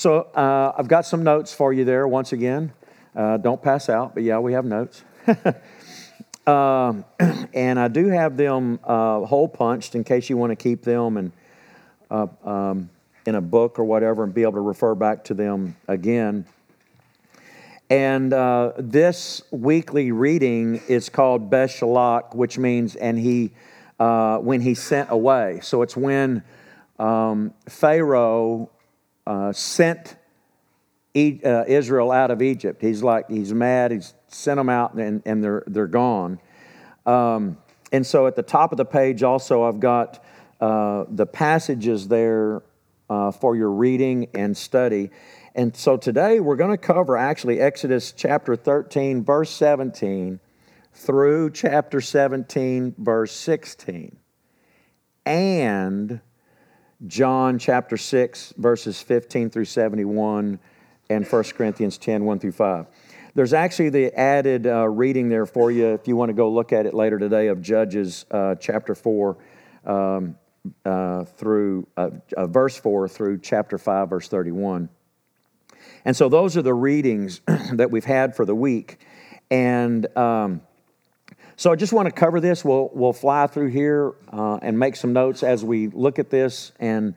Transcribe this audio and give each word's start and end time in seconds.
So 0.00 0.20
uh, 0.34 0.72
I've 0.78 0.88
got 0.88 1.04
some 1.04 1.24
notes 1.24 1.52
for 1.52 1.74
you 1.74 1.84
there 1.84 2.08
once 2.08 2.32
again. 2.32 2.72
Uh, 3.14 3.36
don't 3.36 3.60
pass 3.60 3.90
out, 3.90 4.14
but 4.14 4.22
yeah, 4.22 4.38
we 4.38 4.54
have 4.54 4.64
notes. 4.64 5.04
um, 6.46 7.04
and 7.52 7.78
I 7.78 7.88
do 7.88 8.06
have 8.06 8.38
them 8.38 8.80
uh, 8.82 9.26
hole 9.26 9.46
punched 9.46 9.94
in 9.94 10.02
case 10.02 10.30
you 10.30 10.38
want 10.38 10.52
to 10.52 10.56
keep 10.56 10.84
them 10.84 11.18
and 11.18 11.32
uh, 12.10 12.28
um, 12.44 12.88
in 13.26 13.34
a 13.34 13.42
book 13.42 13.78
or 13.78 13.84
whatever 13.84 14.24
and 14.24 14.32
be 14.32 14.40
able 14.40 14.52
to 14.52 14.60
refer 14.60 14.94
back 14.94 15.22
to 15.24 15.34
them 15.34 15.76
again. 15.86 16.46
And 17.90 18.32
uh, 18.32 18.72
this 18.78 19.42
weekly 19.50 20.12
reading 20.12 20.80
is 20.88 21.10
called 21.10 21.50
Beshalach, 21.50 22.34
which 22.34 22.56
means, 22.56 22.96
and 22.96 23.18
he, 23.18 23.50
uh, 23.98 24.38
when 24.38 24.62
he 24.62 24.72
sent 24.72 25.10
away. 25.10 25.60
So 25.62 25.82
it's 25.82 25.94
when 25.94 26.42
um, 26.98 27.52
Pharaoh 27.68 28.70
uh, 29.30 29.52
sent 29.52 30.16
e- 31.14 31.40
uh, 31.44 31.64
Israel 31.68 32.10
out 32.10 32.32
of 32.32 32.42
Egypt. 32.42 32.82
He's 32.82 33.00
like, 33.00 33.30
he's 33.30 33.54
mad, 33.54 33.92
he's 33.92 34.12
sent 34.26 34.58
them 34.58 34.68
out, 34.68 34.94
and, 34.94 35.22
and 35.24 35.42
they're, 35.42 35.62
they're 35.68 35.86
gone. 35.86 36.40
Um, 37.06 37.56
and 37.92 38.04
so 38.04 38.26
at 38.26 38.34
the 38.34 38.42
top 38.42 38.72
of 38.72 38.76
the 38.76 38.84
page, 38.84 39.22
also, 39.22 39.62
I've 39.62 39.78
got 39.78 40.24
uh, 40.60 41.04
the 41.08 41.26
passages 41.26 42.08
there 42.08 42.62
uh, 43.08 43.30
for 43.30 43.54
your 43.54 43.70
reading 43.70 44.26
and 44.34 44.56
study. 44.56 45.10
And 45.54 45.76
so 45.76 45.96
today 45.96 46.40
we're 46.40 46.56
going 46.56 46.72
to 46.72 46.76
cover 46.76 47.16
actually 47.16 47.60
Exodus 47.60 48.10
chapter 48.10 48.56
13, 48.56 49.22
verse 49.22 49.50
17, 49.50 50.40
through 50.92 51.50
chapter 51.50 52.00
17, 52.00 52.96
verse 52.98 53.32
16, 53.32 54.16
and 55.24 56.20
John 57.06 57.58
chapter 57.58 57.96
6, 57.96 58.54
verses 58.58 59.00
15 59.00 59.50
through 59.50 59.64
71, 59.64 60.58
and 61.08 61.26
1 61.26 61.44
Corinthians 61.56 61.96
10, 61.96 62.24
1 62.24 62.38
through 62.38 62.52
5. 62.52 62.86
There's 63.34 63.52
actually 63.52 63.90
the 63.90 64.12
added 64.18 64.66
uh, 64.66 64.88
reading 64.88 65.28
there 65.28 65.46
for 65.46 65.70
you 65.70 65.88
if 65.94 66.06
you 66.06 66.16
want 66.16 66.28
to 66.28 66.34
go 66.34 66.50
look 66.50 66.72
at 66.72 66.84
it 66.84 66.92
later 66.92 67.18
today 67.18 67.46
of 67.46 67.62
Judges 67.62 68.26
uh, 68.30 68.56
chapter 68.56 68.94
4 68.94 69.36
um, 69.86 70.36
uh, 70.84 71.24
through 71.24 71.86
uh, 71.96 72.10
uh, 72.36 72.46
verse 72.46 72.76
4 72.76 73.08
through 73.08 73.38
chapter 73.38 73.78
5, 73.78 74.10
verse 74.10 74.28
31. 74.28 74.88
And 76.04 76.16
so 76.16 76.28
those 76.28 76.56
are 76.56 76.62
the 76.62 76.74
readings 76.74 77.40
that 77.72 77.90
we've 77.90 78.04
had 78.04 78.36
for 78.36 78.44
the 78.44 78.54
week. 78.54 78.98
And 79.50 80.06
um, 80.18 80.60
so 81.60 81.70
I 81.70 81.76
just 81.76 81.92
want 81.92 82.06
to 82.06 82.10
cover 82.10 82.40
this. 82.40 82.64
We'll, 82.64 82.88
we'll 82.94 83.12
fly 83.12 83.46
through 83.46 83.68
here 83.68 84.14
uh, 84.32 84.60
and 84.62 84.78
make 84.78 84.96
some 84.96 85.12
notes 85.12 85.42
as 85.42 85.62
we 85.62 85.88
look 85.88 86.18
at 86.18 86.30
this 86.30 86.72
and, 86.80 87.14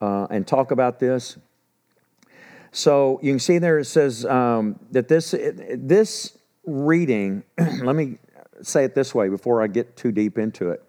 uh, 0.00 0.28
and 0.30 0.46
talk 0.46 0.70
about 0.70 1.00
this. 1.00 1.36
So 2.70 3.18
you 3.20 3.32
can 3.32 3.40
see 3.40 3.58
there 3.58 3.80
it 3.80 3.86
says 3.86 4.24
um, 4.24 4.78
that 4.92 5.08
this, 5.08 5.34
this 5.74 6.38
reading, 6.64 7.42
let 7.58 7.96
me 7.96 8.18
say 8.62 8.84
it 8.84 8.94
this 8.94 9.12
way 9.12 9.28
before 9.28 9.60
I 9.60 9.66
get 9.66 9.96
too 9.96 10.12
deep 10.12 10.38
into 10.38 10.70
it. 10.70 10.84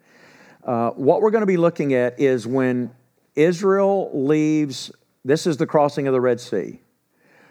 Uh, 0.64 0.92
what 0.92 1.24
we're 1.24 1.32
going 1.32 1.42
to 1.42 1.48
be 1.48 1.58
looking 1.58 1.96
at 1.96 2.20
is 2.20 2.46
when 2.46 2.92
Israel 3.36 4.12
leaves, 4.14 4.92
this 5.26 5.48
is 5.48 5.58
the 5.58 5.66
crossing 5.66 6.06
of 6.06 6.14
the 6.14 6.22
Red 6.22 6.40
Sea. 6.40 6.82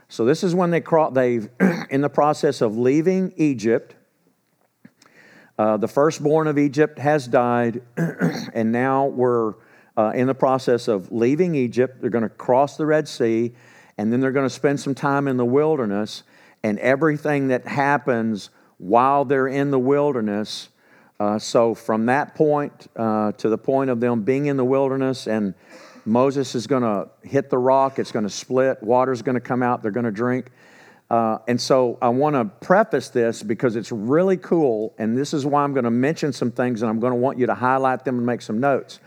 So 0.09 0.25
this 0.25 0.45
is 0.45 0.55
when 0.55 0.71
they 0.71 0.85
they've 1.11 1.49
in 1.91 2.03
the 2.03 2.09
process 2.09 2.61
of 2.61 2.77
leaving 2.77 3.33
Egypt. 3.37 3.97
Uh, 5.61 5.77
the 5.77 5.87
firstborn 5.87 6.47
of 6.47 6.57
Egypt 6.57 6.99
has 6.99 7.29
died, 7.29 7.83
and 8.55 8.73
now 8.73 9.05
we're 9.05 9.53
uh, 9.95 10.11
in 10.15 10.27
the 10.27 10.35
process 10.35 10.89
of 10.89 11.13
leaving 11.13 11.55
Egypt. 11.55 12.01
They're 12.01 12.09
going 12.09 12.23
to 12.23 12.31
cross 12.31 12.79
the 12.79 12.87
Red 12.87 13.07
Sea, 13.07 13.53
and 13.99 14.11
then 14.11 14.21
they're 14.21 14.33
going 14.33 14.49
to 14.49 14.55
spend 14.55 14.81
some 14.81 14.95
time 14.95 15.29
in 15.29 15.37
the 15.37 15.45
wilderness. 15.45 16.23
And 16.63 16.79
everything 16.79 17.49
that 17.49 17.67
happens 17.67 18.49
while 18.79 19.27
they're 19.27 19.49
in 19.49 19.71
the 19.71 19.79
wilderness. 19.79 20.71
Uh, 21.19 21.39
so, 21.39 21.75
from 21.75 22.07
that 22.07 22.35
point 22.35 22.89
uh, 22.97 23.33
to 23.33 23.51
the 23.51 23.59
point 23.59 23.91
of 23.91 24.01
them 24.01 24.23
being 24.23 24.47
in 24.47 24.57
the 24.57 24.65
wilderness 24.65 25.27
and 25.27 25.53
Moses 26.07 26.55
is 26.55 26.67
going 26.67 26.85
to 26.85 27.11
hit 27.23 27.51
the 27.51 27.59
rock, 27.59 27.99
it's 27.99 28.13
going 28.13 28.23
to 28.23 28.31
split, 28.31 28.83
water's 28.83 29.21
going 29.21 29.35
to 29.35 29.43
come 29.43 29.63
out, 29.63 29.83
they're 29.83 29.91
going 29.91 30.05
to 30.05 30.11
drink. 30.11 30.53
Uh, 31.11 31.39
and 31.49 31.61
so 31.61 31.99
I 32.01 32.09
want 32.11 32.37
to 32.37 32.45
preface 32.65 33.09
this 33.09 33.43
because 33.43 33.75
it's 33.75 33.91
really 33.91 34.37
cool, 34.37 34.95
and 34.97 35.19
this 35.19 35.35
is 35.35 35.45
why 35.45 35.65
I'm 35.65 35.73
going 35.73 35.85
to 35.85 35.91
mention 35.91 36.33
some 36.33 36.53
things 36.53 36.83
and 36.83 36.91
I'm 36.91 37.01
going 37.01 37.13
to 37.13 37.19
want 37.19 37.37
you 37.37 37.47
to 37.47 37.55
highlight 37.55 38.05
them 38.05 38.19
and 38.19 38.27
make 38.27 38.43
some 38.43 38.61
notes. 38.61 39.01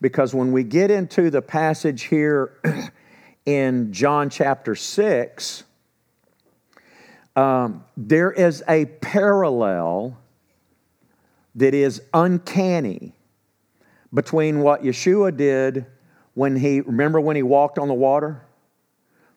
Because 0.00 0.34
when 0.34 0.52
we 0.52 0.64
get 0.64 0.90
into 0.90 1.30
the 1.30 1.42
passage 1.42 2.04
here 2.04 2.58
in 3.46 3.92
John 3.92 4.30
chapter 4.30 4.74
6, 4.74 5.64
um, 7.36 7.84
there 7.96 8.32
is 8.32 8.64
a 8.66 8.86
parallel 8.86 10.18
that 11.56 11.74
is 11.74 12.02
uncanny 12.14 13.12
between 14.14 14.60
what 14.60 14.82
Yeshua 14.82 15.36
did 15.36 15.84
when 16.32 16.56
he, 16.56 16.80
remember 16.80 17.20
when 17.20 17.36
he 17.36 17.42
walked 17.42 17.78
on 17.78 17.88
the 17.88 17.94
water? 17.94 18.42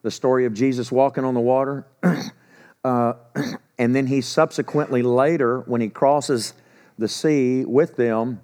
The 0.04 0.12
story 0.12 0.46
of 0.46 0.54
Jesus 0.54 0.92
walking 0.92 1.26
on 1.26 1.34
the 1.34 1.40
water? 1.40 1.88
uh, 2.84 3.14
and 3.78 3.96
then 3.96 4.08
he 4.08 4.22
subsequently, 4.22 5.02
later, 5.02 5.62
when 5.62 5.82
he 5.82 5.90
crosses 5.90 6.54
the 7.00 7.08
sea 7.08 7.66
with 7.66 7.96
them 7.96 8.42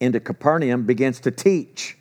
into 0.00 0.20
Capernaum, 0.20 0.84
begins 0.84 1.20
to 1.20 1.30
teach. 1.30 1.96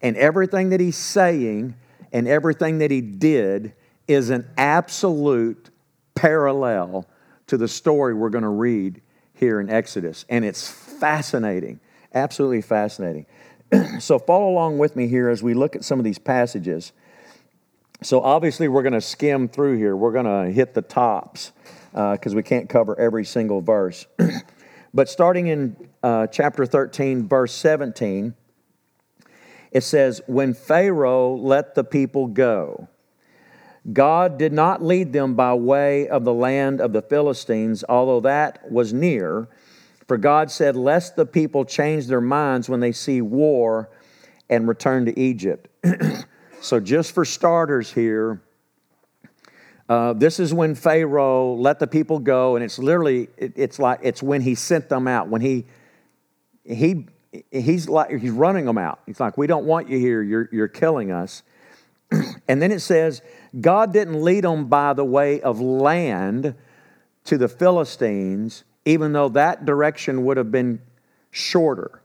And 0.00 0.16
everything 0.16 0.68
that 0.70 0.80
he's 0.80 0.96
saying 0.96 1.74
and 2.12 2.28
everything 2.28 2.78
that 2.78 2.90
he 2.90 3.00
did 3.00 3.72
is 4.06 4.30
an 4.30 4.48
absolute 4.56 5.70
parallel 6.14 7.06
to 7.46 7.56
the 7.56 7.68
story 7.68 8.14
we're 8.14 8.30
going 8.30 8.42
to 8.42 8.48
read 8.48 9.00
here 9.34 9.60
in 9.60 9.70
Exodus. 9.70 10.24
And 10.28 10.44
it's 10.44 10.68
fascinating, 10.68 11.80
absolutely 12.14 12.62
fascinating. 12.62 13.26
so 14.00 14.18
follow 14.18 14.48
along 14.50 14.78
with 14.78 14.96
me 14.96 15.08
here 15.08 15.28
as 15.28 15.42
we 15.42 15.54
look 15.54 15.76
at 15.76 15.84
some 15.84 15.98
of 15.98 16.04
these 16.04 16.18
passages. 16.18 16.92
So 18.02 18.20
obviously, 18.20 18.68
we're 18.68 18.82
going 18.82 18.92
to 18.92 19.00
skim 19.00 19.48
through 19.48 19.78
here. 19.78 19.96
We're 19.96 20.12
going 20.12 20.46
to 20.46 20.52
hit 20.52 20.74
the 20.74 20.82
tops 20.82 21.52
because 21.92 22.32
uh, 22.32 22.36
we 22.36 22.42
can't 22.42 22.68
cover 22.68 22.98
every 22.98 23.24
single 23.24 23.60
verse. 23.60 24.06
but 24.94 25.08
starting 25.08 25.48
in 25.48 25.76
uh, 26.02 26.28
chapter 26.28 26.64
13, 26.64 27.26
verse 27.26 27.52
17, 27.54 28.34
it 29.72 29.82
says, 29.82 30.20
When 30.26 30.54
Pharaoh 30.54 31.34
let 31.34 31.74
the 31.74 31.84
people 31.84 32.28
go, 32.28 32.88
God 33.92 34.38
did 34.38 34.52
not 34.52 34.82
lead 34.82 35.12
them 35.12 35.34
by 35.34 35.54
way 35.54 36.08
of 36.08 36.24
the 36.24 36.34
land 36.34 36.80
of 36.80 36.92
the 36.92 37.02
Philistines, 37.02 37.84
although 37.88 38.20
that 38.20 38.70
was 38.70 38.92
near 38.92 39.48
for 40.08 40.16
God 40.16 40.50
said, 40.50 40.74
Lest 40.74 41.16
the 41.16 41.26
people 41.26 41.66
change 41.66 42.06
their 42.06 42.22
minds 42.22 42.68
when 42.68 42.80
they 42.80 42.92
see 42.92 43.20
war 43.20 43.90
and 44.48 44.66
return 44.66 45.04
to 45.04 45.18
Egypt. 45.20 45.68
so, 46.60 46.80
just 46.80 47.12
for 47.12 47.24
starters 47.24 47.92
here, 47.92 48.42
uh, 49.88 50.12
this 50.12 50.38
is 50.38 50.52
when 50.52 50.74
Pharaoh 50.74 51.54
let 51.54 51.78
the 51.78 51.86
people 51.86 52.18
go, 52.18 52.56
and 52.56 52.64
it's 52.64 52.78
literally, 52.78 53.28
it, 53.36 53.52
it's 53.56 53.78
like, 53.78 54.00
it's 54.02 54.22
when 54.22 54.42
he 54.42 54.54
sent 54.54 54.88
them 54.88 55.08
out. 55.08 55.28
When 55.28 55.40
he, 55.40 55.66
he, 56.64 57.06
he's 57.50 57.88
like, 57.88 58.10
he's 58.10 58.30
running 58.30 58.66
them 58.66 58.76
out. 58.76 59.00
He's 59.06 59.20
like, 59.20 59.38
we 59.38 59.46
don't 59.46 59.64
want 59.64 59.88
you 59.88 59.98
here. 59.98 60.22
You're, 60.22 60.48
you're 60.52 60.68
killing 60.68 61.10
us. 61.10 61.42
and 62.48 62.60
then 62.60 62.72
it 62.72 62.80
says, 62.80 63.22
God 63.58 63.92
didn't 63.92 64.22
lead 64.22 64.44
them 64.44 64.66
by 64.66 64.92
the 64.92 65.04
way 65.04 65.40
of 65.40 65.60
land 65.60 66.54
to 67.24 67.38
the 67.38 67.48
Philistines, 67.48 68.64
even 68.84 69.12
though 69.12 69.28
that 69.30 69.64
direction 69.64 70.24
would 70.24 70.36
have 70.36 70.50
been 70.50 70.80
shorter. 71.30 72.02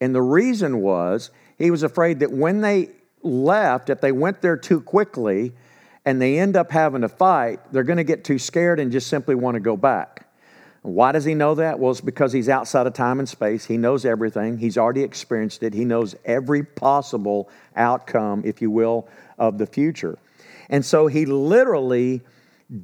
And 0.00 0.14
the 0.14 0.22
reason 0.22 0.80
was 0.80 1.30
he 1.58 1.70
was 1.70 1.82
afraid 1.82 2.20
that 2.20 2.32
when 2.32 2.60
they 2.60 2.90
left, 3.22 3.90
if 3.90 4.00
they 4.00 4.12
went 4.12 4.42
there 4.42 4.56
too 4.56 4.80
quickly 4.80 5.52
and 6.04 6.20
they 6.20 6.38
end 6.38 6.56
up 6.56 6.70
having 6.70 7.02
to 7.02 7.08
fight, 7.08 7.60
they're 7.72 7.84
going 7.84 7.98
to 7.98 8.04
get 8.04 8.24
too 8.24 8.38
scared 8.38 8.80
and 8.80 8.90
just 8.90 9.08
simply 9.08 9.34
want 9.34 9.54
to 9.54 9.60
go 9.60 9.76
back. 9.76 10.26
Why 10.82 11.12
does 11.12 11.26
he 11.26 11.34
know 11.34 11.54
that? 11.56 11.78
Well, 11.78 11.90
it's 11.90 12.00
because 12.00 12.32
he's 12.32 12.48
outside 12.48 12.86
of 12.86 12.94
time 12.94 13.18
and 13.18 13.28
space. 13.28 13.66
He 13.66 13.76
knows 13.76 14.06
everything. 14.06 14.56
He's 14.56 14.78
already 14.78 15.02
experienced 15.02 15.62
it. 15.62 15.74
He 15.74 15.84
knows 15.84 16.14
every 16.24 16.64
possible 16.64 17.50
outcome, 17.76 18.42
if 18.46 18.62
you 18.62 18.70
will, 18.70 19.06
of 19.38 19.58
the 19.58 19.66
future. 19.66 20.18
And 20.70 20.84
so 20.84 21.06
he 21.06 21.26
literally 21.26 22.22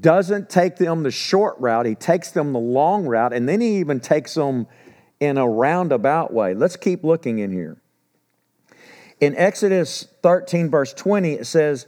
doesn't 0.00 0.50
take 0.50 0.76
them 0.76 1.05
the 1.05 1.10
short 1.10 1.56
route, 1.58 1.87
he 1.87 1.94
takes 1.94 2.32
them 2.32 2.52
the 2.52 2.58
long 2.58 3.06
route, 3.06 3.32
and 3.32 3.49
then 3.49 3.60
he 3.60 3.78
even 3.78 4.00
takes 4.00 4.34
them 4.34 4.66
in 5.20 5.38
a 5.38 5.49
roundabout 5.49 6.32
way. 6.32 6.55
Let's 6.55 6.76
keep 6.76 7.05
looking 7.05 7.38
in 7.38 7.52
here. 7.52 7.78
In 9.20 9.34
Exodus 9.36 10.08
13, 10.22 10.70
verse 10.70 10.92
20, 10.92 11.32
it 11.32 11.46
says, 11.46 11.86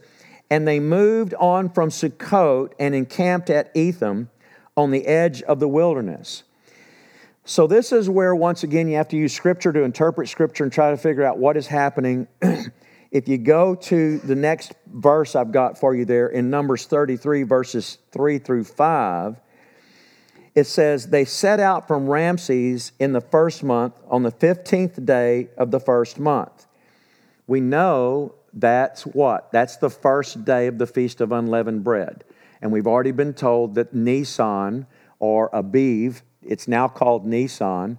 And 0.49 0.67
they 0.67 0.79
moved 0.79 1.33
on 1.35 1.69
from 1.69 1.89
Sukkot 1.89 2.73
and 2.79 2.95
encamped 2.95 3.49
at 3.49 3.71
Etham 3.75 4.29
on 4.75 4.91
the 4.91 5.05
edge 5.05 5.43
of 5.43 5.59
the 5.59 5.67
wilderness. 5.67 6.43
So, 7.45 7.67
this 7.67 7.91
is 7.91 8.09
where, 8.09 8.35
once 8.35 8.63
again, 8.63 8.87
you 8.87 8.95
have 8.97 9.07
to 9.09 9.17
use 9.17 9.33
Scripture 9.33 9.73
to 9.73 9.81
interpret 9.81 10.29
Scripture 10.29 10.63
and 10.63 10.73
try 10.73 10.91
to 10.91 10.97
figure 10.97 11.23
out 11.23 11.37
what 11.37 11.57
is 11.57 11.67
happening 11.67 12.27
if 13.11 13.27
you 13.27 13.37
go 13.37 13.75
to 13.75 14.19
the 14.19 14.35
next 14.35 14.73
verse 14.87 15.35
I've 15.35 15.51
got 15.51 15.79
for 15.79 15.95
you 15.95 16.05
there 16.05 16.27
in 16.27 16.49
Numbers 16.49 16.85
33, 16.85 17.43
verses 17.43 17.97
3 18.11 18.39
through 18.39 18.65
5, 18.65 19.39
it 20.55 20.65
says, 20.65 21.07
They 21.07 21.25
set 21.25 21.59
out 21.59 21.87
from 21.87 22.07
Ramses 22.07 22.91
in 22.99 23.13
the 23.13 23.21
first 23.21 23.63
month 23.63 23.99
on 24.09 24.23
the 24.23 24.31
15th 24.31 25.03
day 25.05 25.49
of 25.57 25.71
the 25.71 25.79
first 25.79 26.19
month. 26.19 26.67
We 27.49 27.61
know 27.61 28.35
that's 28.53 29.07
what? 29.07 29.51
That's 29.51 29.77
the 29.77 29.89
first 29.89 30.45
day 30.45 30.67
of 30.67 30.77
the 30.77 30.85
Feast 30.85 31.19
of 31.19 31.31
Unleavened 31.31 31.83
Bread. 31.83 32.23
And 32.61 32.71
we've 32.71 32.85
already 32.85 33.09
been 33.09 33.33
told 33.33 33.73
that 33.73 33.91
Nisan 33.91 34.85
or 35.17 35.49
Aviv, 35.49 36.21
it's 36.43 36.67
now 36.67 36.87
called 36.87 37.25
Nisan, 37.25 37.97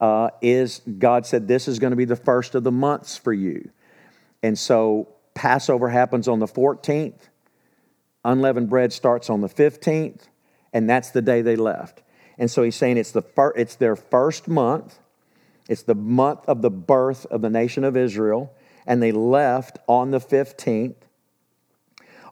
uh, 0.00 0.30
is 0.40 0.82
God 1.00 1.26
said, 1.26 1.48
This 1.48 1.66
is 1.66 1.80
going 1.80 1.90
to 1.90 1.96
be 1.96 2.04
the 2.04 2.14
first 2.14 2.54
of 2.54 2.62
the 2.62 2.70
months 2.70 3.16
for 3.16 3.32
you. 3.32 3.70
And 4.40 4.56
so 4.56 5.08
Passover 5.34 5.88
happens 5.88 6.28
on 6.28 6.38
the 6.38 6.46
14th, 6.46 7.28
unleavened 8.24 8.70
bread 8.70 8.92
starts 8.92 9.28
on 9.28 9.40
the 9.40 9.48
15th, 9.48 10.28
and 10.72 10.88
that's 10.88 11.10
the 11.10 11.22
day 11.22 11.42
they 11.42 11.56
left. 11.56 12.04
And 12.38 12.48
so 12.48 12.62
he's 12.62 12.76
saying 12.76 12.98
it's, 12.98 13.10
the 13.10 13.22
fir- 13.22 13.54
it's 13.56 13.74
their 13.74 13.96
first 13.96 14.46
month, 14.46 15.00
it's 15.68 15.82
the 15.82 15.96
month 15.96 16.44
of 16.46 16.62
the 16.62 16.70
birth 16.70 17.26
of 17.26 17.42
the 17.42 17.50
nation 17.50 17.82
of 17.82 17.96
Israel, 17.96 18.54
and 18.86 19.02
they 19.02 19.12
left 19.12 19.78
on 19.86 20.10
the 20.10 20.20
15th, 20.20 20.96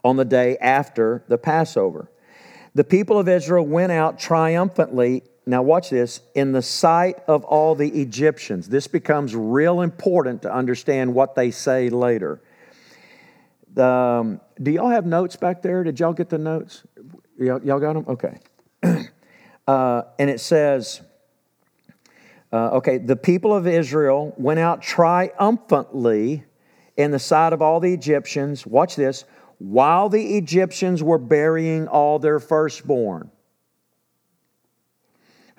on 0.02 0.16
the 0.16 0.24
day 0.24 0.56
after 0.58 1.24
the 1.28 1.38
Passover. 1.38 2.10
The 2.74 2.84
people 2.84 3.18
of 3.18 3.28
Israel 3.28 3.66
went 3.66 3.92
out 3.92 4.18
triumphantly 4.18 5.22
now, 5.50 5.62
watch 5.62 5.90
this 5.90 6.20
in 6.34 6.52
the 6.52 6.62
sight 6.62 7.18
of 7.26 7.44
all 7.44 7.74
the 7.74 7.88
Egyptians. 8.00 8.68
This 8.68 8.86
becomes 8.86 9.34
real 9.34 9.80
important 9.80 10.42
to 10.42 10.54
understand 10.54 11.12
what 11.12 11.34
they 11.34 11.50
say 11.50 11.88
later. 11.88 12.40
Um, 13.76 14.40
do 14.62 14.70
y'all 14.70 14.90
have 14.90 15.06
notes 15.06 15.36
back 15.36 15.60
there? 15.62 15.82
Did 15.82 15.98
y'all 15.98 16.12
get 16.12 16.28
the 16.28 16.38
notes? 16.38 16.84
Y'all, 17.38 17.60
y'all 17.64 17.80
got 17.80 17.94
them? 17.94 18.04
Okay. 18.06 18.38
uh, 19.66 20.02
and 20.18 20.30
it 20.30 20.38
says, 20.38 21.00
uh, 22.52 22.70
okay, 22.72 22.98
the 22.98 23.16
people 23.16 23.54
of 23.54 23.66
Israel 23.66 24.34
went 24.36 24.60
out 24.60 24.82
triumphantly 24.82 26.44
in 26.96 27.10
the 27.10 27.18
sight 27.18 27.52
of 27.52 27.62
all 27.62 27.80
the 27.80 27.92
Egyptians. 27.92 28.66
Watch 28.66 28.96
this. 28.96 29.24
While 29.58 30.08
the 30.08 30.36
Egyptians 30.36 31.02
were 31.02 31.18
burying 31.18 31.86
all 31.86 32.18
their 32.18 32.40
firstborn 32.40 33.30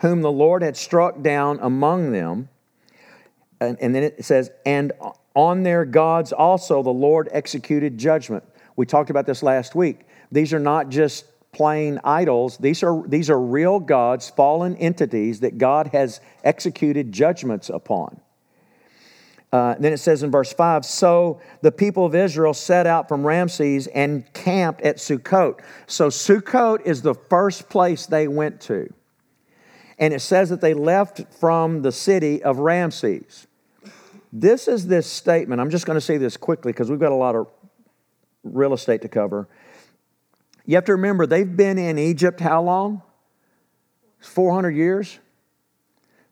whom 0.01 0.21
the 0.21 0.31
Lord 0.31 0.63
had 0.63 0.75
struck 0.75 1.21
down 1.21 1.59
among 1.61 2.11
them. 2.11 2.49
And, 3.59 3.77
and, 3.79 3.93
then 3.93 4.03
it 4.03 4.25
says, 4.25 4.49
and 4.65 4.91
on 5.35 5.61
their 5.61 5.85
gods 5.85 6.33
also 6.33 6.81
the 6.81 6.89
Lord 6.89 7.29
executed 7.31 7.99
judgment. 7.99 8.43
We 8.75 8.87
talked 8.87 9.11
about 9.11 9.27
this 9.27 9.43
last 9.43 9.75
week. 9.75 10.07
These 10.31 10.53
are 10.53 10.59
not 10.59 10.89
just 10.89 11.25
plain 11.51 11.99
idols, 12.03 12.57
these 12.57 12.83
are, 12.83 13.03
these 13.07 13.29
are 13.29 13.39
real 13.39 13.79
gods, 13.79 14.29
fallen 14.29 14.75
entities 14.77 15.41
that 15.41 15.57
God 15.57 15.87
has 15.87 16.21
executed 16.43 17.11
judgments 17.11 17.69
upon. 17.69 18.19
Uh, 19.51 19.75
then 19.79 19.91
it 19.91 19.97
says 19.97 20.23
in 20.23 20.31
verse 20.31 20.53
5 20.53 20.85
So 20.85 21.41
the 21.61 21.71
people 21.73 22.05
of 22.05 22.15
Israel 22.15 22.53
set 22.53 22.87
out 22.87 23.09
from 23.09 23.25
Ramses 23.25 23.87
and 23.87 24.31
camped 24.33 24.81
at 24.81 24.95
Sukkot. 24.97 25.59
So 25.87 26.07
Sukkot 26.07 26.85
is 26.85 27.01
the 27.01 27.15
first 27.15 27.67
place 27.67 28.05
they 28.05 28.29
went 28.29 28.61
to 28.61 28.93
and 30.01 30.15
it 30.15 30.19
says 30.19 30.49
that 30.49 30.61
they 30.61 30.73
left 30.73 31.21
from 31.31 31.83
the 31.83 31.91
city 31.91 32.41
of 32.41 32.57
Ramses. 32.57 33.45
This 34.33 34.67
is 34.67 34.87
this 34.87 35.05
statement. 35.05 35.61
I'm 35.61 35.69
just 35.69 35.85
going 35.85 35.95
to 35.95 36.01
say 36.01 36.17
this 36.17 36.35
quickly 36.37 36.71
because 36.71 36.89
we've 36.89 36.99
got 36.99 37.11
a 37.11 37.15
lot 37.15 37.35
of 37.35 37.47
real 38.43 38.73
estate 38.73 39.03
to 39.03 39.07
cover. 39.07 39.47
You 40.65 40.75
have 40.75 40.85
to 40.85 40.93
remember, 40.93 41.25
they've 41.25 41.55
been 41.55 41.77
in 41.77 41.97
Egypt 41.97 42.39
how 42.39 42.61
long? 42.61 43.01
400 44.19 44.71
years. 44.71 45.19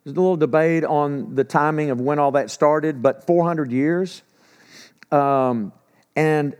There's 0.03 0.15
a 0.15 0.19
little 0.19 0.37
debate 0.37 0.83
on 0.83 1.35
the 1.35 1.43
timing 1.43 1.89
of 1.89 1.99
when 1.99 2.19
all 2.19 2.31
that 2.31 2.49
started, 2.49 3.01
but 3.01 3.25
400 3.25 3.71
years. 3.71 4.21
Um, 5.11 5.73
and 6.15 6.55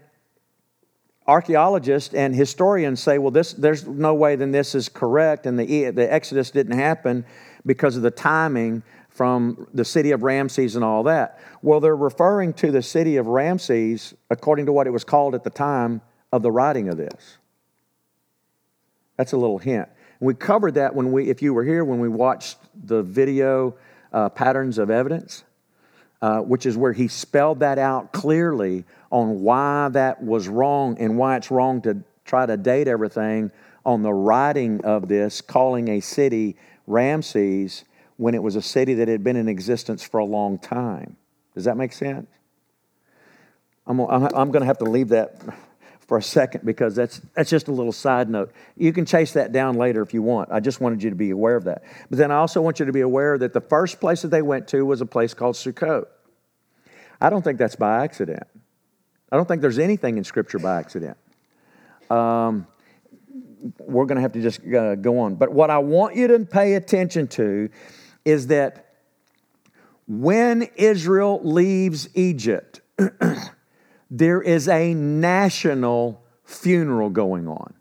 archaeologists 1.28 2.14
and 2.16 2.36
historians 2.36 3.02
say, 3.02 3.18
well, 3.18 3.32
this, 3.32 3.54
there's 3.54 3.88
no 3.88 4.16
way 4.16 4.36
then 4.36 4.52
this 4.52 4.74
is 4.74 4.90
correct, 4.90 5.46
and 5.46 5.60
the, 5.60 5.92
the 5.92 6.12
Exodus 6.12 6.52
didn't 6.52 6.78
happen 6.78 7.26
because 7.66 7.96
of 7.96 8.02
the 8.02 8.12
timing 8.12 8.84
from 9.10 9.68
the 9.74 9.84
city 9.84 10.12
of 10.12 10.24
Ramses 10.24 10.76
and 10.76 10.84
all 10.84 11.04
that. 11.04 11.40
Well, 11.62 11.80
they're 11.80 11.96
referring 11.96 12.54
to 12.54 12.72
the 12.72 12.82
city 12.82 13.18
of 13.18 13.28
Ramses 13.28 14.14
according 14.30 14.68
to 14.68 14.72
what 14.72 14.88
it 14.88 14.92
was 14.92 15.04
called 15.04 15.36
at 15.36 15.44
the 15.44 15.50
time 15.50 16.02
of 16.32 16.42
the 16.42 16.52
writing 16.52 16.88
of 16.88 16.98
this. 16.98 17.39
That's 19.20 19.34
a 19.34 19.38
little 19.38 19.58
hint. 19.58 19.90
We 20.22 20.34
covered 20.34 20.76
that 20.76 20.96
when 20.96 21.12
we, 21.12 21.30
if 21.30 21.42
you 21.42 21.54
were 21.54 21.66
here, 21.66 21.84
when 21.84 22.00
we 22.00 22.08
watched 22.08 22.58
the 22.86 23.04
video 23.04 23.76
uh, 24.14 24.30
patterns 24.30 24.78
of 24.78 24.90
evidence, 24.90 25.44
uh, 26.22 26.40
which 26.40 26.66
is 26.66 26.78
where 26.78 26.94
he 26.94 27.10
spelled 27.10 27.60
that 27.60 27.78
out 27.78 28.14
clearly 28.14 28.86
on 29.12 29.42
why 29.42 29.90
that 29.90 30.24
was 30.24 30.48
wrong 30.48 30.98
and 31.00 31.18
why 31.18 31.36
it's 31.36 31.52
wrong 31.52 31.82
to 31.82 32.02
try 32.24 32.46
to 32.46 32.56
date 32.56 32.88
everything 32.88 33.52
on 33.86 34.04
the 34.04 34.14
writing 34.14 34.86
of 34.86 35.10
this, 35.10 35.42
calling 35.42 35.90
a 35.90 36.00
city 36.00 36.56
Ramses 36.88 37.84
when 38.16 38.36
it 38.36 38.42
was 38.42 38.56
a 38.56 38.62
city 38.62 38.94
that 38.94 39.10
had 39.10 39.22
been 39.22 39.36
in 39.36 39.50
existence 39.50 40.02
for 40.02 40.22
a 40.22 40.26
long 40.26 40.58
time. 40.58 41.18
Does 41.56 41.66
that 41.66 41.76
make 41.76 41.92
sense? 41.92 42.28
I'm, 43.86 44.00
I'm 44.00 44.52
going 44.52 44.62
to 44.62 44.66
have 44.66 44.78
to 44.78 44.86
leave 44.86 45.10
that 45.10 45.42
for 46.10 46.18
a 46.18 46.24
second 46.24 46.66
because 46.66 46.96
that's, 46.96 47.22
that's 47.36 47.52
just 47.52 47.68
a 47.68 47.72
little 47.72 47.92
side 47.92 48.32
note. 48.32 48.52
You 48.76 48.92
can 48.92 49.06
chase 49.06 49.34
that 49.34 49.52
down 49.52 49.76
later 49.76 50.02
if 50.02 50.12
you 50.12 50.24
want. 50.24 50.50
I 50.52 50.60
just 50.60 50.82
wanted 50.82 51.04
you 51.04 51.12
to 51.12 51.16
be 51.16 51.30
aware 51.30 51.56
of 51.56 51.66
that. 51.66 51.84
But 52.10 52.18
then 52.18 52.32
I 52.32 52.38
also 52.38 52.62
want 52.62 52.80
you 52.80 52.88
to 52.88 52.92
be 52.92 53.02
aware 53.02 53.38
that 53.38 53.54
the 53.54 53.62
first 53.62 54.00
place 54.00 54.24
that 54.24 54.30
they 54.30 54.42
went 54.42 54.68
to 54.70 54.84
was 54.84 55.02
a 55.02 55.06
place 55.06 55.36
called 55.36 55.56
Sukkot. 55.56 56.06
I 57.22 57.30
don't 57.30 57.44
think 57.44 57.60
that's 57.60 57.76
by 57.76 58.04
accident. 58.04 58.42
I 59.32 59.36
don't 59.36 59.48
think 59.48 59.62
there's 59.62 59.78
anything 59.78 60.18
in 60.18 60.24
Scripture 60.24 60.58
by 60.58 60.80
accident. 60.80 61.16
Um, 62.10 62.66
we're 63.78 64.06
going 64.06 64.16
to 64.16 64.22
have 64.24 64.34
to 64.34 64.42
just 64.42 64.66
uh, 64.66 64.96
go 64.96 65.20
on. 65.20 65.36
But 65.36 65.54
what 65.54 65.70
I 65.70 65.78
want 65.78 66.16
you 66.16 66.28
to 66.30 66.40
pay 66.40 66.74
attention 66.74 67.28
to 67.28 67.70
is 68.26 68.48
that 68.48 68.96
when 70.08 70.64
Israel 70.76 71.40
leaves 71.44 72.10
Egypt, 72.16 72.82
there 74.10 74.42
is 74.42 74.68
a 74.68 74.94
national 74.94 76.24
funeral 76.44 77.10
going 77.10 77.48
on. 77.48 77.74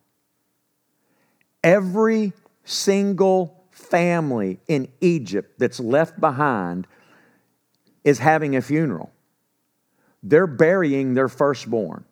Every 1.65 2.33
single 2.65 3.65
family 3.71 4.61
in 4.69 4.89
Egypt 5.01 5.59
that's 5.59 5.81
left 5.81 6.21
behind 6.21 6.87
is 8.05 8.19
having 8.19 8.57
a 8.57 8.63
funeral 8.63 9.13
they're 10.23 10.47
burying 10.47 11.15
their 11.15 11.29
firstborn. 11.29 12.05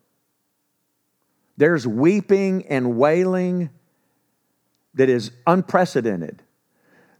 There's 1.57 1.87
weeping 1.87 2.67
and 2.69 2.97
wailing 2.97 3.71
that 4.95 5.09
is 5.09 5.33
unprecedented. 5.47 6.43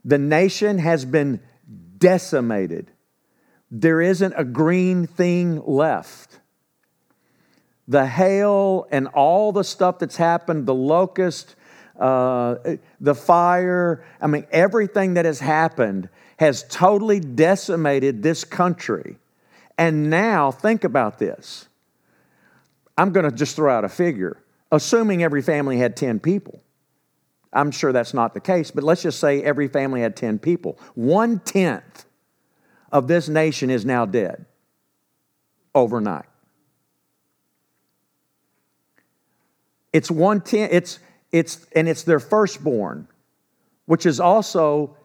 The 0.05 0.17
nation 0.17 0.77
has 0.77 1.05
been 1.05 1.41
decimated. 1.97 2.91
There 3.69 4.01
isn't 4.01 4.33
a 4.37 4.43
green 4.43 5.07
thing 5.07 5.61
left. 5.65 6.36
The 7.87 8.05
hail 8.05 8.87
and 8.91 9.07
all 9.07 9.51
the 9.51 9.63
stuff 9.63 9.99
that's 9.99 10.17
happened, 10.17 10.65
the 10.65 10.73
locust, 10.73 11.55
uh, 11.99 12.55
the 12.99 13.15
fire, 13.15 14.03
I 14.21 14.27
mean, 14.27 14.45
everything 14.51 15.15
that 15.15 15.25
has 15.25 15.39
happened 15.39 16.09
has 16.37 16.63
totally 16.69 17.19
decimated 17.19 18.21
this 18.21 18.43
country. 18.43 19.17
And 19.77 20.09
now, 20.09 20.51
think 20.51 20.83
about 20.83 21.19
this. 21.19 21.67
I'm 22.97 23.11
going 23.11 23.29
to 23.29 23.35
just 23.35 23.55
throw 23.55 23.75
out 23.75 23.85
a 23.85 23.89
figure. 23.89 24.37
Assuming 24.71 25.23
every 25.23 25.41
family 25.41 25.77
had 25.77 25.95
10 25.95 26.19
people. 26.19 26.61
I'm 27.53 27.71
sure 27.71 27.91
that's 27.91 28.13
not 28.13 28.33
the 28.33 28.39
case, 28.39 28.71
but 28.71 28.83
let's 28.83 29.01
just 29.01 29.19
say 29.19 29.41
every 29.41 29.67
family 29.67 30.01
had 30.01 30.15
10 30.15 30.39
people. 30.39 30.77
One 30.95 31.39
tenth 31.39 32.05
of 32.91 33.07
this 33.07 33.29
nation 33.29 33.69
is 33.69 33.85
now 33.85 34.05
dead 34.05 34.45
overnight. 35.73 36.25
It's 39.97 40.11
one 40.11 40.41
tenth, 40.41 40.71
it's, 40.71 40.99
it's, 41.31 41.65
and 41.75 41.89
it's 41.89 42.03
their 42.03 42.19
firstborn, 42.19 43.07
which 43.87 44.05
is 44.05 44.19
also 44.19 44.95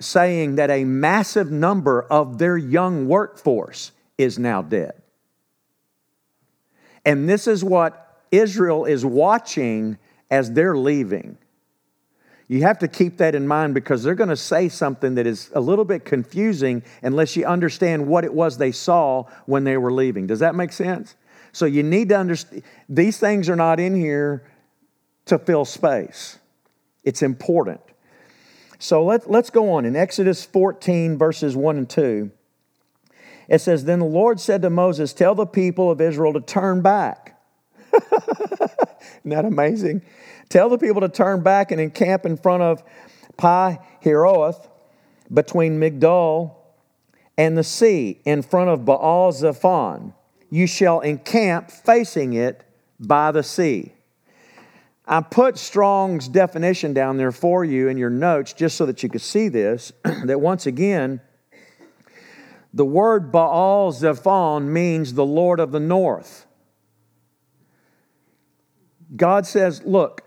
saying 0.00 0.54
that 0.54 0.70
a 0.70 0.84
massive 0.84 1.50
number 1.50 2.00
of 2.04 2.38
their 2.38 2.56
young 2.56 3.08
workforce 3.08 3.92
is 4.16 4.38
now 4.38 4.62
dead. 4.62 4.94
And 7.04 7.28
this 7.28 7.46
is 7.46 7.62
what 7.62 8.22
Israel 8.30 8.86
is 8.86 9.04
watching 9.04 9.98
as 10.30 10.50
they're 10.52 10.78
leaving. 10.78 11.36
You 12.48 12.62
have 12.62 12.78
to 12.78 12.88
keep 12.88 13.18
that 13.18 13.34
in 13.34 13.46
mind 13.46 13.74
because 13.74 14.02
they're 14.02 14.14
going 14.14 14.30
to 14.30 14.36
say 14.36 14.70
something 14.70 15.16
that 15.16 15.26
is 15.26 15.50
a 15.54 15.60
little 15.60 15.84
bit 15.84 16.06
confusing 16.06 16.82
unless 17.02 17.36
you 17.36 17.44
understand 17.44 18.06
what 18.06 18.24
it 18.24 18.32
was 18.32 18.56
they 18.56 18.72
saw 18.72 19.24
when 19.44 19.64
they 19.64 19.76
were 19.76 19.92
leaving. 19.92 20.26
Does 20.26 20.38
that 20.38 20.54
make 20.54 20.72
sense? 20.72 21.16
So 21.54 21.66
you 21.66 21.84
need 21.84 22.08
to 22.08 22.18
understand 22.18 22.64
these 22.88 23.18
things 23.18 23.48
are 23.48 23.54
not 23.54 23.78
in 23.78 23.94
here 23.94 24.44
to 25.26 25.38
fill 25.38 25.64
space. 25.64 26.38
It's 27.04 27.22
important. 27.22 27.80
So 28.80 29.04
let, 29.04 29.30
let's 29.30 29.50
go 29.50 29.72
on. 29.74 29.84
In 29.84 29.94
Exodus 29.94 30.44
14, 30.44 31.16
verses 31.16 31.54
1 31.54 31.78
and 31.78 31.88
2, 31.88 32.30
it 33.48 33.60
says, 33.60 33.84
Then 33.84 34.00
the 34.00 34.04
Lord 34.04 34.40
said 34.40 34.62
to 34.62 34.70
Moses, 34.70 35.12
Tell 35.12 35.36
the 35.36 35.46
people 35.46 35.92
of 35.92 36.00
Israel 36.00 36.32
to 36.32 36.40
turn 36.40 36.82
back. 36.82 37.40
Isn't 37.92 39.30
that 39.30 39.44
amazing? 39.44 40.02
Tell 40.48 40.68
the 40.68 40.76
people 40.76 41.02
to 41.02 41.08
turn 41.08 41.44
back 41.44 41.70
and 41.70 41.80
encamp 41.80 42.26
in 42.26 42.36
front 42.36 42.64
of 42.64 42.82
Pi 43.36 43.78
Hiroth 44.02 44.68
between 45.32 45.78
Migdol 45.78 46.56
and 47.38 47.56
the 47.56 47.64
sea 47.64 48.20
in 48.24 48.42
front 48.42 48.70
of 48.70 48.84
Baal 48.84 49.30
Zephon. 49.30 50.14
You 50.54 50.68
shall 50.68 51.00
encamp 51.00 51.68
facing 51.68 52.34
it 52.34 52.62
by 53.00 53.32
the 53.32 53.42
sea. 53.42 53.92
I 55.04 55.20
put 55.20 55.58
Strong's 55.58 56.28
definition 56.28 56.94
down 56.94 57.16
there 57.16 57.32
for 57.32 57.64
you 57.64 57.88
in 57.88 57.98
your 57.98 58.08
notes 58.08 58.52
just 58.52 58.76
so 58.76 58.86
that 58.86 59.02
you 59.02 59.08
could 59.08 59.20
see 59.20 59.48
this. 59.48 59.90
that 60.04 60.40
once 60.40 60.66
again, 60.66 61.20
the 62.72 62.84
word 62.84 63.32
Baal 63.32 63.90
Zephon 63.90 64.68
means 64.68 65.14
the 65.14 65.26
Lord 65.26 65.58
of 65.58 65.72
the 65.72 65.80
North. 65.80 66.46
God 69.16 69.46
says, 69.46 69.82
Look, 69.84 70.22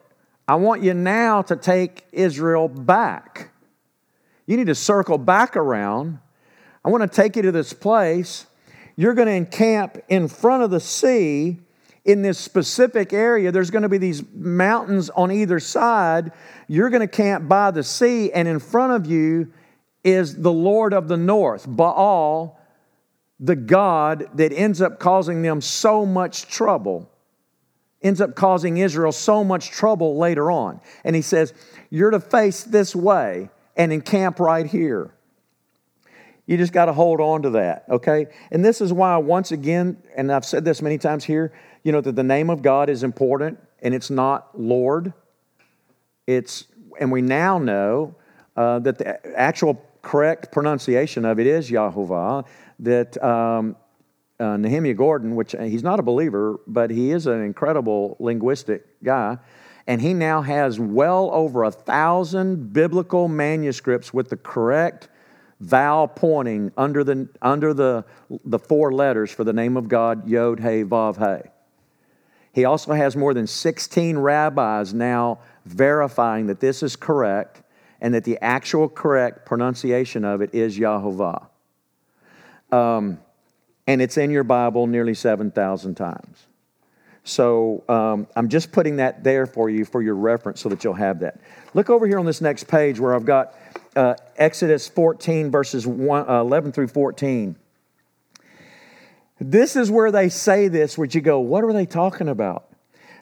I 0.45 0.55
want 0.55 0.83
you 0.83 0.93
now 0.93 1.41
to 1.43 1.55
take 1.55 2.03
Israel 2.11 2.67
back. 2.67 3.51
You 4.45 4.57
need 4.57 4.67
to 4.67 4.75
circle 4.75 5.17
back 5.17 5.55
around. 5.55 6.19
I 6.83 6.89
want 6.89 7.09
to 7.09 7.15
take 7.15 7.37
you 7.37 7.43
to 7.43 7.53
this 7.53 7.71
place. 7.71 8.45
You're 8.97 9.13
going 9.13 9.27
to 9.27 9.33
encamp 9.33 9.99
in 10.09 10.27
front 10.27 10.63
of 10.63 10.71
the 10.71 10.81
sea 10.81 11.59
in 12.07 12.21
this 12.21 12.39
specific 12.39 13.11
area, 13.11 13.51
there's 13.51 13.69
going 13.69 13.83
to 13.83 13.89
be 13.89 13.97
these 13.97 14.23
mountains 14.33 15.09
on 15.09 15.29
either 15.29 15.59
side. 15.59 16.31
You're 16.69 16.89
going 16.89 17.01
to 17.01 17.07
camp 17.07 17.49
by 17.49 17.71
the 17.71 17.83
sea, 17.83 18.31
and 18.31 18.47
in 18.47 18.59
front 18.59 18.93
of 18.93 19.11
you 19.11 19.51
is 20.05 20.37
the 20.37 20.51
Lord 20.51 20.93
of 20.93 21.09
the 21.09 21.17
north, 21.17 21.65
Baal, 21.67 22.57
the 23.41 23.57
God 23.57 24.29
that 24.35 24.53
ends 24.53 24.81
up 24.81 24.99
causing 24.99 25.41
them 25.41 25.59
so 25.59 26.05
much 26.05 26.47
trouble, 26.47 27.11
ends 28.01 28.21
up 28.21 28.35
causing 28.35 28.77
Israel 28.77 29.11
so 29.11 29.43
much 29.43 29.69
trouble 29.69 30.17
later 30.17 30.49
on. 30.49 30.79
And 31.03 31.13
he 31.13 31.21
says, 31.21 31.53
You're 31.89 32.11
to 32.11 32.21
face 32.21 32.63
this 32.63 32.95
way 32.95 33.49
and 33.75 33.91
encamp 33.91 34.39
right 34.39 34.65
here. 34.65 35.13
You 36.47 36.55
just 36.55 36.71
got 36.71 36.85
to 36.85 36.93
hold 36.93 37.19
on 37.19 37.41
to 37.43 37.49
that, 37.51 37.83
okay? 37.89 38.27
And 38.51 38.63
this 38.63 38.79
is 38.79 38.93
why, 38.93 39.17
once 39.17 39.51
again, 39.51 39.97
and 40.15 40.31
I've 40.31 40.45
said 40.45 40.63
this 40.63 40.81
many 40.81 40.97
times 40.97 41.25
here, 41.25 41.51
you 41.83 41.91
know, 41.91 41.99
that 42.01 42.15
the 42.15 42.23
name 42.23 42.49
of 42.49 42.61
God 42.61 42.89
is 42.89 43.03
important 43.03 43.59
and 43.81 43.93
it's 43.93 44.09
not 44.09 44.57
Lord. 44.59 45.13
It's, 46.25 46.65
and 46.99 47.11
we 47.11 47.21
now 47.21 47.57
know 47.57 48.15
uh, 48.55 48.79
that 48.79 48.97
the 48.97 49.37
actual 49.37 49.83
correct 50.01 50.51
pronunciation 50.53 51.25
of 51.25 51.37
it 51.37 51.47
is 51.47 51.69
Yahovah, 51.69 52.45
that 52.79 53.21
um, 53.21 53.75
uh, 54.39 54.55
Nehemiah 54.55 54.93
Gordon, 54.93 55.35
which 55.35 55.53
uh, 55.53 55.63
he's 55.63 55.83
not 55.83 55.99
a 55.99 56.03
believer, 56.03 56.59
but 56.65 56.89
he 56.89 57.11
is 57.11 57.27
an 57.27 57.41
incredible 57.41 58.15
linguistic 58.19 58.85
guy, 59.03 59.37
and 59.85 60.01
he 60.01 60.13
now 60.13 60.41
has 60.41 60.79
well 60.79 61.29
over 61.33 61.63
a 61.63 61.71
thousand 61.71 62.71
biblical 62.71 63.27
manuscripts 63.27 64.13
with 64.13 64.29
the 64.29 64.37
correct 64.37 65.09
vowel 65.59 66.07
pointing 66.07 66.71
under 66.77 67.03
the, 67.03 67.27
under 67.41 67.73
the, 67.73 68.05
the 68.45 68.59
four 68.59 68.91
letters 68.91 69.31
for 69.31 69.43
the 69.43 69.53
name 69.53 69.77
of 69.77 69.87
God, 69.87 70.27
Yod, 70.27 70.59
Hey, 70.59 70.83
Vav, 70.83 71.17
Hey. 71.17 71.49
He 72.53 72.65
also 72.65 72.93
has 72.93 73.15
more 73.15 73.33
than 73.33 73.45
16 73.45 74.17
rabbis 74.17 74.93
now 74.93 75.39
verifying 75.65 76.47
that 76.47 76.59
this 76.59 76.81
is 76.81 76.95
correct 76.95 77.61
and 78.01 78.13
that 78.13 78.23
the 78.23 78.37
actual 78.41 78.89
correct 78.89 79.45
pronunciation 79.45 80.23
of 80.25 80.41
it 80.41 80.53
is 80.53 80.77
Yahovah. 80.77 81.47
Um, 82.71 83.19
and 83.85 84.01
it's 84.01 84.17
in 84.17 84.31
your 84.31 84.43
Bible 84.43 84.87
nearly 84.87 85.13
7,000 85.13 85.95
times. 85.95 86.47
So 87.23 87.83
um, 87.89 88.27
I'm 88.35 88.47
just 88.47 88.71
putting 88.71 88.97
that 88.97 89.23
there 89.23 89.45
for 89.45 89.69
you 89.69 89.83
for 89.83 90.01
your 90.01 90.15
reference 90.15 90.61
so 90.61 90.69
that 90.69 90.83
you'll 90.83 90.93
have 90.93 91.19
that. 91.19 91.39
Look 91.73 91.89
over 91.89 92.07
here 92.07 92.19
on 92.19 92.25
this 92.25 92.41
next 92.41 92.67
page 92.67 92.99
where 92.99 93.13
I've 93.13 93.25
got 93.25 93.53
uh, 93.97 94.15
Exodus 94.37 94.87
14, 94.87 95.49
verses 95.49 95.87
one, 95.87 96.29
uh, 96.29 96.39
11 96.39 96.71
through 96.71 96.87
14. 96.87 97.55
This 99.39 99.75
is 99.75 99.91
where 99.91 100.11
they 100.11 100.29
say 100.29 100.67
this, 100.67 100.97
where 100.97 101.07
you 101.07 101.21
go, 101.21 101.39
what 101.39 101.63
are 101.63 101.73
they 101.73 101.85
talking 101.85 102.29
about? 102.29 102.65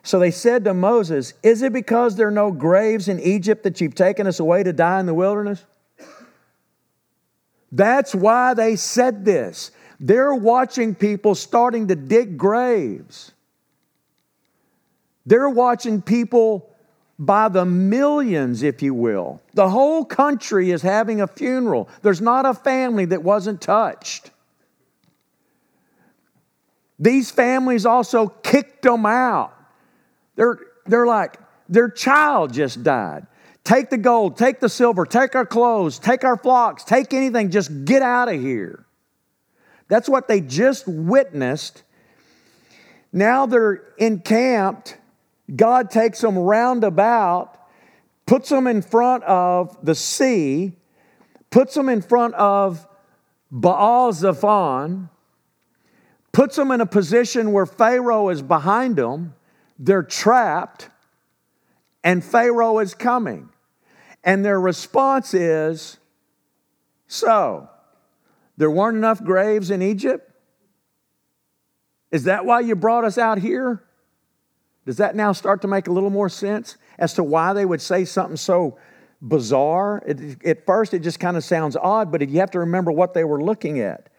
So 0.03 0.20
they 0.20 0.32
said 0.32 0.65
to 0.65 0.74
Moses, 0.74 1.34
Is 1.41 1.62
it 1.62 1.74
because 1.74 2.15
there 2.15 2.27
are 2.27 2.32
no 2.32 2.51
graves 2.51 3.08
in 3.08 3.20
Egypt 3.20 3.63
that 3.63 3.82
you've 3.82 3.96
taken 3.96 4.27
us 4.27 4.39
away 4.39 4.63
to 4.63 4.72
die 4.72 5.00
in 5.00 5.08
the 5.08 5.13
wilderness? 5.13 5.65
That's 7.72 8.13
why 8.13 8.53
they 8.53 8.75
said 8.75 9.25
this. 9.25 9.72
They're 10.00 10.36
watching 10.36 10.94
people 10.94 11.36
starting 11.36 11.88
to 11.88 11.96
dig 11.96 12.38
graves. 12.38 13.32
They're 15.25 15.50
watching 15.50 16.01
people 16.01 16.75
by 17.17 17.48
the 17.48 17.65
millions, 17.65 18.62
if 18.63 18.81
you 18.81 18.93
will. 18.93 19.41
The 19.53 19.69
whole 19.69 20.03
country 20.03 20.72
is 20.72 20.81
having 20.81 21.22
a 21.22 21.27
funeral. 21.27 21.88
There's 22.01 22.22
not 22.22 22.45
a 22.45 22.53
family 22.53 23.05
that 23.05 23.24
wasn't 23.24 23.62
touched. 23.62 24.31
These 27.00 27.31
families 27.31 27.86
also 27.86 28.27
kicked 28.27 28.84
them 28.84 29.05
out. 29.05 29.53
They're, 30.36 30.60
they're 30.86 31.07
like, 31.07 31.38
their 31.69 31.89
child 31.89 32.53
just 32.53 32.84
died. 32.84 33.27
Take 33.63 33.89
the 33.89 33.98
gold, 33.98 34.38
take 34.38 34.60
the 34.60 34.69
silver, 34.69 35.05
take 35.05 35.36
our 35.36 35.45
clothes, 35.45 35.98
take 35.98 36.24
our 36.24 36.38
flocks, 36.38 36.84
take 36.84 37.13
anything, 37.13 37.50
just 37.50 37.86
get 37.86 38.01
out 38.01 38.29
of 38.29 38.39
here. 38.39 38.86
That's 39.88 40.07
what 40.07 40.27
they 40.27 40.41
just 40.41 40.88
witnessed. 40.88 41.84
Now 43.12 43.45
they're 43.45 43.81
encamped 43.98 44.98
God 45.53 45.91
takes 45.91 46.21
them 46.21 46.37
roundabout, 46.37 47.57
puts 48.25 48.49
them 48.49 48.67
in 48.67 48.81
front 48.81 49.23
of 49.25 49.77
the 49.85 49.95
sea, 49.95 50.73
puts 51.51 51.73
them 51.75 51.89
in 51.89 52.01
front 52.01 52.33
of 52.35 52.87
Baal 53.51 54.11
Zephon, 54.11 55.09
puts 56.31 56.55
them 56.55 56.71
in 56.71 56.81
a 56.81 56.85
position 56.85 57.51
where 57.51 57.65
Pharaoh 57.65 58.29
is 58.29 58.41
behind 58.41 58.95
them. 58.95 59.35
They're 59.77 60.03
trapped, 60.03 60.89
and 62.03 62.23
Pharaoh 62.23 62.79
is 62.79 62.93
coming. 62.93 63.49
And 64.23 64.43
their 64.43 64.59
response 64.59 65.33
is 65.33 65.97
So, 67.07 67.69
there 68.57 68.71
weren't 68.71 68.97
enough 68.97 69.23
graves 69.23 69.69
in 69.69 69.81
Egypt? 69.81 70.31
Is 72.11 72.23
that 72.23 72.45
why 72.45 72.61
you 72.61 72.75
brought 72.75 73.03
us 73.03 73.17
out 73.17 73.39
here? 73.39 73.83
Does 74.85 74.97
that 74.97 75.15
now 75.15 75.31
start 75.31 75.61
to 75.63 75.67
make 75.67 75.87
a 75.87 75.91
little 75.91 76.09
more 76.09 76.29
sense 76.29 76.77
as 76.99 77.13
to 77.15 77.23
why 77.23 77.53
they 77.53 77.65
would 77.65 77.81
say 77.81 78.05
something 78.05 78.37
so 78.37 78.77
bizarre? 79.21 80.03
It, 80.05 80.45
at 80.45 80.65
first, 80.65 80.93
it 80.93 80.99
just 80.99 81.19
kind 81.19 81.35
of 81.35 81.43
sounds 81.43 81.75
odd, 81.75 82.11
but 82.11 82.27
you 82.27 82.39
have 82.39 82.51
to 82.51 82.59
remember 82.59 82.91
what 82.91 83.13
they 83.13 83.23
were 83.23 83.43
looking 83.43 83.79
at. 83.79 84.09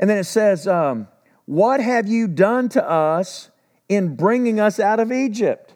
And 0.00 0.10
then 0.10 0.18
it 0.18 0.24
says, 0.24 0.66
um, 0.66 1.08
What 1.44 1.80
have 1.80 2.08
you 2.08 2.26
done 2.26 2.68
to 2.70 2.88
us 2.88 3.50
in 3.88 4.16
bringing 4.16 4.58
us 4.58 4.80
out 4.80 4.98
of 4.98 5.12
Egypt? 5.12 5.74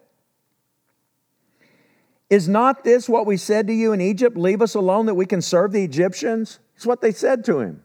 Is 2.29 2.49
not 2.49 2.85
this 2.85 3.09
what 3.09 3.27
we 3.27 3.37
said 3.37 3.67
to 3.67 3.73
you 3.73 3.93
in 3.93 4.01
Egypt? 4.01 4.37
Leave 4.37 4.63
us 4.63 4.75
alone 4.75 5.07
that 5.07 5.15
we 5.15 5.27
can 5.27 5.43
serve 5.43 5.73
the 5.73 5.83
Egyptians? 5.83 6.61
It's 6.77 6.87
what 6.87 7.01
they 7.01 7.13
said 7.13 7.45
to 7.47 7.61
him. 7.61 7.85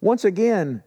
Once 0.00 0.24
again, 0.24 0.82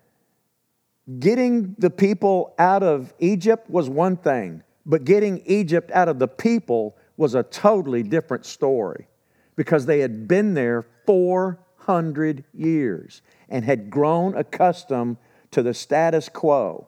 Getting 1.20 1.76
the 1.78 1.90
people 1.90 2.56
out 2.58 2.82
of 2.82 3.14
Egypt 3.20 3.70
was 3.70 3.90
one 3.90 4.18
thing, 4.18 4.64
but 4.86 5.04
getting 5.04 5.42
Egypt 5.46 5.92
out 5.92 6.10
of 6.10 6.18
the 6.18 6.28
people 6.28 6.98
was 7.16 7.36
a 7.36 7.44
totally 7.44 8.02
different 8.02 8.46
story 8.46 9.08
because 9.56 9.86
they 9.86 10.00
had 10.00 10.28
been 10.28 10.56
there 10.56 10.86
400 11.06 12.44
years 12.54 13.22
and 13.50 13.64
had 13.64 13.90
grown 13.90 14.36
accustomed 14.36 15.18
to 15.52 15.62
the 15.62 15.74
status 15.74 16.28
quo. 16.28 16.88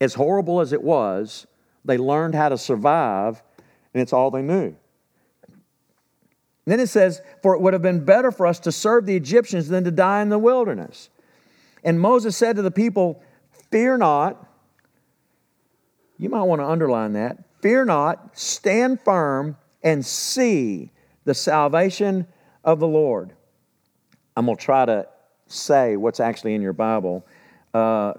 As 0.00 0.14
horrible 0.14 0.60
as 0.60 0.72
it 0.72 0.82
was, 0.82 1.46
they 1.84 1.96
learned 1.96 2.34
how 2.34 2.50
to 2.50 2.58
survive, 2.58 3.42
and 3.94 4.02
it's 4.02 4.12
all 4.12 4.30
they 4.30 4.42
knew. 4.42 4.76
then 6.66 6.80
it 6.80 6.88
says, 6.88 7.22
For 7.42 7.54
it 7.54 7.60
would 7.60 7.72
have 7.72 7.82
been 7.82 8.04
better 8.04 8.30
for 8.30 8.46
us 8.46 8.60
to 8.60 8.72
serve 8.72 9.06
the 9.06 9.16
Egyptians 9.16 9.68
than 9.68 9.84
to 9.84 9.90
die 9.90 10.20
in 10.20 10.28
the 10.28 10.38
wilderness. 10.38 11.08
And 11.84 12.00
Moses 12.00 12.36
said 12.36 12.56
to 12.56 12.62
the 12.62 12.70
people, 12.70 13.22
Fear 13.70 13.98
not. 13.98 14.48
You 16.16 16.30
might 16.30 16.42
want 16.42 16.60
to 16.60 16.66
underline 16.66 17.12
that. 17.12 17.38
Fear 17.60 17.86
not, 17.86 18.38
stand 18.38 19.00
firm, 19.00 19.56
and 19.82 20.04
see 20.04 20.90
the 21.24 21.34
salvation 21.34 22.26
of 22.62 22.80
the 22.80 22.86
Lord. 22.86 23.32
I'm 24.36 24.46
going 24.46 24.56
to 24.56 24.64
try 24.64 24.84
to 24.86 25.06
say 25.46 25.96
what's 25.96 26.20
actually 26.20 26.54
in 26.54 26.62
your 26.62 26.72
Bible. 26.72 27.26
Uh, 27.72 28.12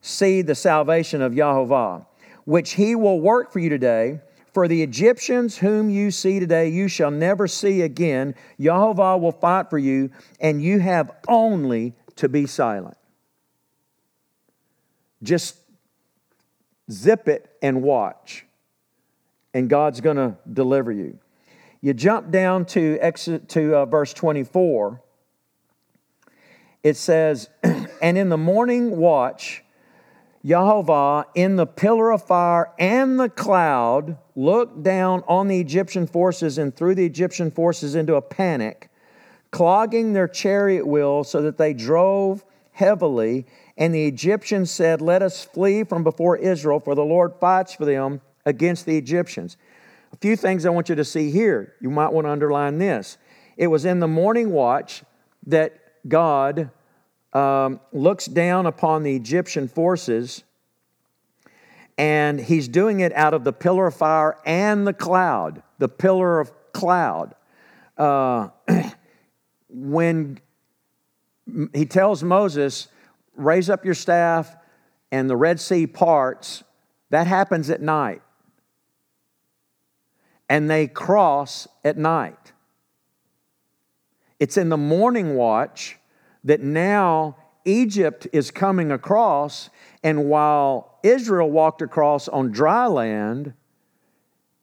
see 0.00 0.42
the 0.42 0.54
salvation 0.54 1.22
of 1.22 1.32
Yahovah, 1.32 2.06
which 2.44 2.72
he 2.72 2.94
will 2.94 3.20
work 3.20 3.52
for 3.52 3.58
you 3.58 3.68
today. 3.68 4.20
For 4.52 4.68
the 4.68 4.82
Egyptians 4.82 5.58
whom 5.58 5.90
you 5.90 6.10
see 6.10 6.40
today, 6.40 6.68
you 6.68 6.88
shall 6.88 7.10
never 7.10 7.46
see 7.46 7.82
again. 7.82 8.34
Yahovah 8.58 9.20
will 9.20 9.32
fight 9.32 9.68
for 9.68 9.78
you, 9.78 10.10
and 10.40 10.62
you 10.62 10.78
have 10.78 11.10
only 11.28 11.94
to 12.16 12.28
be 12.28 12.46
silent. 12.46 12.96
Just 15.26 15.56
zip 16.90 17.26
it 17.26 17.50
and 17.60 17.82
watch, 17.82 18.46
and 19.52 19.68
God's 19.68 20.00
going 20.00 20.16
to 20.16 20.36
deliver 20.50 20.92
you. 20.92 21.18
You 21.80 21.94
jump 21.94 22.30
down 22.30 22.64
to, 22.66 22.96
exit, 23.00 23.48
to 23.50 23.76
uh, 23.76 23.86
verse 23.86 24.14
24. 24.14 25.02
It 26.84 26.96
says, 26.96 27.50
And 28.00 28.16
in 28.16 28.28
the 28.28 28.38
morning 28.38 28.96
watch, 28.96 29.64
Yahovah 30.44 31.24
in 31.34 31.56
the 31.56 31.66
pillar 31.66 32.12
of 32.12 32.24
fire 32.24 32.70
and 32.78 33.18
the 33.18 33.28
cloud 33.28 34.16
looked 34.36 34.84
down 34.84 35.24
on 35.26 35.48
the 35.48 35.58
Egyptian 35.58 36.06
forces 36.06 36.56
and 36.56 36.74
threw 36.74 36.94
the 36.94 37.04
Egyptian 37.04 37.50
forces 37.50 37.96
into 37.96 38.14
a 38.14 38.22
panic, 38.22 38.88
clogging 39.50 40.12
their 40.12 40.28
chariot 40.28 40.86
wheels 40.86 41.28
so 41.28 41.42
that 41.42 41.58
they 41.58 41.74
drove 41.74 42.44
heavily. 42.70 43.46
And 43.76 43.94
the 43.94 44.06
Egyptians 44.06 44.70
said, 44.70 45.00
Let 45.02 45.22
us 45.22 45.44
flee 45.44 45.84
from 45.84 46.02
before 46.02 46.36
Israel, 46.36 46.80
for 46.80 46.94
the 46.94 47.04
Lord 47.04 47.34
fights 47.40 47.74
for 47.74 47.84
them 47.84 48.20
against 48.44 48.86
the 48.86 48.96
Egyptians. 48.96 49.56
A 50.12 50.16
few 50.16 50.36
things 50.36 50.64
I 50.64 50.70
want 50.70 50.88
you 50.88 50.94
to 50.94 51.04
see 51.04 51.30
here. 51.30 51.74
You 51.80 51.90
might 51.90 52.12
want 52.12 52.26
to 52.26 52.30
underline 52.30 52.78
this. 52.78 53.18
It 53.56 53.66
was 53.66 53.84
in 53.84 54.00
the 54.00 54.08
morning 54.08 54.50
watch 54.50 55.02
that 55.46 55.78
God 56.08 56.70
um, 57.32 57.80
looks 57.92 58.26
down 58.26 58.66
upon 58.66 59.02
the 59.02 59.14
Egyptian 59.14 59.68
forces, 59.68 60.42
and 61.98 62.40
he's 62.40 62.68
doing 62.68 63.00
it 63.00 63.12
out 63.12 63.34
of 63.34 63.44
the 63.44 63.52
pillar 63.52 63.88
of 63.88 63.94
fire 63.94 64.36
and 64.46 64.86
the 64.86 64.92
cloud. 64.92 65.62
The 65.78 65.88
pillar 65.88 66.40
of 66.40 66.50
cloud. 66.72 67.34
Uh, 67.98 68.48
when 69.68 70.38
he 71.74 71.86
tells 71.86 72.22
Moses, 72.22 72.88
raise 73.36 73.70
up 73.70 73.84
your 73.84 73.94
staff, 73.94 74.56
and 75.12 75.30
the 75.30 75.36
Red 75.36 75.60
Sea 75.60 75.86
parts, 75.86 76.64
that 77.10 77.26
happens 77.26 77.70
at 77.70 77.80
night. 77.80 78.22
And 80.48 80.70
they 80.70 80.86
cross 80.86 81.66
at 81.84 81.96
night. 81.96 82.52
It's 84.38 84.56
in 84.56 84.68
the 84.68 84.76
morning 84.76 85.34
watch 85.34 85.98
that 86.44 86.60
now 86.60 87.36
Egypt 87.64 88.28
is 88.32 88.50
coming 88.50 88.92
across, 88.92 89.70
and 90.02 90.28
while 90.28 90.98
Israel 91.02 91.50
walked 91.50 91.82
across 91.82 92.28
on 92.28 92.52
dry 92.52 92.86
land, 92.86 93.54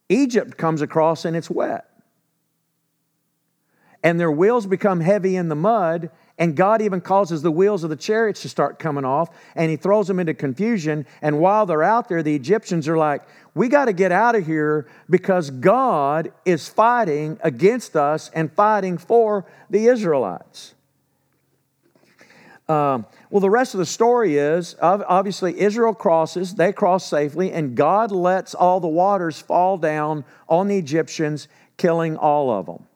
Egypt 0.08 0.56
comes 0.56 0.80
across 0.80 1.24
and 1.24 1.36
it's 1.36 1.50
wet. 1.50 1.88
And 4.02 4.20
their 4.20 4.30
wheels 4.30 4.66
become 4.66 5.00
heavy 5.00 5.36
in 5.36 5.48
the 5.48 5.54
mud, 5.54 6.10
and 6.38 6.56
God 6.56 6.82
even 6.82 7.00
causes 7.00 7.42
the 7.42 7.50
wheels 7.50 7.84
of 7.84 7.90
the 7.90 7.96
chariots 7.96 8.42
to 8.42 8.48
start 8.48 8.78
coming 8.78 9.04
off, 9.04 9.30
and 9.54 9.70
He 9.70 9.76
throws 9.76 10.08
them 10.08 10.18
into 10.18 10.34
confusion. 10.34 11.06
And 11.22 11.38
while 11.38 11.64
they're 11.64 11.82
out 11.82 12.08
there, 12.08 12.22
the 12.22 12.34
Egyptians 12.34 12.88
are 12.88 12.98
like, 12.98 13.22
We 13.54 13.68
got 13.68 13.84
to 13.84 13.92
get 13.92 14.10
out 14.10 14.34
of 14.34 14.44
here 14.44 14.88
because 15.08 15.50
God 15.50 16.32
is 16.44 16.68
fighting 16.68 17.38
against 17.42 17.94
us 17.94 18.30
and 18.34 18.52
fighting 18.52 18.98
for 18.98 19.46
the 19.70 19.86
Israelites. 19.86 20.74
Um, 22.66 23.04
well, 23.28 23.40
the 23.40 23.50
rest 23.50 23.74
of 23.74 23.78
the 23.78 23.86
story 23.86 24.38
is 24.38 24.74
obviously 24.80 25.60
Israel 25.60 25.94
crosses, 25.94 26.54
they 26.54 26.72
cross 26.72 27.06
safely, 27.06 27.52
and 27.52 27.76
God 27.76 28.10
lets 28.10 28.54
all 28.54 28.80
the 28.80 28.88
waters 28.88 29.38
fall 29.38 29.76
down 29.76 30.24
on 30.48 30.68
the 30.68 30.78
Egyptians, 30.78 31.46
killing 31.76 32.16
all 32.16 32.50
of 32.50 32.64
them. 32.66 32.86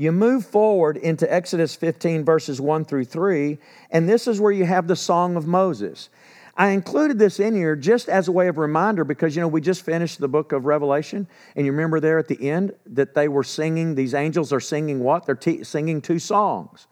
You 0.00 0.12
move 0.12 0.46
forward 0.46 0.96
into 0.96 1.30
Exodus 1.30 1.74
15, 1.74 2.24
verses 2.24 2.60
1 2.60 2.84
through 2.84 3.06
3, 3.06 3.58
and 3.90 4.08
this 4.08 4.28
is 4.28 4.40
where 4.40 4.52
you 4.52 4.64
have 4.64 4.86
the 4.86 4.94
Song 4.94 5.34
of 5.34 5.48
Moses. 5.48 6.08
I 6.56 6.68
included 6.68 7.18
this 7.18 7.40
in 7.40 7.52
here 7.56 7.74
just 7.74 8.08
as 8.08 8.28
a 8.28 8.32
way 8.32 8.46
of 8.46 8.58
reminder 8.58 9.02
because, 9.02 9.34
you 9.34 9.42
know, 9.42 9.48
we 9.48 9.60
just 9.60 9.84
finished 9.84 10.20
the 10.20 10.28
book 10.28 10.52
of 10.52 10.66
Revelation, 10.66 11.26
and 11.56 11.66
you 11.66 11.72
remember 11.72 11.98
there 11.98 12.16
at 12.16 12.28
the 12.28 12.48
end 12.48 12.74
that 12.86 13.14
they 13.14 13.26
were 13.26 13.42
singing, 13.42 13.96
these 13.96 14.14
angels 14.14 14.52
are 14.52 14.60
singing 14.60 15.00
what? 15.00 15.26
They're 15.26 15.34
t- 15.34 15.64
singing 15.64 16.00
two 16.00 16.20
songs. 16.20 16.86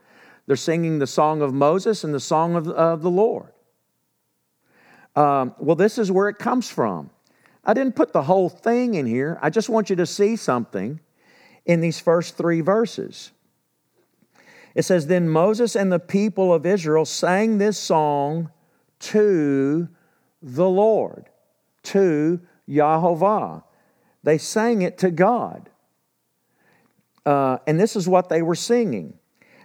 They're 0.49 0.57
singing 0.57 0.99
the 0.99 1.07
song 1.07 1.43
of 1.43 1.55
Moses 1.55 2.03
and 2.03 2.13
the 2.13 2.19
song 2.19 2.57
of, 2.57 2.67
of 2.69 3.03
the 3.03 3.11
Lord. 3.11 3.53
Um, 5.15 5.55
well, 5.61 5.77
this 5.77 5.97
is 5.97 6.11
where 6.11 6.29
it 6.29 6.39
comes 6.39 6.69
from. 6.69 7.11
I 7.65 7.73
didn't 7.73 7.95
put 7.95 8.13
the 8.13 8.23
whole 8.23 8.49
thing 8.49 8.95
in 8.95 9.07
here. 9.07 9.39
I 9.41 9.51
just 9.51 9.69
want 9.69 9.91
you 9.91 9.97
to 9.97 10.07
see 10.07 10.35
something 10.35 10.99
in 11.67 11.81
these 11.81 12.01
first 12.01 12.37
three 12.37 12.63
verses. 12.63 13.33
It 14.75 14.85
says, 14.85 15.07
Then 15.07 15.29
Moses 15.29 15.75
and 15.75 15.93
the 15.93 15.99
people 15.99 16.55
of 16.55 16.65
Israel 16.65 17.05
sang 17.05 17.59
this 17.59 17.77
song 17.77 18.51
to 19.01 19.89
the 20.43 20.69
Lord, 20.69 21.29
to 21.85 22.41
Yahovah. 22.69 23.65
They 24.23 24.39
sang 24.39 24.83
it 24.83 24.99
to 24.99 25.11
God. 25.11 25.71
Uh, 27.25 27.59
and 27.67 27.79
this 27.79 27.97
is 27.97 28.09
what 28.09 28.29
they 28.29 28.43
were 28.43 28.55
singing. 28.55 29.19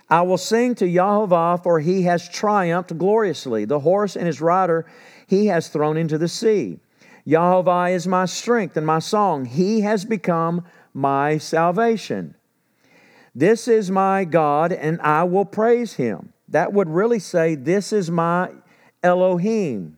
I 0.10 0.24
will 0.24 0.38
sing 0.38 0.76
to 0.76 0.86
Yahovah, 0.86 1.64
for 1.64 1.80
he 1.80 2.04
has 2.04 2.28
triumphed 2.28 2.98
gloriously. 2.98 3.66
The 3.66 3.80
horse 3.80 4.16
and 4.16 4.26
his 4.26 4.42
rider 4.42 4.86
he 5.28 5.46
has 5.48 5.70
thrown 5.70 5.96
into 5.96 6.18
the 6.18 6.28
sea. 6.28 6.80
Yahovah 7.26 7.94
is 7.94 8.08
my 8.08 8.26
strength 8.26 8.76
and 8.76 8.86
my 8.86 9.00
song. 9.00 9.46
He 9.46 9.82
has 9.82 10.04
become 10.04 10.66
my 10.94 11.38
salvation. 11.38 12.36
This 13.34 13.68
is 13.68 13.90
my 13.90 14.26
God, 14.26 14.72
and 14.72 15.00
I 15.02 15.24
will 15.24 15.46
praise 15.46 15.94
him. 15.94 16.34
That 16.50 16.74
would 16.74 16.90
really 16.90 17.20
say, 17.20 17.56
This 17.56 17.94
is 17.94 18.12
my 18.12 18.50
Elohim. 19.02 19.98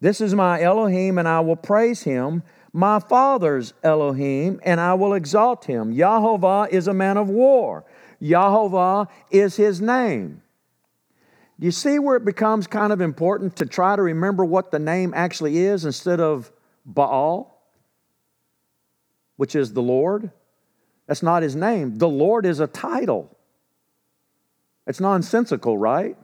This 0.00 0.20
is 0.20 0.34
my 0.34 0.60
Elohim, 0.60 1.18
and 1.18 1.28
I 1.28 1.40
will 1.40 1.56
praise 1.56 2.02
him. 2.02 2.42
My 2.72 2.98
father's 2.98 3.72
Elohim, 3.82 4.60
and 4.64 4.80
I 4.80 4.94
will 4.94 5.14
exalt 5.14 5.64
him. 5.64 5.94
Yahovah 5.94 6.70
is 6.70 6.88
a 6.88 6.94
man 6.94 7.16
of 7.16 7.28
war. 7.28 7.84
Yahovah 8.20 9.08
is 9.30 9.56
his 9.56 9.80
name. 9.80 10.42
Do 11.60 11.66
you 11.66 11.70
see 11.70 11.98
where 11.98 12.16
it 12.16 12.24
becomes 12.24 12.66
kind 12.66 12.92
of 12.92 13.00
important 13.00 13.56
to 13.56 13.66
try 13.66 13.94
to 13.94 14.02
remember 14.02 14.44
what 14.44 14.72
the 14.72 14.78
name 14.78 15.12
actually 15.14 15.58
is 15.58 15.84
instead 15.84 16.20
of 16.20 16.50
Baal, 16.84 17.53
which 19.36 19.54
is 19.54 19.72
the 19.72 19.82
Lord? 19.82 20.30
That's 21.06 21.22
not 21.22 21.42
his 21.42 21.54
name. 21.54 21.98
The 21.98 22.08
Lord 22.08 22.46
is 22.46 22.60
a 22.60 22.66
title. 22.66 23.36
It's 24.86 25.00
nonsensical, 25.00 25.78
right? 25.78 26.16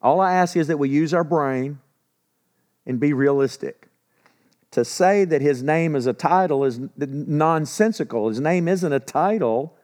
All 0.00 0.20
I 0.20 0.34
ask 0.34 0.56
is 0.56 0.68
that 0.68 0.78
we 0.78 0.88
use 0.88 1.12
our 1.12 1.24
brain 1.24 1.78
and 2.86 3.00
be 3.00 3.12
realistic. 3.12 3.88
To 4.72 4.84
say 4.84 5.24
that 5.24 5.40
his 5.40 5.62
name 5.62 5.96
is 5.96 6.06
a 6.06 6.12
title 6.12 6.64
is 6.64 6.80
nonsensical. 6.96 8.28
His 8.28 8.40
name 8.40 8.68
isn't 8.68 8.92
a 8.92 9.00
title, 9.00 9.74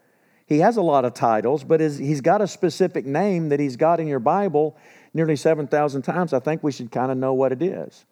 he 0.46 0.58
has 0.58 0.76
a 0.76 0.82
lot 0.82 1.04
of 1.04 1.14
titles, 1.14 1.64
but 1.64 1.80
he's 1.80 2.20
got 2.20 2.42
a 2.42 2.46
specific 2.46 3.06
name 3.06 3.48
that 3.48 3.60
he's 3.60 3.76
got 3.76 3.98
in 3.98 4.06
your 4.06 4.18
Bible 4.18 4.76
nearly 5.14 5.36
7,000 5.36 6.02
times. 6.02 6.34
I 6.34 6.38
think 6.38 6.62
we 6.62 6.70
should 6.70 6.90
kind 6.90 7.10
of 7.10 7.16
know 7.16 7.32
what 7.32 7.52
it 7.52 7.62
is. 7.62 8.04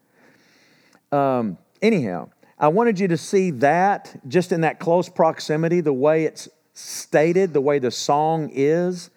Um, 1.10 1.58
anyhow, 1.82 2.30
I 2.62 2.68
wanted 2.68 3.00
you 3.00 3.08
to 3.08 3.16
see 3.16 3.50
that 3.50 4.14
just 4.28 4.52
in 4.52 4.60
that 4.60 4.78
close 4.78 5.08
proximity, 5.08 5.80
the 5.80 5.92
way 5.92 6.26
it's 6.26 6.48
stated, 6.74 7.52
the 7.52 7.60
way 7.60 7.80
the 7.80 7.90
song 7.90 8.50
is, 8.54 9.10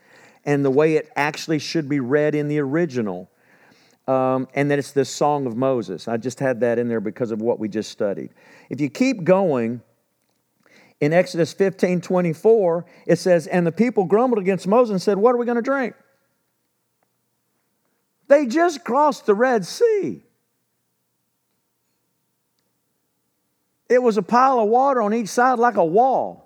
and 0.45 0.65
the 0.65 0.71
way 0.71 0.95
it 0.95 1.11
actually 1.15 1.59
should 1.59 1.87
be 1.87 1.99
read 1.99 2.33
in 2.33 2.47
the 2.47 2.57
original. 2.57 3.29
Um, 4.07 4.47
and 4.55 4.71
that 4.71 4.79
it's 4.79 4.93
this 4.93 5.09
song 5.09 5.45
of 5.45 5.55
Moses. 5.55 6.07
I 6.07 6.17
just 6.17 6.39
had 6.39 6.59
that 6.61 6.79
in 6.79 6.87
there 6.87 6.99
because 6.99 7.29
of 7.29 7.39
what 7.39 7.59
we 7.59 7.69
just 7.69 7.91
studied. 7.91 8.31
If 8.71 8.81
you 8.81 8.89
keep 8.89 9.23
going, 9.23 9.81
in 10.99 11.13
Exodus 11.13 11.53
15 11.53 12.01
24, 12.01 12.85
it 13.05 13.19
says, 13.19 13.45
And 13.45 13.65
the 13.65 13.71
people 13.71 14.05
grumbled 14.05 14.39
against 14.39 14.65
Moses 14.65 14.91
and 14.91 15.01
said, 15.01 15.17
What 15.17 15.35
are 15.35 15.37
we 15.37 15.45
going 15.45 15.57
to 15.57 15.61
drink? 15.61 15.93
They 18.27 18.47
just 18.47 18.83
crossed 18.83 19.27
the 19.27 19.35
Red 19.35 19.65
Sea. 19.65 20.24
It 23.89 24.01
was 24.01 24.17
a 24.17 24.23
pile 24.23 24.59
of 24.59 24.69
water 24.69 25.01
on 25.01 25.13
each 25.13 25.29
side 25.29 25.59
like 25.59 25.75
a 25.75 25.85
wall. 25.85 26.41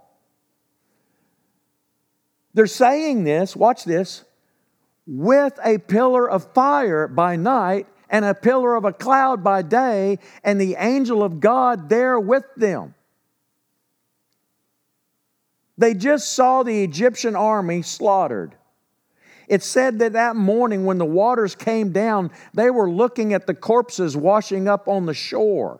They're 2.54 2.68
saying 2.68 3.24
this, 3.24 3.56
watch 3.56 3.86
this, 3.86 4.26
with 5.08 5.58
a 5.64 5.78
pillar 5.78 6.30
of 6.30 6.52
fire 6.54 7.08
by 7.08 7.36
night 7.36 7.88
and 8.10 8.26
a 8.26 8.34
pillar 8.34 8.76
of 8.76 8.86
a 8.86 8.94
cloud 8.94 9.44
by 9.44 9.62
day, 9.62 10.18
and 10.44 10.60
the 10.60 10.76
angel 10.80 11.24
of 11.24 11.40
God 11.40 11.90
there 11.90 12.20
with 12.20 12.44
them. 12.58 12.96
They 15.78 15.94
just 15.94 16.34
saw 16.34 16.64
the 16.64 16.84
Egyptian 16.84 17.36
army 17.36 17.84
slaughtered. 17.84 18.56
It 19.48 19.64
said 19.64 20.00
that 20.00 20.14
that 20.14 20.36
morning 20.36 20.86
when 20.86 20.98
the 20.98 21.06
waters 21.06 21.56
came 21.56 21.92
down, 21.92 22.32
they 22.54 22.70
were 22.70 22.90
looking 22.90 23.34
at 23.34 23.48
the 23.48 23.54
corpses 23.54 24.18
washing 24.18 24.68
up 24.68 24.88
on 24.88 25.06
the 25.06 25.14
shore. 25.14 25.80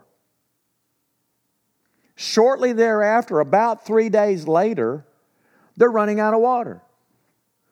Shortly 2.22 2.74
thereafter, 2.74 3.40
about 3.40 3.86
three 3.86 4.10
days 4.10 4.46
later, 4.46 5.06
they're 5.78 5.90
running 5.90 6.20
out 6.20 6.34
of 6.34 6.42
water. 6.42 6.82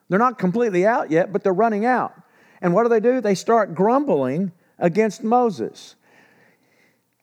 They're 0.08 0.18
not 0.18 0.40
completely 0.40 0.86
out 0.86 1.12
yet, 1.12 1.34
but 1.34 1.44
they're 1.44 1.52
running 1.52 1.84
out. 1.84 2.14
And 2.62 2.74
what 2.74 2.84
do 2.84 2.90
they 2.90 3.02
do? 3.02 3.20
They 3.20 3.36
start 3.36 3.76
grumbling 3.76 4.54
against 4.80 5.22
Moses. 5.22 5.96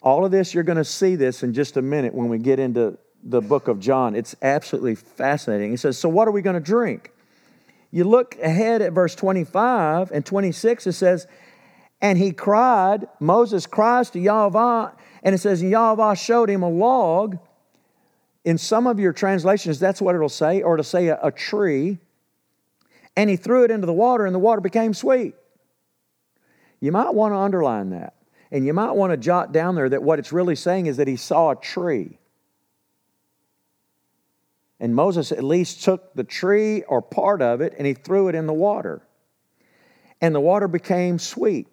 All 0.02 0.26
of 0.26 0.32
this, 0.32 0.52
you're 0.52 0.64
going 0.64 0.76
to 0.76 0.84
see 0.84 1.16
this 1.16 1.42
in 1.42 1.54
just 1.54 1.78
a 1.78 1.82
minute 1.82 2.12
when 2.12 2.28
we 2.28 2.36
get 2.36 2.58
into 2.58 2.98
the 3.22 3.40
book 3.40 3.68
of 3.68 3.80
John. 3.80 4.14
It's 4.14 4.36
absolutely 4.42 4.94
fascinating. 4.94 5.70
He 5.70 5.78
says, 5.78 5.96
So, 5.96 6.10
what 6.10 6.28
are 6.28 6.32
we 6.32 6.42
going 6.42 6.56
to 6.56 6.60
drink? 6.60 7.10
You 7.90 8.04
look 8.04 8.36
ahead 8.38 8.82
at 8.82 8.92
verse 8.92 9.14
25 9.14 10.10
and 10.10 10.26
26, 10.26 10.88
it 10.88 10.92
says, 10.92 11.26
And 12.02 12.18
he 12.18 12.32
cried, 12.32 13.08
Moses 13.18 13.64
cries 13.64 14.10
to 14.10 14.20
Yahweh, 14.20 14.90
and 15.24 15.34
it 15.34 15.38
says, 15.38 15.62
Yahweh 15.62 16.14
showed 16.14 16.50
him 16.50 16.62
a 16.62 16.68
log. 16.68 17.38
In 18.44 18.58
some 18.58 18.86
of 18.86 19.00
your 19.00 19.14
translations, 19.14 19.80
that's 19.80 20.02
what 20.02 20.14
it'll 20.14 20.28
say, 20.28 20.60
or 20.60 20.76
to 20.76 20.84
say 20.84 21.08
a, 21.08 21.18
a 21.22 21.32
tree. 21.32 21.98
And 23.16 23.30
he 23.30 23.36
threw 23.36 23.64
it 23.64 23.70
into 23.70 23.86
the 23.86 23.92
water, 23.92 24.26
and 24.26 24.34
the 24.34 24.38
water 24.38 24.60
became 24.60 24.92
sweet. 24.92 25.34
You 26.78 26.92
might 26.92 27.14
want 27.14 27.32
to 27.32 27.38
underline 27.38 27.90
that. 27.90 28.14
And 28.52 28.66
you 28.66 28.74
might 28.74 28.92
want 28.92 29.12
to 29.12 29.16
jot 29.16 29.52
down 29.52 29.74
there 29.74 29.88
that 29.88 30.02
what 30.02 30.18
it's 30.18 30.32
really 30.32 30.54
saying 30.54 30.86
is 30.86 30.98
that 30.98 31.08
he 31.08 31.16
saw 31.16 31.52
a 31.52 31.56
tree. 31.56 32.18
And 34.78 34.94
Moses 34.94 35.32
at 35.32 35.42
least 35.42 35.82
took 35.82 36.14
the 36.14 36.24
tree 36.24 36.82
or 36.82 37.00
part 37.00 37.40
of 37.40 37.62
it 37.62 37.74
and 37.78 37.86
he 37.86 37.94
threw 37.94 38.28
it 38.28 38.34
in 38.34 38.46
the 38.46 38.52
water. 38.52 39.00
And 40.20 40.34
the 40.34 40.40
water 40.40 40.68
became 40.68 41.18
sweet. 41.18 41.68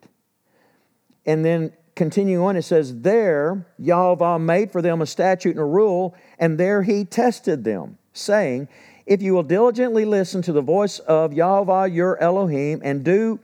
And 1.26 1.44
then 1.44 1.74
continuing 1.95 2.43
on, 2.43 2.56
it 2.56 2.63
says, 2.63 3.01
There 3.01 3.65
Yahweh 3.77 4.38
made 4.38 4.71
for 4.71 4.82
them 4.82 5.01
a 5.01 5.06
statute 5.06 5.51
and 5.51 5.60
a 5.60 5.65
rule, 5.65 6.15
and 6.39 6.58
there 6.58 6.84
he 6.84 7.06
tested 7.06 7.63
them, 7.63 7.97
saying, 8.13 8.67
If 9.06 9.21
you 9.21 9.34
will 9.34 9.43
diligently 9.43 10.06
listen 10.06 10.41
to 10.43 10.54
the 10.54 10.62
voice 10.62 10.99
of 10.99 11.34
Yahweh 11.34 11.88
your 11.88 12.21
Elohim 12.21 12.82
and 12.84 13.04
do 13.04 13.39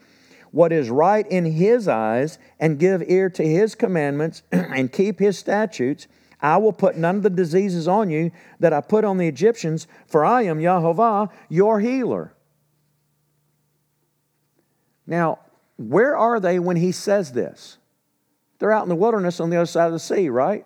what 0.51 0.71
is 0.71 0.89
right 0.89 1.27
in 1.27 1.45
his 1.45 1.87
eyes, 1.87 2.39
and 2.59 2.79
give 2.79 3.03
ear 3.07 3.29
to 3.29 3.43
his 3.43 3.75
commandments 3.75 4.43
and 4.51 4.91
keep 4.91 5.19
his 5.19 5.37
statutes, 5.37 6.07
I 6.41 6.57
will 6.57 6.73
put 6.73 6.95
none 6.95 7.17
of 7.17 7.23
the 7.23 7.29
diseases 7.29 7.87
on 7.87 8.09
you 8.09 8.31
that 8.59 8.73
I 8.73 8.81
put 8.81 9.03
on 9.03 9.17
the 9.17 9.27
Egyptians, 9.27 9.87
for 10.07 10.23
I 10.23 10.43
am 10.43 10.59
Yahweh, 10.59 11.27
your 11.49 11.79
healer. 11.79 12.33
Now, 15.05 15.39
where 15.77 16.15
are 16.15 16.39
they 16.39 16.59
when 16.59 16.77
he 16.77 16.91
says 16.91 17.31
this? 17.31 17.77
They're 18.59 18.71
out 18.71 18.83
in 18.83 18.89
the 18.89 18.95
wilderness 18.95 19.39
on 19.39 19.49
the 19.49 19.57
other 19.57 19.65
side 19.65 19.87
of 19.87 19.93
the 19.93 19.99
sea, 19.99 20.29
right? 20.29 20.65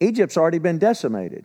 Egypt's 0.00 0.36
already 0.36 0.58
been 0.58 0.78
decimated. 0.78 1.44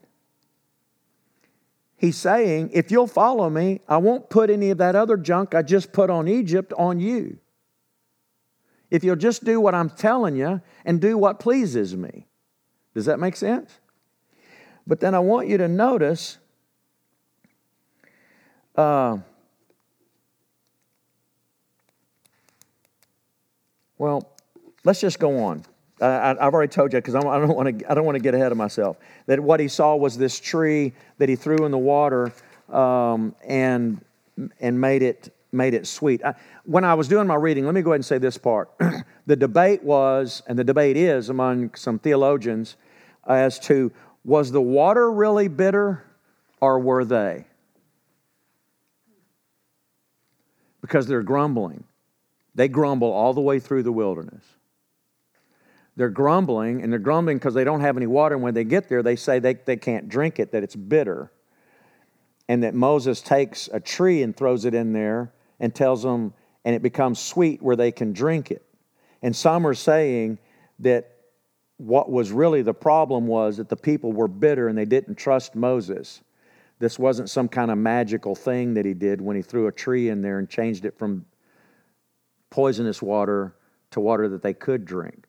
He's 1.97 2.17
saying, 2.17 2.71
if 2.73 2.91
you'll 2.91 3.07
follow 3.07 3.49
me, 3.49 3.81
I 3.87 3.97
won't 3.97 4.29
put 4.29 4.49
any 4.49 4.69
of 4.69 4.77
that 4.79 4.95
other 4.95 5.17
junk 5.17 5.55
I 5.55 5.61
just 5.61 5.93
put 5.93 6.09
on 6.09 6.27
Egypt 6.27 6.73
on 6.77 6.99
you. 6.99 7.37
If 8.91 9.03
you'll 9.03 9.15
just 9.15 9.43
do 9.43 9.59
what 9.59 9.73
I'm 9.73 9.89
telling 9.89 10.35
you 10.35 10.61
and 10.85 11.01
do 11.01 11.17
what 11.17 11.39
pleases 11.39 11.95
me. 11.95 12.27
Does 12.93 13.05
that 13.05 13.19
make 13.19 13.35
sense? 13.35 13.79
But 14.85 14.99
then 14.99 15.15
I 15.15 15.19
want 15.19 15.47
you 15.47 15.57
to 15.57 15.67
notice 15.67 16.37
uh, 18.75 19.17
well, 23.97 24.32
let's 24.83 25.01
just 25.01 25.19
go 25.19 25.43
on. 25.43 25.63
I, 26.01 26.35
have 26.39 26.53
already 26.53 26.71
told 26.71 26.91
you 26.93 26.99
because 26.99 27.15
I 27.15 27.21
don't 27.21 27.55
want 27.55 27.79
to. 27.79 27.91
I 27.91 27.93
don't 27.93 28.05
want 28.05 28.15
to 28.15 28.21
get 28.21 28.33
ahead 28.33 28.51
of 28.51 28.57
myself. 28.57 28.97
That 29.27 29.39
what 29.39 29.59
he 29.59 29.67
saw 29.67 29.95
was 29.95 30.17
this 30.17 30.39
tree 30.39 30.93
that 31.17 31.29
he 31.29 31.35
threw 31.35 31.65
in 31.65 31.71
the 31.71 31.77
water 31.77 32.33
um, 32.69 33.35
and 33.45 34.03
and 34.59 34.81
made 34.81 35.01
it 35.01 35.33
made 35.51 35.73
it 35.73 35.87
sweet. 35.87 36.23
I, 36.25 36.33
when 36.65 36.83
I 36.83 36.95
was 36.95 37.07
doing 37.07 37.27
my 37.27 37.35
reading, 37.35 37.65
let 37.65 37.75
me 37.75 37.81
go 37.81 37.91
ahead 37.91 37.99
and 37.99 38.05
say 38.05 38.17
this 38.17 38.37
part. 38.37 38.71
the 39.25 39.35
debate 39.35 39.83
was, 39.83 40.41
and 40.47 40.57
the 40.57 40.63
debate 40.63 40.97
is 40.97 41.29
among 41.29 41.75
some 41.75 41.99
theologians, 41.99 42.75
as 43.27 43.59
to 43.59 43.91
was 44.25 44.51
the 44.51 44.61
water 44.61 45.11
really 45.11 45.47
bitter 45.47 46.03
or 46.59 46.79
were 46.79 47.05
they? 47.05 47.45
Because 50.81 51.07
they're 51.07 51.23
grumbling. 51.23 51.83
They 52.55 52.67
grumble 52.67 53.11
all 53.11 53.33
the 53.33 53.41
way 53.41 53.59
through 53.59 53.83
the 53.83 53.91
wilderness. 53.91 54.43
They're 55.95 56.09
grumbling, 56.09 56.81
and 56.81 56.91
they're 56.91 56.99
grumbling 56.99 57.37
because 57.37 57.53
they 57.53 57.63
don't 57.63 57.81
have 57.81 57.97
any 57.97 58.07
water. 58.07 58.35
And 58.35 58.43
when 58.43 58.53
they 58.53 58.63
get 58.63 58.89
there, 58.89 59.03
they 59.03 59.15
say 59.15 59.39
they, 59.39 59.53
they 59.53 59.77
can't 59.77 60.09
drink 60.09 60.39
it, 60.39 60.51
that 60.51 60.63
it's 60.63 60.75
bitter. 60.75 61.31
And 62.49 62.63
that 62.63 62.73
Moses 62.73 63.21
takes 63.21 63.69
a 63.71 63.79
tree 63.79 64.23
and 64.23 64.35
throws 64.35 64.65
it 64.65 64.73
in 64.73 64.93
there 64.93 65.31
and 65.59 65.73
tells 65.73 66.03
them, 66.03 66.33
and 66.65 66.75
it 66.75 66.81
becomes 66.81 67.19
sweet 67.19 67.61
where 67.61 67.75
they 67.75 67.91
can 67.91 68.11
drink 68.11 68.49
it. 68.49 68.65
And 69.21 69.35
some 69.35 69.65
are 69.67 69.73
saying 69.73 70.39
that 70.79 71.11
what 71.77 72.11
was 72.11 72.31
really 72.31 72.61
the 72.61 72.73
problem 72.73 73.27
was 73.27 73.57
that 73.57 73.69
the 73.69 73.75
people 73.75 74.11
were 74.11 74.27
bitter 74.27 74.67
and 74.67 74.77
they 74.77 74.85
didn't 74.85 75.15
trust 75.15 75.55
Moses. 75.55 76.21
This 76.79 76.99
wasn't 76.99 77.29
some 77.29 77.47
kind 77.47 77.71
of 77.71 77.77
magical 77.77 78.35
thing 78.35 78.73
that 78.73 78.85
he 78.85 78.93
did 78.93 79.21
when 79.21 79.35
he 79.35 79.41
threw 79.41 79.67
a 79.67 79.71
tree 79.71 80.09
in 80.09 80.21
there 80.21 80.39
and 80.39 80.49
changed 80.49 80.85
it 80.85 80.97
from 80.97 81.25
poisonous 82.49 83.01
water 83.01 83.55
to 83.91 83.99
water 83.99 84.27
that 84.29 84.41
they 84.41 84.53
could 84.53 84.85
drink. 84.85 85.22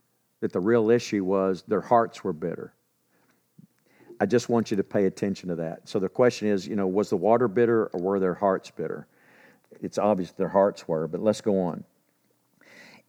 That 0.44 0.52
the 0.52 0.60
real 0.60 0.90
issue 0.90 1.24
was 1.24 1.64
their 1.66 1.80
hearts 1.80 2.22
were 2.22 2.34
bitter. 2.34 2.74
I 4.20 4.26
just 4.26 4.50
want 4.50 4.70
you 4.70 4.76
to 4.76 4.84
pay 4.84 5.06
attention 5.06 5.48
to 5.48 5.54
that. 5.54 5.88
So 5.88 5.98
the 5.98 6.10
question 6.10 6.48
is, 6.48 6.68
you 6.68 6.76
know, 6.76 6.86
was 6.86 7.08
the 7.08 7.16
water 7.16 7.48
bitter 7.48 7.86
or 7.86 7.98
were 7.98 8.20
their 8.20 8.34
hearts 8.34 8.70
bitter? 8.70 9.06
It's 9.80 9.96
obvious 9.96 10.32
their 10.32 10.50
hearts 10.50 10.86
were, 10.86 11.08
but 11.08 11.22
let's 11.22 11.40
go 11.40 11.62
on. 11.62 11.84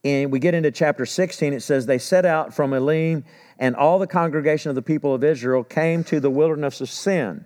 And 0.05 0.31
we 0.31 0.39
get 0.39 0.53
into 0.53 0.71
chapter 0.71 1.05
16, 1.05 1.51
it 1.51 1.59
says, 1.59 1.85
They 1.85 1.97
set 1.97 2.25
out 2.25 2.53
from 2.53 2.71
Elim, 2.71 3.25
and 3.59 3.75
all 3.75 3.99
the 3.99 4.07
congregation 4.07 4.69
of 4.69 4.75
the 4.75 4.81
people 4.81 5.13
of 5.13 5.21
Israel 5.21 5.65
came 5.65 6.05
to 6.05 6.21
the 6.21 6.29
wilderness 6.29 6.79
of 6.79 6.89
Sin, 6.89 7.43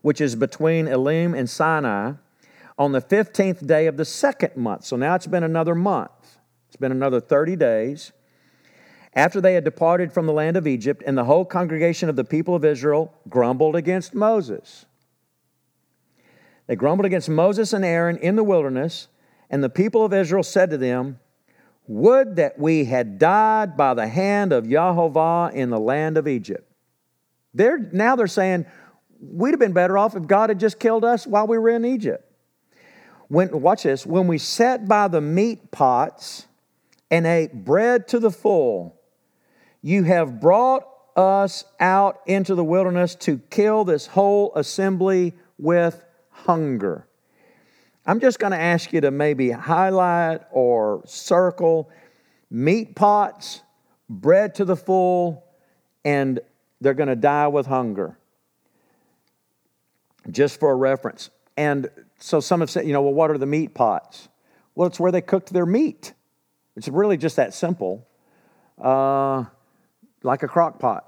which 0.00 0.22
is 0.22 0.34
between 0.34 0.88
Elim 0.88 1.34
and 1.34 1.50
Sinai, 1.50 2.12
on 2.78 2.92
the 2.92 3.02
15th 3.02 3.66
day 3.66 3.86
of 3.86 3.98
the 3.98 4.06
second 4.06 4.56
month. 4.56 4.86
So 4.86 4.96
now 4.96 5.14
it's 5.14 5.26
been 5.26 5.44
another 5.44 5.74
month. 5.74 6.38
It's 6.68 6.76
been 6.76 6.90
another 6.90 7.20
30 7.20 7.56
days. 7.56 8.12
After 9.14 9.40
they 9.40 9.54
had 9.54 9.64
departed 9.64 10.12
from 10.12 10.26
the 10.26 10.32
land 10.32 10.56
of 10.56 10.66
Egypt, 10.66 11.02
and 11.04 11.18
the 11.18 11.24
whole 11.24 11.44
congregation 11.44 12.08
of 12.08 12.16
the 12.16 12.24
people 12.24 12.54
of 12.54 12.64
Israel 12.64 13.12
grumbled 13.28 13.74
against 13.74 14.14
Moses. 14.14 14.86
They 16.66 16.76
grumbled 16.76 17.06
against 17.06 17.28
Moses 17.28 17.72
and 17.72 17.84
Aaron 17.84 18.16
in 18.18 18.36
the 18.36 18.44
wilderness, 18.44 19.08
and 19.50 19.64
the 19.64 19.68
people 19.68 20.04
of 20.04 20.12
Israel 20.12 20.44
said 20.44 20.70
to 20.70 20.78
them, 20.78 21.18
would 21.88 22.36
that 22.36 22.56
we 22.56 22.84
had 22.84 23.18
died 23.18 23.76
by 23.76 23.94
the 23.94 24.06
hand 24.06 24.52
of 24.52 24.64
Yahweh 24.64 25.50
in 25.54 25.70
the 25.70 25.80
land 25.80 26.16
of 26.16 26.28
Egypt. 26.28 26.70
They're, 27.52 27.78
now 27.78 28.14
they're 28.14 28.28
saying, 28.28 28.66
we'd 29.20 29.50
have 29.50 29.58
been 29.58 29.72
better 29.72 29.98
off 29.98 30.14
if 30.14 30.28
God 30.28 30.50
had 30.50 30.60
just 30.60 30.78
killed 30.78 31.04
us 31.04 31.26
while 31.26 31.48
we 31.48 31.58
were 31.58 31.70
in 31.70 31.84
Egypt. 31.84 32.24
When, 33.26 33.60
watch 33.60 33.82
this. 33.82 34.06
When 34.06 34.28
we 34.28 34.38
sat 34.38 34.86
by 34.86 35.08
the 35.08 35.20
meat 35.20 35.72
pots 35.72 36.46
and 37.10 37.26
ate 37.26 37.64
bread 37.64 38.06
to 38.08 38.20
the 38.20 38.30
full, 38.30 38.99
you 39.82 40.04
have 40.04 40.40
brought 40.40 40.86
us 41.16 41.64
out 41.78 42.20
into 42.26 42.54
the 42.54 42.64
wilderness 42.64 43.14
to 43.14 43.38
kill 43.50 43.84
this 43.84 44.06
whole 44.06 44.52
assembly 44.54 45.34
with 45.58 46.04
hunger. 46.30 47.06
I'm 48.06 48.20
just 48.20 48.38
going 48.38 48.52
to 48.52 48.60
ask 48.60 48.92
you 48.92 49.00
to 49.02 49.10
maybe 49.10 49.50
highlight 49.50 50.40
or 50.50 51.02
circle 51.06 51.90
meat 52.50 52.96
pots, 52.96 53.62
bread 54.08 54.54
to 54.56 54.64
the 54.64 54.76
full, 54.76 55.44
and 56.04 56.40
they're 56.80 56.94
going 56.94 57.08
to 57.08 57.16
die 57.16 57.48
with 57.48 57.66
hunger. 57.66 58.18
Just 60.30 60.60
for 60.60 60.70
a 60.70 60.74
reference. 60.74 61.30
And 61.56 61.88
so 62.18 62.40
some 62.40 62.60
have 62.60 62.70
said, 62.70 62.86
you 62.86 62.92
know, 62.92 63.02
well, 63.02 63.14
what 63.14 63.30
are 63.30 63.38
the 63.38 63.46
meat 63.46 63.74
pots? 63.74 64.28
Well, 64.74 64.86
it's 64.86 65.00
where 65.00 65.12
they 65.12 65.20
cooked 65.20 65.52
their 65.52 65.66
meat. 65.66 66.14
It's 66.76 66.88
really 66.88 67.16
just 67.16 67.36
that 67.36 67.52
simple. 67.54 68.06
Uh, 68.78 69.44
like 70.22 70.42
a 70.42 70.48
crock 70.48 70.78
pot 70.78 71.06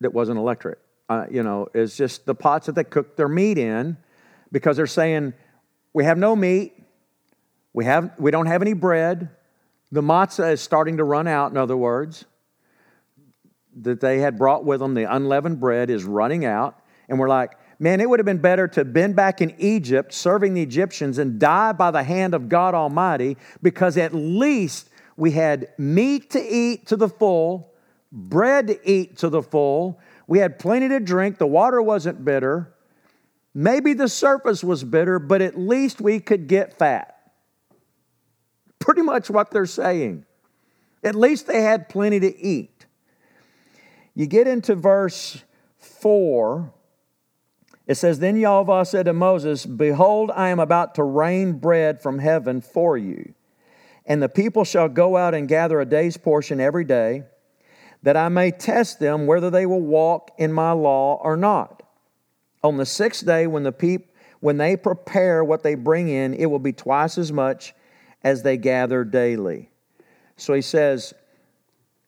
that 0.00 0.12
wasn't 0.12 0.38
electric. 0.38 0.78
Uh, 1.08 1.26
you 1.30 1.42
know, 1.42 1.68
it's 1.74 1.96
just 1.96 2.26
the 2.26 2.34
pots 2.34 2.66
that 2.66 2.74
they 2.74 2.84
cook 2.84 3.16
their 3.16 3.28
meat 3.28 3.58
in 3.58 3.96
because 4.52 4.76
they're 4.76 4.86
saying, 4.86 5.32
we 5.92 6.04
have 6.04 6.18
no 6.18 6.34
meat. 6.34 6.74
We, 7.72 7.84
have, 7.84 8.12
we 8.18 8.30
don't 8.30 8.46
have 8.46 8.62
any 8.62 8.72
bread. 8.72 9.30
The 9.92 10.02
matzah 10.02 10.52
is 10.52 10.60
starting 10.60 10.96
to 10.96 11.04
run 11.04 11.28
out, 11.28 11.50
in 11.52 11.56
other 11.56 11.76
words, 11.76 12.24
that 13.82 14.00
they 14.00 14.18
had 14.18 14.38
brought 14.38 14.64
with 14.64 14.80
them, 14.80 14.94
the 14.94 15.04
unleavened 15.04 15.60
bread 15.60 15.90
is 15.90 16.04
running 16.04 16.44
out. 16.44 16.76
And 17.08 17.18
we're 17.18 17.28
like, 17.28 17.52
man, 17.78 18.00
it 18.00 18.08
would 18.08 18.18
have 18.18 18.26
been 18.26 18.38
better 18.38 18.66
to 18.66 18.80
have 18.80 18.92
been 18.92 19.12
back 19.12 19.40
in 19.40 19.54
Egypt 19.58 20.12
serving 20.12 20.54
the 20.54 20.62
Egyptians 20.62 21.18
and 21.18 21.38
die 21.38 21.72
by 21.72 21.90
the 21.90 22.02
hand 22.02 22.34
of 22.34 22.48
God 22.48 22.74
Almighty 22.74 23.36
because 23.62 23.96
at 23.96 24.14
least 24.14 24.88
we 25.16 25.32
had 25.32 25.68
meat 25.78 26.30
to 26.30 26.40
eat 26.42 26.86
to 26.88 26.96
the 26.96 27.08
full, 27.08 27.72
bread 28.16 28.66
to 28.66 28.90
eat 28.90 29.18
to 29.18 29.28
the 29.28 29.42
full. 29.42 30.00
We 30.26 30.40
had 30.40 30.58
plenty 30.58 30.88
to 30.88 30.98
drink. 30.98 31.38
The 31.38 31.46
water 31.46 31.80
wasn't 31.80 32.24
bitter. 32.24 32.74
Maybe 33.54 33.92
the 33.92 34.08
surface 34.08 34.64
was 34.64 34.82
bitter, 34.82 35.18
but 35.18 35.40
at 35.40 35.58
least 35.58 36.00
we 36.00 36.18
could 36.18 36.48
get 36.48 36.76
fat. 36.76 37.14
Pretty 38.80 39.02
much 39.02 39.30
what 39.30 39.50
they're 39.52 39.66
saying. 39.66 40.24
At 41.04 41.14
least 41.14 41.46
they 41.46 41.62
had 41.62 41.88
plenty 41.88 42.18
to 42.20 42.38
eat. 42.38 42.86
You 44.14 44.26
get 44.26 44.48
into 44.48 44.74
verse 44.74 45.44
4 45.78 46.72
it 47.86 47.94
says, 47.94 48.18
Then 48.18 48.36
Yahweh 48.36 48.82
said 48.84 49.06
to 49.06 49.12
Moses, 49.12 49.64
Behold, 49.64 50.30
I 50.34 50.48
am 50.48 50.58
about 50.58 50.96
to 50.96 51.04
rain 51.04 51.52
bread 51.52 52.02
from 52.02 52.18
heaven 52.18 52.60
for 52.60 52.98
you. 52.98 53.34
And 54.04 54.22
the 54.22 54.28
people 54.28 54.64
shall 54.64 54.88
go 54.88 55.16
out 55.16 55.34
and 55.34 55.48
gather 55.48 55.80
a 55.80 55.86
day's 55.86 56.16
portion 56.16 56.60
every 56.60 56.84
day, 56.84 57.24
that 58.02 58.16
I 58.16 58.28
may 58.28 58.50
test 58.50 59.00
them 59.00 59.26
whether 59.26 59.50
they 59.50 59.66
will 59.66 59.80
walk 59.80 60.32
in 60.38 60.52
my 60.52 60.72
law 60.72 61.20
or 61.22 61.36
not. 61.36 61.82
On 62.62 62.76
the 62.76 62.86
sixth 62.86 63.24
day, 63.24 63.46
when 63.46 63.62
the 63.62 63.72
peop- 63.72 64.12
when 64.40 64.58
they 64.58 64.76
prepare 64.76 65.42
what 65.42 65.62
they 65.62 65.74
bring 65.74 66.08
in, 66.08 66.34
it 66.34 66.46
will 66.46 66.58
be 66.58 66.72
twice 66.72 67.18
as 67.18 67.32
much 67.32 67.74
as 68.22 68.42
they 68.42 68.56
gather 68.56 69.04
daily. 69.04 69.70
So 70.36 70.52
he 70.52 70.62
says, 70.62 71.14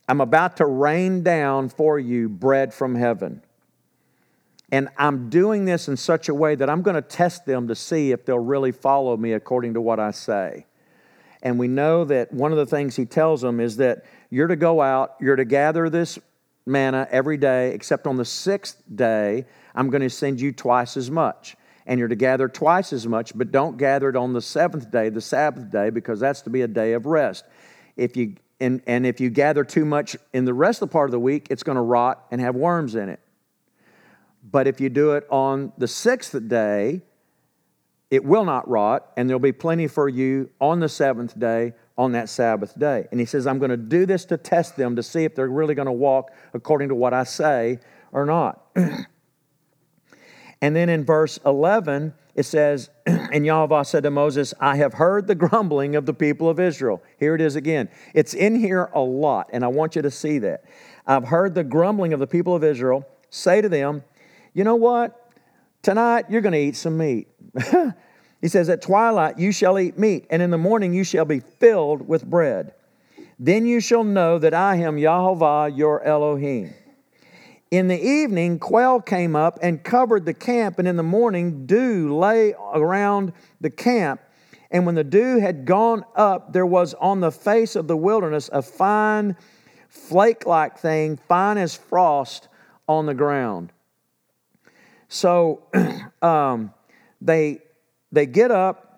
I'm 0.08 0.20
about 0.20 0.56
to 0.58 0.66
rain 0.66 1.22
down 1.22 1.68
for 1.68 1.98
you 1.98 2.28
bread 2.28 2.72
from 2.72 2.94
heaven. 2.94 3.42
And 4.70 4.88
I'm 4.98 5.30
doing 5.30 5.64
this 5.64 5.88
in 5.88 5.96
such 5.96 6.28
a 6.28 6.34
way 6.34 6.54
that 6.54 6.68
I'm 6.68 6.82
going 6.82 6.96
to 6.96 7.02
test 7.02 7.46
them 7.46 7.68
to 7.68 7.74
see 7.74 8.12
if 8.12 8.26
they'll 8.26 8.38
really 8.38 8.72
follow 8.72 9.16
me 9.16 9.32
according 9.32 9.74
to 9.74 9.80
what 9.80 9.98
I 9.98 10.10
say. 10.10 10.66
And 11.42 11.58
we 11.58 11.68
know 11.68 12.04
that 12.04 12.32
one 12.32 12.52
of 12.52 12.58
the 12.58 12.66
things 12.66 12.96
he 12.96 13.06
tells 13.06 13.40
them 13.40 13.60
is 13.60 13.76
that 13.76 14.04
you're 14.30 14.46
to 14.46 14.56
go 14.56 14.80
out, 14.80 15.16
you're 15.20 15.36
to 15.36 15.44
gather 15.44 15.88
this 15.88 16.18
manna 16.66 17.08
every 17.10 17.36
day, 17.36 17.72
except 17.72 18.06
on 18.06 18.16
the 18.16 18.24
sixth 18.24 18.82
day, 18.94 19.46
I'm 19.74 19.90
going 19.90 20.02
to 20.02 20.10
send 20.10 20.40
you 20.40 20.52
twice 20.52 20.96
as 20.96 21.10
much. 21.10 21.56
And 21.86 21.98
you're 21.98 22.08
to 22.08 22.16
gather 22.16 22.48
twice 22.48 22.92
as 22.92 23.06
much, 23.06 23.32
but 23.34 23.50
don't 23.50 23.78
gather 23.78 24.10
it 24.10 24.16
on 24.16 24.34
the 24.34 24.42
seventh 24.42 24.90
day, 24.90 25.08
the 25.08 25.22
Sabbath 25.22 25.70
day, 25.70 25.88
because 25.88 26.20
that's 26.20 26.42
to 26.42 26.50
be 26.50 26.60
a 26.60 26.68
day 26.68 26.92
of 26.92 27.06
rest. 27.06 27.44
If 27.96 28.14
you 28.14 28.36
and, 28.60 28.82
and 28.86 29.06
if 29.06 29.20
you 29.20 29.30
gather 29.30 29.64
too 29.64 29.84
much 29.84 30.16
in 30.34 30.44
the 30.44 30.52
rest 30.52 30.82
of 30.82 30.90
the 30.90 30.92
part 30.92 31.08
of 31.08 31.12
the 31.12 31.20
week, 31.20 31.46
it's 31.48 31.62
going 31.62 31.76
to 31.76 31.82
rot 31.82 32.26
and 32.30 32.40
have 32.40 32.56
worms 32.56 32.94
in 32.94 33.08
it. 33.08 33.20
But 34.42 34.66
if 34.66 34.80
you 34.80 34.90
do 34.90 35.12
it 35.12 35.26
on 35.30 35.72
the 35.78 35.88
sixth 35.88 36.36
day, 36.48 37.02
it 38.10 38.24
will 38.24 38.44
not 38.44 38.68
rot, 38.68 39.10
and 39.16 39.28
there'll 39.28 39.40
be 39.40 39.52
plenty 39.52 39.86
for 39.86 40.08
you 40.08 40.50
on 40.60 40.80
the 40.80 40.88
seventh 40.88 41.38
day, 41.38 41.72
on 41.98 42.12
that 42.12 42.28
Sabbath 42.28 42.78
day. 42.78 43.08
And 43.10 43.18
he 43.18 43.26
says, 43.26 43.46
I'm 43.46 43.58
going 43.58 43.72
to 43.72 43.76
do 43.76 44.06
this 44.06 44.24
to 44.26 44.36
test 44.36 44.76
them 44.76 44.94
to 44.96 45.02
see 45.02 45.24
if 45.24 45.34
they're 45.34 45.48
really 45.48 45.74
going 45.74 45.86
to 45.86 45.92
walk 45.92 46.30
according 46.54 46.90
to 46.90 46.94
what 46.94 47.12
I 47.12 47.24
say 47.24 47.80
or 48.12 48.24
not. 48.24 48.64
and 48.76 50.76
then 50.76 50.88
in 50.88 51.04
verse 51.04 51.40
11, 51.44 52.14
it 52.36 52.44
says, 52.44 52.88
And 53.06 53.44
Yahweh 53.44 53.82
said 53.82 54.04
to 54.04 54.10
Moses, 54.10 54.54
I 54.60 54.76
have 54.76 54.94
heard 54.94 55.26
the 55.26 55.34
grumbling 55.34 55.96
of 55.96 56.06
the 56.06 56.14
people 56.14 56.48
of 56.48 56.60
Israel. 56.60 57.02
Here 57.18 57.34
it 57.34 57.40
is 57.40 57.56
again. 57.56 57.88
It's 58.14 58.32
in 58.32 58.54
here 58.54 58.90
a 58.94 59.00
lot, 59.00 59.50
and 59.52 59.64
I 59.64 59.68
want 59.68 59.96
you 59.96 60.02
to 60.02 60.10
see 60.10 60.38
that. 60.38 60.64
I've 61.04 61.24
heard 61.24 61.54
the 61.54 61.64
grumbling 61.64 62.12
of 62.12 62.20
the 62.20 62.26
people 62.28 62.54
of 62.54 62.62
Israel. 62.62 63.06
Say 63.28 63.60
to 63.60 63.68
them, 63.68 64.04
you 64.54 64.62
know 64.62 64.76
what? 64.76 65.32
Tonight 65.82 66.26
you're 66.30 66.40
going 66.40 66.52
to 66.52 66.58
eat 66.58 66.76
some 66.76 66.96
meat. 66.96 67.28
he 68.40 68.48
says, 68.48 68.68
At 68.68 68.82
twilight 68.82 69.38
you 69.38 69.52
shall 69.52 69.78
eat 69.78 69.98
meat, 69.98 70.26
and 70.30 70.42
in 70.42 70.50
the 70.50 70.58
morning 70.58 70.92
you 70.92 71.04
shall 71.04 71.24
be 71.24 71.40
filled 71.40 72.06
with 72.06 72.24
bread. 72.28 72.74
Then 73.38 73.66
you 73.66 73.80
shall 73.80 74.04
know 74.04 74.38
that 74.38 74.54
I 74.54 74.76
am 74.76 74.98
Yahweh 74.98 75.68
your 75.68 76.02
Elohim. 76.02 76.74
In 77.70 77.88
the 77.88 78.00
evening, 78.00 78.58
quail 78.58 79.00
came 79.00 79.36
up 79.36 79.58
and 79.60 79.82
covered 79.84 80.24
the 80.24 80.34
camp, 80.34 80.78
and 80.78 80.88
in 80.88 80.96
the 80.96 81.02
morning, 81.02 81.66
dew 81.66 82.16
lay 82.16 82.54
around 82.72 83.32
the 83.60 83.70
camp. 83.70 84.20
And 84.70 84.86
when 84.86 84.94
the 84.94 85.04
dew 85.04 85.38
had 85.38 85.64
gone 85.64 86.04
up, 86.14 86.52
there 86.52 86.66
was 86.66 86.94
on 86.94 87.20
the 87.20 87.30
face 87.30 87.76
of 87.76 87.86
the 87.86 87.96
wilderness 87.96 88.48
a 88.52 88.62
fine, 88.62 89.36
flake 89.88 90.46
like 90.46 90.78
thing, 90.78 91.18
fine 91.28 91.58
as 91.58 91.74
frost 91.74 92.48
on 92.88 93.06
the 93.06 93.14
ground. 93.14 93.72
So 95.08 95.62
um, 96.22 96.72
they, 97.20 97.60
they 98.12 98.26
get 98.26 98.50
up 98.50 98.88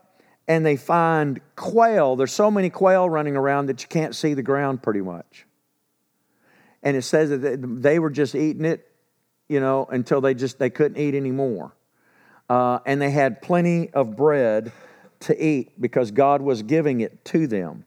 and 0.46 0.64
they 0.64 0.76
find 0.76 1.40
quail. 1.56 2.16
There's 2.16 2.32
so 2.32 2.50
many 2.50 2.70
quail 2.70 3.08
running 3.08 3.36
around 3.36 3.66
that 3.66 3.82
you 3.82 3.88
can't 3.88 4.14
see 4.14 4.34
the 4.34 4.42
ground 4.42 4.82
pretty 4.82 5.00
much. 5.00 5.46
And 6.82 6.96
it 6.96 7.02
says 7.02 7.30
that 7.30 7.82
they 7.82 7.98
were 7.98 8.10
just 8.10 8.34
eating 8.34 8.64
it, 8.64 8.90
you 9.48 9.60
know, 9.60 9.86
until 9.90 10.20
they 10.20 10.34
just 10.34 10.58
they 10.58 10.70
couldn't 10.70 11.00
eat 11.00 11.14
anymore. 11.14 11.72
Uh, 12.48 12.80
and 12.84 13.00
they 13.00 13.10
had 13.10 13.42
plenty 13.42 13.90
of 13.90 14.16
bread 14.16 14.72
to 15.20 15.44
eat 15.44 15.80
because 15.80 16.10
God 16.10 16.42
was 16.42 16.62
giving 16.62 17.00
it 17.00 17.24
to 17.26 17.46
them. 17.46 17.84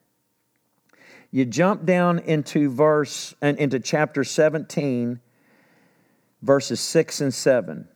You 1.32 1.46
jump 1.46 1.84
down 1.86 2.20
into 2.20 2.70
verse 2.70 3.34
and 3.42 3.58
into 3.58 3.80
chapter 3.80 4.24
17, 4.24 5.20
verses 6.44 6.80
6 6.80 7.22
and 7.22 7.34
7. 7.34 7.88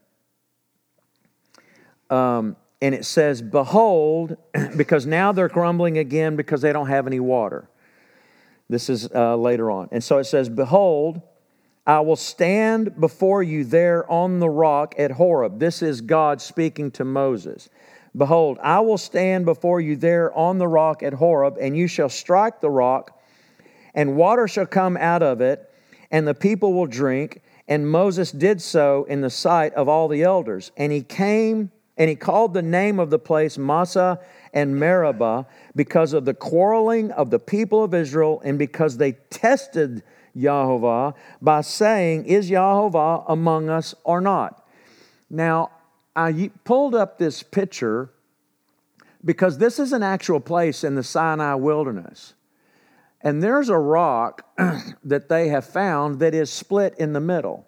Um, 2.09 2.55
and 2.81 2.93
it 2.93 3.05
says, 3.05 3.41
Behold, 3.41 4.37
because 4.77 5.05
now 5.05 5.31
they're 5.31 5.47
grumbling 5.47 5.97
again 5.97 6.35
because 6.35 6.61
they 6.61 6.73
don't 6.73 6.87
have 6.87 7.07
any 7.07 7.19
water. 7.19 7.69
This 8.69 8.89
is 8.89 9.09
uh, 9.13 9.35
later 9.37 9.71
on. 9.71 9.89
And 9.91 10.03
so 10.03 10.17
it 10.17 10.25
says, 10.25 10.49
Behold, 10.49 11.21
I 11.85 12.01
will 12.01 12.17
stand 12.17 12.99
before 12.99 13.41
you 13.41 13.63
there 13.63 14.09
on 14.11 14.39
the 14.39 14.49
rock 14.49 14.95
at 14.97 15.11
Horeb. 15.11 15.59
This 15.59 15.81
is 15.81 16.01
God 16.01 16.41
speaking 16.41 16.91
to 16.91 17.05
Moses. 17.05 17.69
Behold, 18.15 18.57
I 18.61 18.79
will 18.81 18.97
stand 18.97 19.45
before 19.45 19.79
you 19.79 19.95
there 19.95 20.33
on 20.37 20.57
the 20.57 20.67
rock 20.67 21.01
at 21.03 21.13
Horeb, 21.13 21.57
and 21.59 21.77
you 21.77 21.87
shall 21.87 22.09
strike 22.09 22.59
the 22.59 22.69
rock, 22.69 23.21
and 23.93 24.15
water 24.15 24.47
shall 24.47 24.65
come 24.65 24.97
out 24.97 25.23
of 25.23 25.39
it, 25.39 25.71
and 26.11 26.27
the 26.27 26.33
people 26.33 26.73
will 26.73 26.87
drink. 26.87 27.41
And 27.69 27.89
Moses 27.89 28.31
did 28.31 28.61
so 28.61 29.03
in 29.05 29.21
the 29.21 29.29
sight 29.29 29.73
of 29.73 29.89
all 29.89 30.07
the 30.07 30.23
elders. 30.23 30.71
And 30.77 30.91
he 30.91 31.01
came 31.01 31.71
and 31.97 32.09
he 32.09 32.15
called 32.15 32.53
the 32.53 32.61
name 32.61 32.99
of 32.99 33.09
the 33.09 33.19
place 33.19 33.57
Massa 33.57 34.19
and 34.53 34.75
Meribah 34.75 35.47
because 35.75 36.13
of 36.13 36.25
the 36.25 36.33
quarreling 36.33 37.11
of 37.11 37.31
the 37.31 37.39
people 37.39 37.83
of 37.83 37.93
Israel 37.93 38.41
and 38.45 38.59
because 38.59 38.97
they 38.97 39.13
tested 39.29 40.03
Yahweh 40.33 41.11
by 41.41 41.61
saying, 41.61 42.25
Is 42.25 42.49
Yahweh 42.49 43.23
among 43.27 43.69
us 43.69 43.95
or 44.03 44.21
not? 44.21 44.65
Now, 45.29 45.71
I 46.15 46.51
pulled 46.63 46.95
up 46.95 47.17
this 47.17 47.43
picture 47.43 48.11
because 49.25 49.57
this 49.57 49.79
is 49.79 49.91
an 49.91 50.03
actual 50.03 50.39
place 50.39 50.83
in 50.83 50.95
the 50.95 51.03
Sinai 51.03 51.55
wilderness. 51.55 52.33
And 53.21 53.41
there's 53.41 53.69
a 53.69 53.77
rock 53.77 54.43
that 55.03 55.27
they 55.27 55.49
have 55.49 55.65
found 55.65 56.19
that 56.19 56.33
is 56.33 56.51
split 56.51 56.95
in 56.97 57.13
the 57.13 57.19
middle. 57.19 57.67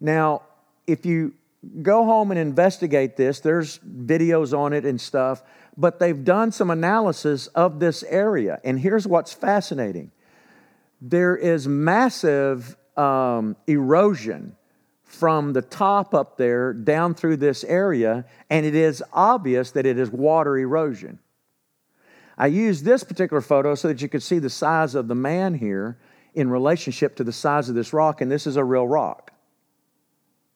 Now, 0.00 0.42
if 0.86 1.04
you 1.04 1.34
go 1.82 2.04
home 2.04 2.30
and 2.30 2.40
investigate 2.40 3.16
this. 3.16 3.40
There's 3.40 3.78
videos 3.78 4.56
on 4.56 4.72
it 4.72 4.84
and 4.84 5.00
stuff, 5.00 5.42
but 5.76 5.98
they've 5.98 6.24
done 6.24 6.52
some 6.52 6.70
analysis 6.70 7.46
of 7.48 7.80
this 7.80 8.02
area. 8.04 8.60
And 8.64 8.78
here's 8.78 9.06
what's 9.06 9.32
fascinating 9.32 10.10
there 11.02 11.34
is 11.34 11.66
massive 11.66 12.76
um, 12.96 13.56
erosion 13.66 14.54
from 15.02 15.54
the 15.54 15.62
top 15.62 16.14
up 16.14 16.36
there 16.36 16.74
down 16.74 17.14
through 17.14 17.38
this 17.38 17.64
area, 17.64 18.26
and 18.50 18.66
it 18.66 18.74
is 18.74 19.02
obvious 19.12 19.70
that 19.72 19.86
it 19.86 19.98
is 19.98 20.10
water 20.10 20.58
erosion. 20.58 21.18
I 22.36 22.46
used 22.46 22.84
this 22.84 23.02
particular 23.02 23.40
photo 23.40 23.74
so 23.74 23.88
that 23.88 24.02
you 24.02 24.08
could 24.08 24.22
see 24.22 24.38
the 24.38 24.50
size 24.50 24.94
of 24.94 25.08
the 25.08 25.14
man 25.14 25.54
here 25.54 25.98
in 26.34 26.50
relationship 26.50 27.16
to 27.16 27.24
the 27.24 27.32
size 27.32 27.68
of 27.68 27.74
this 27.74 27.92
rock, 27.92 28.20
and 28.20 28.30
this 28.30 28.46
is 28.46 28.56
a 28.56 28.64
real 28.64 28.86
rock 28.86 29.29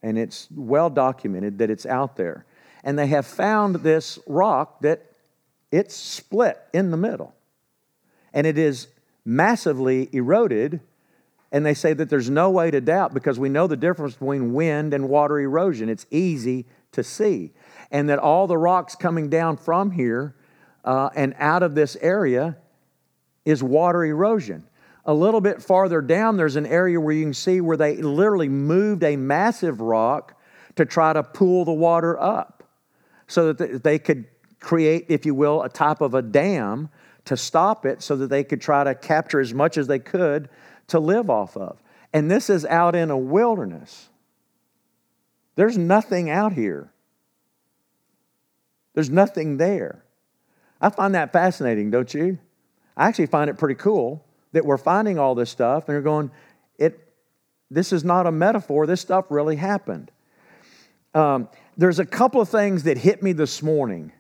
and 0.04 0.18
it's 0.18 0.48
well 0.54 0.90
documented 0.90 1.58
that 1.58 1.70
it's 1.70 1.86
out 1.86 2.16
there. 2.16 2.44
And 2.84 2.98
they 2.98 3.06
have 3.06 3.26
found 3.26 3.76
this 3.76 4.18
rock 4.26 4.82
that 4.82 5.06
it's 5.72 5.96
split 5.96 6.60
in 6.74 6.90
the 6.90 6.98
middle. 6.98 7.34
And 8.34 8.46
it 8.46 8.58
is 8.58 8.88
massively 9.24 10.10
eroded. 10.12 10.80
And 11.50 11.64
they 11.64 11.72
say 11.72 11.94
that 11.94 12.10
there's 12.10 12.28
no 12.28 12.50
way 12.50 12.70
to 12.70 12.82
doubt 12.82 13.14
because 13.14 13.38
we 13.38 13.48
know 13.48 13.66
the 13.66 13.78
difference 13.78 14.12
between 14.12 14.52
wind 14.52 14.92
and 14.92 15.08
water 15.08 15.40
erosion. 15.40 15.88
It's 15.88 16.04
easy 16.10 16.66
to 16.92 17.02
see. 17.02 17.52
And 17.90 18.10
that 18.10 18.18
all 18.18 18.46
the 18.46 18.58
rocks 18.58 18.94
coming 18.94 19.30
down 19.30 19.56
from 19.56 19.90
here 19.90 20.36
uh, 20.84 21.08
and 21.16 21.34
out 21.38 21.62
of 21.62 21.74
this 21.74 21.96
area 22.02 22.58
is 23.46 23.62
water 23.62 24.04
erosion. 24.04 24.64
A 25.06 25.12
little 25.12 25.40
bit 25.40 25.62
farther 25.62 26.00
down, 26.00 26.36
there's 26.36 26.56
an 26.56 26.66
area 26.66 26.98
where 26.98 27.14
you 27.14 27.24
can 27.24 27.34
see 27.34 27.60
where 27.60 27.76
they 27.76 27.96
literally 27.96 28.48
moved 28.48 29.02
a 29.04 29.16
massive 29.16 29.80
rock 29.80 30.40
to 30.76 30.84
try 30.84 31.12
to 31.12 31.22
pull 31.22 31.64
the 31.64 31.72
water 31.72 32.20
up 32.20 32.64
so 33.26 33.52
that 33.52 33.82
they 33.82 33.98
could 33.98 34.26
create, 34.60 35.06
if 35.08 35.26
you 35.26 35.34
will, 35.34 35.62
a 35.62 35.68
type 35.68 36.00
of 36.00 36.14
a 36.14 36.22
dam 36.22 36.88
to 37.26 37.36
stop 37.36 37.84
it 37.86 38.02
so 38.02 38.16
that 38.16 38.28
they 38.28 38.44
could 38.44 38.60
try 38.60 38.84
to 38.84 38.94
capture 38.94 39.40
as 39.40 39.52
much 39.52 39.76
as 39.76 39.86
they 39.86 39.98
could 39.98 40.48
to 40.88 40.98
live 40.98 41.30
off 41.30 41.56
of. 41.56 41.82
And 42.12 42.30
this 42.30 42.48
is 42.48 42.64
out 42.64 42.94
in 42.94 43.10
a 43.10 43.18
wilderness. 43.18 44.08
There's 45.56 45.78
nothing 45.78 46.30
out 46.30 46.54
here, 46.54 46.90
there's 48.94 49.10
nothing 49.10 49.58
there. 49.58 50.04
I 50.80 50.90
find 50.90 51.14
that 51.14 51.32
fascinating, 51.32 51.90
don't 51.90 52.12
you? 52.12 52.38
I 52.96 53.08
actually 53.08 53.26
find 53.26 53.48
it 53.48 53.58
pretty 53.58 53.76
cool 53.76 54.24
that 54.54 54.64
we're 54.64 54.78
finding 54.78 55.18
all 55.18 55.34
this 55.34 55.50
stuff 55.50 55.88
and 55.88 55.94
you're 55.94 56.02
going, 56.02 56.30
it, 56.78 57.12
this 57.70 57.92
is 57.92 58.04
not 58.04 58.26
a 58.26 58.32
metaphor, 58.32 58.86
this 58.86 59.00
stuff 59.00 59.26
really 59.30 59.56
happened. 59.56 60.10
Um, 61.12 61.48
there's 61.76 61.98
a 61.98 62.06
couple 62.06 62.40
of 62.40 62.48
things 62.48 62.84
that 62.84 62.96
hit 62.96 63.22
me 63.22 63.32
this 63.32 63.62
morning. 63.62 64.12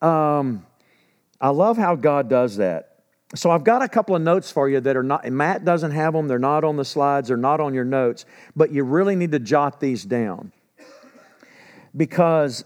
Um, 0.00 0.64
I 1.40 1.50
love 1.50 1.76
how 1.76 1.96
God 1.96 2.30
does 2.30 2.56
that. 2.56 3.00
So 3.34 3.50
I've 3.50 3.64
got 3.64 3.82
a 3.82 3.88
couple 3.88 4.14
of 4.14 4.22
notes 4.22 4.52
for 4.52 4.68
you 4.68 4.78
that 4.80 4.96
are 4.96 5.02
not, 5.02 5.28
Matt 5.30 5.64
doesn't 5.64 5.90
have 5.90 6.12
them, 6.12 6.28
they're 6.28 6.38
not 6.38 6.62
on 6.62 6.76
the 6.76 6.84
slides, 6.84 7.28
they're 7.28 7.36
not 7.36 7.60
on 7.60 7.74
your 7.74 7.84
notes, 7.84 8.24
but 8.54 8.70
you 8.70 8.84
really 8.84 9.16
need 9.16 9.32
to 9.32 9.40
jot 9.40 9.80
these 9.80 10.04
down. 10.04 10.52
Because 11.96 12.64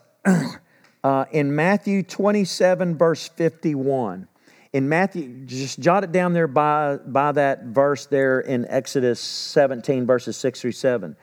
uh, 1.04 1.24
in 1.32 1.54
Matthew 1.56 2.02
27, 2.02 2.98
verse 2.98 3.26
51, 3.28 4.28
in 4.72 4.88
Matthew, 4.88 5.44
just 5.46 5.80
jot 5.80 6.04
it 6.04 6.12
down 6.12 6.32
there 6.32 6.46
by, 6.46 6.96
by 6.96 7.32
that 7.32 7.64
verse 7.64 8.06
there 8.06 8.40
in 8.40 8.66
Exodus 8.68 9.18
17, 9.18 10.06
verses 10.06 10.36
6 10.36 10.60
through 10.60 10.72
7. 10.72 11.16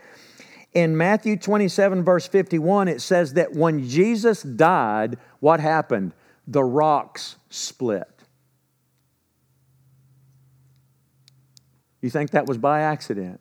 In 0.73 0.97
Matthew 0.97 1.37
27, 1.37 2.03
verse 2.03 2.27
51, 2.27 2.89
it 2.89 3.01
says 3.01 3.33
that 3.33 3.53
when 3.53 3.87
Jesus 3.87 4.43
died, 4.43 5.17
what 5.39 5.61
happened? 5.61 6.13
The 6.45 6.63
rocks 6.63 7.37
split. 7.49 8.07
You 12.01 12.09
think 12.09 12.31
that 12.31 12.45
was 12.47 12.57
by 12.57 12.81
accident? 12.81 13.39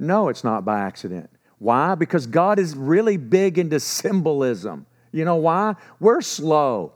No, 0.00 0.28
it's 0.28 0.42
not 0.42 0.64
by 0.64 0.80
accident. 0.80 1.30
Why? 1.58 1.94
Because 1.94 2.26
God 2.26 2.58
is 2.58 2.76
really 2.76 3.16
big 3.16 3.56
into 3.56 3.78
symbolism. 3.78 4.86
You 5.12 5.24
know 5.24 5.36
why? 5.36 5.76
We're 6.00 6.20
slow 6.20 6.94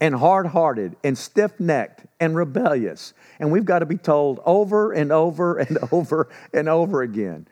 and 0.00 0.14
hard 0.14 0.46
hearted 0.46 0.96
and 1.02 1.16
stiff 1.16 1.58
necked 1.58 2.06
and 2.20 2.36
rebellious. 2.36 3.14
And 3.38 3.50
we've 3.50 3.64
got 3.64 3.80
to 3.80 3.86
be 3.86 3.96
told 3.96 4.40
over 4.44 4.92
and 4.92 5.12
over 5.12 5.58
and 5.58 5.78
over 5.92 6.28
and 6.52 6.68
over 6.68 7.02
again. 7.02 7.48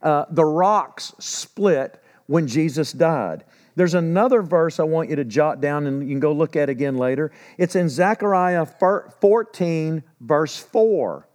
Uh, 0.00 0.24
the 0.30 0.44
rocks 0.44 1.12
split 1.18 2.02
when 2.26 2.46
Jesus 2.46 2.92
died. 2.92 3.44
There's 3.74 3.94
another 3.94 4.42
verse 4.42 4.80
I 4.80 4.84
want 4.84 5.08
you 5.08 5.16
to 5.16 5.24
jot 5.24 5.60
down 5.60 5.86
and 5.86 6.02
you 6.02 6.08
can 6.08 6.20
go 6.20 6.32
look 6.32 6.56
at 6.56 6.68
again 6.68 6.96
later. 6.96 7.30
It's 7.58 7.76
in 7.76 7.88
Zechariah 7.88 8.66
14, 8.66 10.02
verse 10.20 10.58
4. 10.58 11.27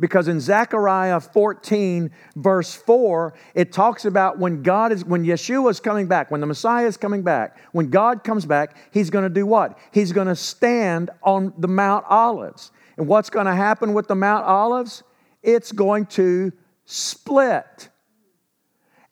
Because 0.00 0.26
in 0.26 0.40
Zechariah 0.40 1.20
14, 1.20 2.10
verse 2.36 2.74
4, 2.74 3.32
it 3.54 3.72
talks 3.72 4.04
about 4.04 4.38
when 4.38 4.62
God 4.62 4.90
is, 4.90 5.04
when 5.04 5.24
Yeshua 5.24 5.70
is 5.70 5.78
coming 5.78 6.08
back, 6.08 6.30
when 6.30 6.40
the 6.40 6.46
Messiah 6.46 6.86
is 6.86 6.96
coming 6.96 7.22
back, 7.22 7.58
when 7.72 7.90
God 7.90 8.24
comes 8.24 8.44
back, 8.44 8.76
he's 8.90 9.08
going 9.08 9.22
to 9.22 9.28
do 9.28 9.46
what? 9.46 9.78
He's 9.92 10.10
going 10.10 10.26
to 10.26 10.34
stand 10.34 11.10
on 11.22 11.52
the 11.58 11.68
Mount 11.68 12.04
Olives. 12.08 12.72
And 12.96 13.06
what's 13.06 13.30
going 13.30 13.46
to 13.46 13.54
happen 13.54 13.94
with 13.94 14.08
the 14.08 14.16
Mount 14.16 14.44
Olives? 14.44 15.04
It's 15.42 15.70
going 15.70 16.06
to 16.06 16.52
split. 16.86 17.88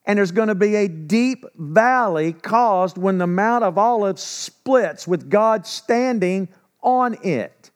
And 0.05 0.19
there's 0.19 0.33
going 0.33 0.49
to 0.49 0.57
be 0.57 0.75
a 0.75 0.89
deep 0.89 1.45
valley 1.57 2.33
caused 2.33 2.99
when 2.99 3.19
the 3.19 3.27
Mount 3.29 3.63
of 3.63 3.79
Olives 3.79 4.23
splits 4.23 5.07
with 5.07 5.31
God 5.31 5.65
standing 5.65 6.49
on 6.83 7.17
it. 7.23 7.71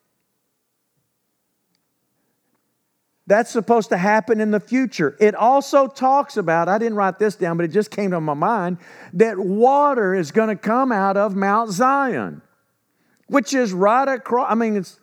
That's 3.27 3.51
supposed 3.51 3.89
to 3.89 3.97
happen 3.97 4.39
in 4.39 4.51
the 4.51 4.59
future. 4.61 5.17
It 5.19 5.35
also 5.35 5.87
talks 5.87 6.37
about, 6.37 6.69
I 6.69 6.77
didn't 6.77 6.95
write 6.95 7.19
this 7.19 7.35
down, 7.35 7.57
but 7.57 7.65
it 7.65 7.71
just 7.71 7.91
came 7.91 8.11
to 8.11 8.21
my 8.21 8.33
mind, 8.33 8.77
that 9.13 9.37
water 9.37 10.15
is 10.15 10.31
going 10.31 10.47
to 10.47 10.55
come 10.55 10.93
out 10.93 11.17
of 11.17 11.35
Mount 11.35 11.69
Zion, 11.71 12.41
which 13.27 13.53
is 13.53 13.73
right 13.73 14.07
across, 14.07 14.49
I 14.49 14.55
mean, 14.55 14.77
it's, 14.77 14.97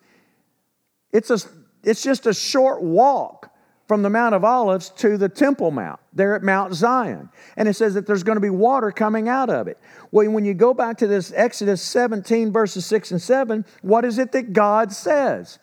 it's, 1.12 1.30
a, 1.30 1.38
it's 1.84 2.02
just 2.02 2.26
a 2.26 2.32
short 2.32 2.82
walk 2.82 3.50
from 3.86 4.00
the 4.00 4.08
Mount 4.08 4.34
of 4.34 4.42
Olives 4.42 4.88
to 4.88 5.18
the 5.18 5.28
Temple 5.28 5.70
Mount, 5.70 6.00
there 6.14 6.34
at 6.34 6.42
Mount 6.42 6.72
Zion. 6.72 7.28
And 7.58 7.68
it 7.68 7.74
says 7.74 7.92
that 7.92 8.06
there's 8.06 8.22
going 8.22 8.36
to 8.36 8.40
be 8.40 8.48
water 8.48 8.90
coming 8.90 9.28
out 9.28 9.50
of 9.50 9.68
it. 9.68 9.78
Well, 10.10 10.30
when 10.30 10.46
you 10.46 10.54
go 10.54 10.72
back 10.72 10.96
to 10.98 11.06
this 11.06 11.30
Exodus 11.36 11.82
17, 11.82 12.50
verses 12.50 12.86
6 12.86 13.10
and 13.10 13.20
7, 13.20 13.66
what 13.82 14.06
is 14.06 14.18
it 14.18 14.32
that 14.32 14.54
God 14.54 14.92
says? 14.92 15.58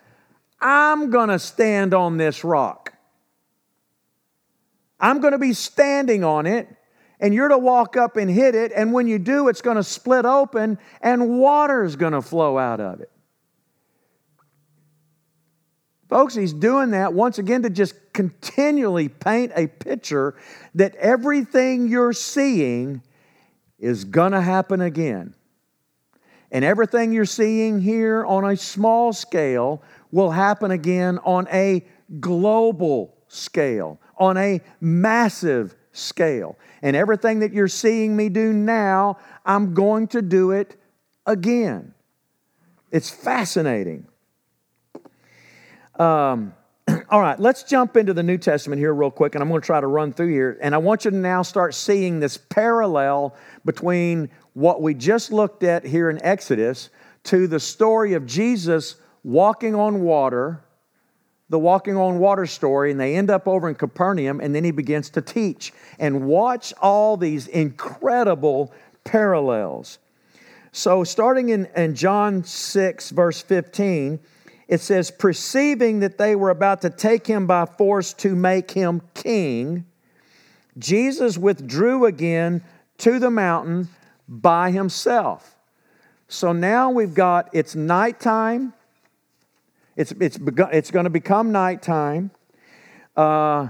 I'm 0.61 1.09
going 1.09 1.29
to 1.29 1.39
stand 1.39 1.93
on 1.93 2.17
this 2.17 2.43
rock. 2.43 2.93
I'm 4.99 5.19
going 5.19 5.33
to 5.33 5.39
be 5.39 5.53
standing 5.53 6.23
on 6.23 6.45
it, 6.45 6.67
and 7.19 7.33
you're 7.33 7.47
to 7.49 7.57
walk 7.57 7.97
up 7.97 8.17
and 8.17 8.29
hit 8.29 8.53
it. 8.53 8.71
And 8.75 8.93
when 8.93 9.07
you 9.07 9.17
do, 9.17 9.47
it's 9.47 9.61
going 9.61 9.77
to 9.77 9.83
split 9.83 10.25
open, 10.25 10.77
and 11.01 11.39
water's 11.39 11.95
going 11.95 12.13
to 12.13 12.21
flow 12.21 12.59
out 12.59 12.79
of 12.79 13.01
it. 13.01 13.09
Folks, 16.07 16.35
he's 16.35 16.53
doing 16.53 16.91
that 16.91 17.13
once 17.13 17.39
again 17.39 17.63
to 17.63 17.69
just 17.69 17.95
continually 18.13 19.07
paint 19.07 19.53
a 19.55 19.67
picture 19.67 20.35
that 20.75 20.93
everything 20.95 21.87
you're 21.87 22.13
seeing 22.13 23.01
is 23.79 24.03
going 24.03 24.33
to 24.33 24.41
happen 24.41 24.81
again. 24.81 25.33
And 26.51 26.65
everything 26.65 27.13
you're 27.13 27.23
seeing 27.23 27.79
here 27.79 28.25
on 28.25 28.43
a 28.43 28.57
small 28.57 29.13
scale 29.13 29.81
will 30.11 30.31
happen 30.31 30.71
again 30.71 31.19
on 31.23 31.47
a 31.51 31.85
global 32.19 33.15
scale, 33.27 33.99
on 34.17 34.37
a 34.37 34.61
massive 34.79 35.75
scale. 35.91 36.57
And 36.81 36.95
everything 36.95 37.39
that 37.39 37.53
you're 37.53 37.67
seeing 37.67 38.15
me 38.15 38.29
do 38.29 38.53
now, 38.53 39.17
I'm 39.45 39.73
going 39.73 40.07
to 40.09 40.21
do 40.21 40.51
it 40.51 40.75
again. 41.25 41.93
It's 42.91 43.09
fascinating. 43.09 44.07
Um, 45.97 46.53
all 47.09 47.21
right, 47.21 47.39
let's 47.39 47.63
jump 47.63 47.95
into 47.95 48.13
the 48.13 48.23
New 48.23 48.37
Testament 48.37 48.79
here, 48.79 48.93
real 48.93 49.11
quick, 49.11 49.35
and 49.35 49.41
I'm 49.41 49.49
going 49.49 49.61
to 49.61 49.65
try 49.65 49.79
to 49.79 49.87
run 49.87 50.11
through 50.13 50.31
here. 50.31 50.57
And 50.61 50.73
I 50.75 50.77
want 50.79 51.05
you 51.05 51.11
to 51.11 51.17
now 51.17 51.41
start 51.41 51.73
seeing 51.75 52.19
this 52.19 52.37
parallel 52.37 53.35
between 53.63 54.29
what 54.53 54.81
we 54.81 54.93
just 54.93 55.31
looked 55.31 55.63
at 55.63 55.85
here 55.85 56.09
in 56.09 56.21
Exodus 56.23 56.89
to 57.23 57.47
the 57.47 57.59
story 57.59 58.13
of 58.13 58.25
Jesus 58.25 58.95
walking 59.23 59.75
on 59.75 60.01
water, 60.01 60.63
the 61.49 61.59
walking 61.59 61.97
on 61.97 62.19
water 62.19 62.45
story, 62.45 62.91
and 62.91 62.99
they 62.99 63.15
end 63.15 63.29
up 63.29 63.47
over 63.47 63.67
in 63.69 63.75
Capernaum, 63.75 64.39
and 64.39 64.55
then 64.55 64.63
he 64.63 64.71
begins 64.71 65.09
to 65.11 65.21
teach. 65.21 65.73
And 65.99 66.25
watch 66.27 66.73
all 66.81 67.17
these 67.17 67.47
incredible 67.47 68.73
parallels. 69.03 69.99
So, 70.71 71.03
starting 71.03 71.49
in, 71.49 71.67
in 71.75 71.95
John 71.95 72.43
6, 72.45 73.09
verse 73.11 73.41
15, 73.41 74.19
it 74.69 74.79
says, 74.79 75.11
Perceiving 75.11 75.99
that 75.99 76.17
they 76.17 76.35
were 76.35 76.49
about 76.49 76.81
to 76.83 76.89
take 76.89 77.27
him 77.27 77.45
by 77.45 77.65
force 77.65 78.13
to 78.13 78.35
make 78.35 78.71
him 78.71 79.01
king, 79.13 79.85
Jesus 80.77 81.37
withdrew 81.37 82.05
again 82.05 82.63
to 82.99 83.19
the 83.19 83.29
mountain 83.29 83.89
by 84.29 84.71
himself. 84.71 85.57
So 86.29 86.53
now 86.53 86.89
we've 86.89 87.13
got 87.13 87.49
it's 87.51 87.75
nighttime, 87.75 88.73
it's, 89.95 90.11
it's, 90.13 90.39
it's 90.71 90.91
going 90.91 91.03
to 91.03 91.09
become 91.09 91.51
nighttime. 91.51 92.31
Uh, 93.15 93.69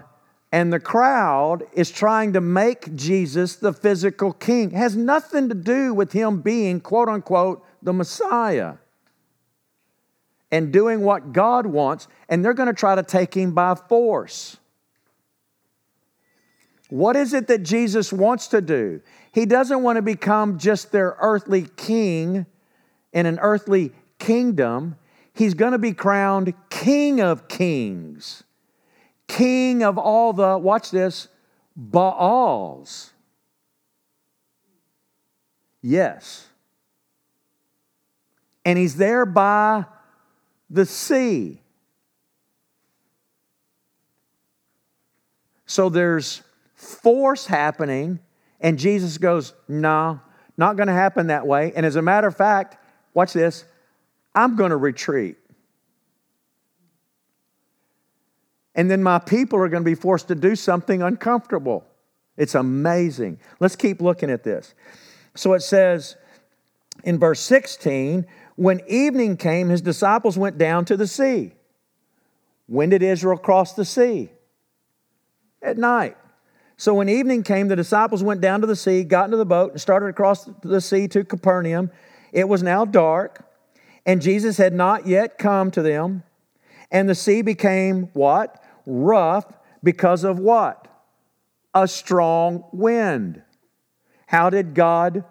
and 0.52 0.72
the 0.72 0.80
crowd 0.80 1.64
is 1.74 1.90
trying 1.90 2.34
to 2.34 2.42
make 2.42 2.96
Jesus 2.96 3.56
the 3.56 3.74
physical 3.74 4.34
king. 4.34 4.72
It 4.72 4.78
has 4.78 4.96
nothing 4.96 5.50
to 5.50 5.56
do 5.56 5.94
with 5.94 6.12
him 6.12 6.42
being, 6.42 6.82
quote 6.82 7.08
unquote, 7.08 7.66
the 7.82 7.94
Messiah 7.94 8.76
and 10.52 10.74
doing 10.74 11.02
what 11.02 11.32
God 11.32 11.66
wants, 11.66 12.08
and 12.28 12.44
they're 12.44 12.54
going 12.54 12.68
to 12.68 12.74
try 12.74 12.96
to 12.96 13.04
take 13.04 13.34
him 13.34 13.54
by 13.54 13.74
force. 13.74 14.58
What 16.90 17.16
is 17.16 17.34
it 17.34 17.48
that 17.48 17.64
Jesus 17.64 18.12
wants 18.12 18.48
to 18.48 18.60
do? 18.60 19.02
He 19.32 19.46
doesn't 19.46 19.82
want 19.82 19.96
to 19.96 20.02
become 20.02 20.60
just 20.60 20.92
their 20.92 21.16
earthly 21.22 21.68
king 21.78 22.46
in 23.14 23.26
an 23.26 23.40
earthly 23.40 23.94
kingdom 24.20 24.98
he's 25.34 25.54
going 25.54 25.72
to 25.72 25.78
be 25.78 25.94
crowned 25.94 26.54
King 26.70 27.22
of 27.22 27.48
Kings, 27.48 28.44
King 29.28 29.84
of 29.84 29.98
all 29.98 30.34
the, 30.34 30.58
watch 30.58 30.92
this, 30.92 31.28
Baals. 31.76 33.12
Yes. 35.82 36.48
And 38.66 38.78
he's 38.78 38.96
there 38.96 39.26
by 39.26 39.86
the 40.70 40.86
sea. 40.86 41.62
So 45.66 45.90
there's 45.90 46.44
force 46.76 47.46
happening, 47.46 48.20
and 48.60 48.78
Jesus 48.78 49.18
goes, 49.18 49.54
No, 49.68 50.20
not 50.58 50.76
going 50.76 50.88
to 50.88 50.94
happen 50.94 51.28
that 51.28 51.48
way. 51.48 51.72
And 51.76 51.86
as 51.86 51.96
a 51.96 52.02
matter 52.02 52.28
of 52.28 52.36
fact, 52.36 52.78
watch 53.14 53.34
this 53.34 53.64
I'm 54.34 54.56
going 54.56 54.72
to 54.72 54.78
retreat. 54.78 55.38
And 58.76 58.90
then 58.90 59.04
my 59.04 59.20
people 59.20 59.60
are 59.60 59.70
going 59.70 59.84
to 59.84 59.90
be 59.90 59.96
forced 59.96 60.30
to 60.30 60.36
do 60.36 60.56
something 60.56 61.02
uncomfortable. 61.02 61.86
It's 62.38 62.56
amazing. 62.56 63.40
Let's 63.60 63.76
keep 63.76 64.02
looking 64.02 64.32
at 64.32 64.44
this. 64.44 64.74
So 65.36 65.54
it 65.54 65.62
says 65.62 66.16
in 67.04 67.20
verse 67.20 67.40
16 67.42 68.26
when 68.56 68.82
evening 68.88 69.38
came, 69.38 69.70
his 69.70 69.82
disciples 69.82 70.38
went 70.38 70.58
down 70.58 70.86
to 70.86 70.98
the 70.98 71.08
sea. 71.08 71.54
When 72.68 72.90
did 72.90 73.02
Israel 73.02 73.38
cross 73.38 73.74
the 73.74 73.86
sea? 73.86 74.30
At 75.62 75.78
night. 75.78 76.18
So 76.78 76.94
when 76.94 77.10
evening 77.10 77.44
came, 77.44 77.68
the 77.68 77.76
disciples 77.76 78.24
went 78.24 78.42
down 78.42 78.62
to 78.62 78.68
the 78.68 78.76
sea, 78.76 79.04
got 79.04 79.26
into 79.26 79.38
the 79.38 79.46
boat, 79.46 79.72
and 79.72 79.82
started 79.82 80.08
across 80.08 80.50
the 80.64 80.82
sea 80.82 81.08
to 81.10 81.24
Capernaum. 81.24 81.92
It 82.32 82.48
was 82.48 82.64
now 82.64 82.86
dark, 82.86 83.46
and 84.06 84.22
Jesus 84.22 84.58
had 84.58 84.74
not 84.74 85.08
yet 85.08 85.38
come 85.38 85.72
to 85.72 85.82
them. 85.82 86.24
And 86.92 87.08
the 87.08 87.16
sea 87.16 87.42
became 87.42 88.10
what? 88.14 88.62
Rough 88.86 89.46
because 89.84 90.24
of 90.24 90.40
what? 90.40 90.88
A 91.74 91.88
strong 91.88 92.66
wind. 92.74 93.42
How 94.28 94.50
did 94.50 94.74
God 94.74 95.24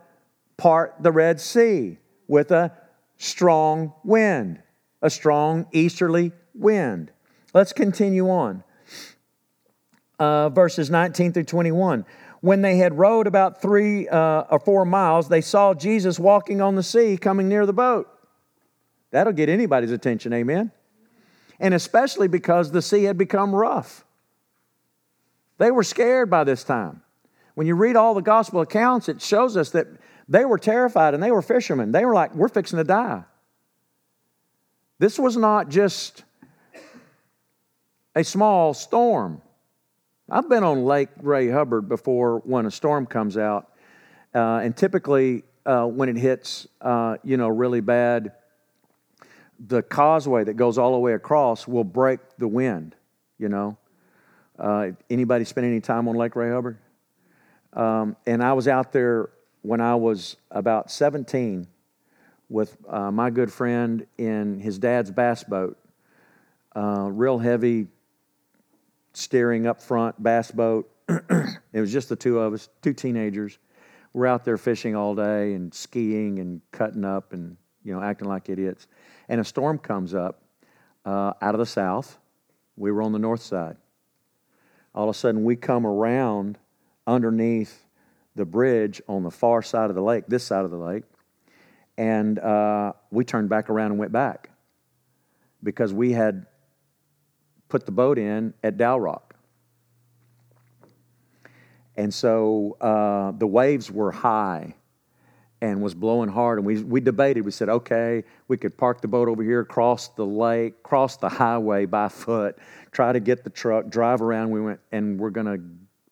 part 0.57 0.95
the 1.01 1.12
Red 1.12 1.41
Sea? 1.41 1.99
With 2.29 2.51
a 2.51 2.73
strong 3.16 3.93
wind, 4.05 4.62
a 5.03 5.11
strong 5.11 5.66
easterly 5.73 6.33
wind. 6.55 7.11
Let's 7.53 7.73
continue 7.73 8.31
on. 8.31 8.62
Uh, 10.18 10.49
verses 10.51 10.91
19 10.91 11.33
through 11.33 11.45
21. 11.45 12.05
When 12.41 12.62
they 12.62 12.77
had 12.77 12.97
rowed 12.97 13.27
about 13.27 13.61
three 13.61 14.09
uh, 14.09 14.45
or 14.51 14.61
four 14.61 14.85
miles, 14.85 15.29
they 15.29 15.41
saw 15.41 15.75
Jesus 15.75 16.18
walking 16.18 16.61
on 16.61 16.77
the 16.77 16.83
sea 16.83 17.16
coming 17.16 17.49
near 17.49 17.66
the 17.66 17.73
boat. 17.73 18.09
That'll 19.11 19.33
get 19.33 19.49
anybody's 19.49 19.91
attention, 19.91 20.33
amen? 20.33 20.71
And 21.59 21.75
especially 21.75 22.29
because 22.29 22.71
the 22.71 22.83
sea 22.83 23.05
had 23.05 23.19
become 23.19 23.55
rough. 23.55 24.05
They 25.59 25.71
were 25.71 25.83
scared 25.83 26.31
by 26.31 26.45
this 26.45 26.65
time. 26.65 27.03
When 27.55 27.67
you 27.67 27.75
read 27.75 27.97
all 27.97 28.15
the 28.15 28.23
gospel 28.23 28.61
accounts, 28.61 29.09
it 29.09 29.21
shows 29.21 29.57
us 29.57 29.71
that 29.71 29.87
they 30.29 30.45
were 30.45 30.59
terrified 30.59 31.13
and 31.13 31.23
they 31.23 31.31
were 31.31 31.43
fishermen. 31.43 31.93
They 31.93 32.05
were 32.05 32.15
like, 32.15 32.35
we're 32.35 32.49
fixing 32.49 32.79
to 32.79 32.85
die. 32.85 33.25
This 34.99 35.19
was 35.19 35.37
not 35.37 35.69
just 35.69 36.25
a 38.15 38.23
small 38.23 38.73
storm. 38.73 39.43
I've 40.31 40.49
been 40.49 40.63
on 40.63 40.85
Lake 40.85 41.09
Ray 41.21 41.51
Hubbard 41.51 41.89
before 41.89 42.39
when 42.45 42.65
a 42.67 42.71
storm 42.71 43.07
comes 43.07 43.37
out, 43.37 43.71
uh, 44.35 44.61
and 44.63 44.77
typically 44.77 45.43
uh, 45.67 45.87
when 45.87 46.09
it 46.09 46.17
hits, 46.17 46.69
uh, 46.81 47.17
you 47.25 47.37
know, 47.37 47.49
really 47.49 47.81
bad, 47.81 48.33
the 49.67 49.83
causeway 49.83 50.45
that 50.45 50.55
goes 50.55 50.79
all 50.79 50.93
the 50.93 50.99
way 50.99 51.13
across 51.13 51.69
will 51.69 51.85
break 51.85 52.21
the 52.39 52.49
wind. 52.49 52.97
You 53.39 53.49
know, 53.49 53.79
uh, 54.59 54.89
anybody 55.09 55.45
spend 55.45 55.67
any 55.67 55.81
time 55.81 56.09
on 56.09 56.17
Lake 56.17 56.35
Ray 56.35 56.51
Hubbard? 56.51 56.79
Um, 57.73 58.17
and 58.27 58.43
I 58.43 58.55
was 58.55 58.67
out 58.67 58.93
there 58.93 59.31
when 59.63 59.81
I 59.81 59.95
was 59.95 60.37
about 60.51 60.91
17 60.91 61.67
with 62.49 62.77
uh, 62.89 63.11
my 63.11 63.31
good 63.31 63.53
friend 63.53 64.07
in 64.19 64.59
his 64.59 64.79
dad's 64.79 65.11
bass 65.11 65.45
boat, 65.45 65.79
uh, 66.75 67.09
real 67.11 67.39
heavy 67.39 67.87
steering 69.13 69.67
up 69.67 69.81
front 69.81 70.21
bass 70.23 70.51
boat. 70.51 70.91
it 71.09 71.81
was 71.81 71.93
just 71.93 72.09
the 72.09 72.17
two 72.17 72.39
of 72.41 72.53
us, 72.53 72.69
two 72.83 72.93
teenagers. 72.93 73.59
We're 74.13 74.27
out 74.27 74.45
there 74.45 74.59
fishing 74.59 74.97
all 74.97 75.15
day 75.15 75.55
and 75.55 75.73
skiing 75.73 76.41
and 76.41 76.61
cutting 76.73 77.05
up 77.05 77.33
and 77.33 77.57
you 77.85 77.95
know 77.95 78.03
acting 78.03 78.29
like 78.29 78.49
idiots. 78.49 78.89
And 79.31 79.41
a 79.41 79.45
storm 79.45 79.78
comes 79.78 80.12
up 80.12 80.43
uh, 81.07 81.35
out 81.41 81.55
of 81.55 81.61
the 81.61 81.66
south. 81.66 82.18
We 82.76 82.91
were 82.91 83.01
on 83.01 83.12
the 83.12 83.18
north 83.20 83.43
side. 83.43 83.76
All 84.93 85.09
of 85.09 85.14
a 85.14 85.18
sudden, 85.18 85.45
we 85.45 85.55
come 85.55 85.87
around 85.87 86.59
underneath 87.07 87.87
the 88.35 88.45
bridge 88.45 89.01
on 89.07 89.22
the 89.22 89.31
far 89.31 89.62
side 89.62 89.89
of 89.89 89.95
the 89.95 90.03
lake, 90.03 90.24
this 90.26 90.43
side 90.43 90.64
of 90.64 90.72
the 90.72 90.76
lake, 90.76 91.05
and 91.97 92.41
uh, 92.41 92.93
we 93.12 93.24
turned 93.24 93.49
back 93.49 93.70
around 93.70 93.93
and 93.93 94.01
went 94.01 94.11
back 94.11 94.51
because 95.62 95.93
we 95.93 96.11
had 96.11 96.47
put 97.68 97.87
the 97.87 97.93
boat 97.93 98.18
in 98.18 98.53
at 98.64 98.76
Dalrock. 98.76 99.31
And 101.97 102.12
so 102.12 102.76
uh, 102.81 103.31
the 103.39 103.47
waves 103.47 103.93
were 103.93 104.11
high 104.11 104.74
and 105.61 105.83
was 105.83 105.95
blowing 105.95 106.29
hard. 106.29 106.59
And 106.59 106.67
we, 106.67 106.83
we 106.83 107.01
debated. 107.01 107.45
We 107.45 107.51
said, 107.51 107.69
okay, 107.69 108.25
we 108.49 108.57
could 108.57 108.77
park 108.77 109.01
the 109.01 109.09
boat 109.09 109.29
over 109.29 109.43
here, 109.43 109.65
cross 109.65 110.09
the 110.09 110.25
lake, 110.25 110.83
cross 110.83 111.17
the 111.17 111.29
highway 111.29 111.87
by 111.87 112.09
foot, 112.09 112.59
try 112.93 113.13
to 113.13 113.21
get 113.21 113.45
the 113.45 113.51
truck, 113.51 113.89
drive 113.89 114.23
around. 114.23 114.51
We 114.51 114.61
went, 114.61 114.81
and 114.93 115.19
we're 115.19 115.31
going 115.31 115.47
to 115.47 115.61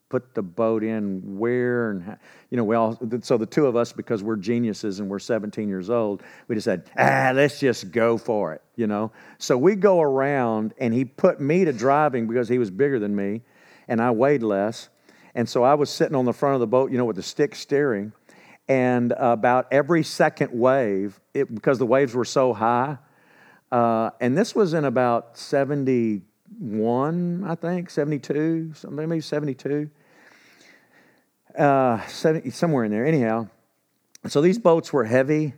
put 0.09 0.35
the 0.35 0.43
boat 0.43 0.83
in 0.83 1.39
where 1.39 1.91
and 1.91 2.03
how, 2.03 2.17
you 2.51 2.57
know 2.57 2.65
we 2.65 2.75
all 2.75 2.99
so 3.21 3.37
the 3.37 3.45
two 3.45 3.67
of 3.67 3.77
us 3.77 3.93
because 3.93 4.23
we're 4.23 4.37
geniuses 4.37 5.01
and 5.01 5.09
we're 5.09 5.19
17 5.19 5.69
years 5.69 5.91
old 5.91 6.23
we 6.47 6.55
just 6.55 6.65
said 6.65 6.85
ah 6.99 7.31
let's 7.35 7.61
just 7.61 7.91
go 7.91 8.17
for 8.17 8.55
it 8.55 8.63
you 8.75 8.87
know 8.87 9.13
so 9.37 9.59
we 9.59 9.75
go 9.75 10.01
around 10.01 10.73
and 10.79 10.95
he 10.95 11.05
put 11.05 11.41
me 11.41 11.65
to 11.67 11.75
driving 11.75 12.27
because 12.27 12.49
he 12.49 12.59
was 12.59 12.71
bigger 12.71 12.99
than 12.99 13.15
me 13.15 13.43
and 13.87 14.01
i 14.01 14.11
weighed 14.11 14.43
less 14.43 14.89
and 15.35 15.47
so 15.47 15.63
i 15.63 15.75
was 15.75 15.91
sitting 15.91 16.15
on 16.15 16.25
the 16.25 16.33
front 16.33 16.55
of 16.55 16.61
the 16.61 16.67
boat 16.67 16.91
you 16.91 16.97
know 16.97 17.05
with 17.05 17.17
the 17.17 17.23
stick 17.23 17.55
steering 17.55 18.11
and 18.69 19.14
about 19.16 19.69
every 19.71 20.03
second 20.03 20.51
wave 20.53 21.21
it, 21.35 21.55
because 21.55 21.79
the 21.79 21.87
waves 21.87 22.14
were 22.14 22.25
so 22.25 22.53
high 22.53 22.99
uh, 23.73 24.11
and 24.21 24.37
this 24.37 24.55
was 24.55 24.75
in 24.75 24.85
about 24.85 25.39
71 25.39 27.45
i 27.45 27.55
think 27.55 27.91
72 27.91 28.73
something 28.75 29.09
maybe 29.09 29.21
72 29.21 29.91
uh, 31.59 32.07
70, 32.07 32.51
somewhere 32.51 32.85
in 32.85 32.91
there. 32.91 33.05
Anyhow, 33.05 33.49
so 34.29 34.41
these 34.41 34.59
boats 34.59 34.93
were 34.93 35.05
heavy, 35.05 35.55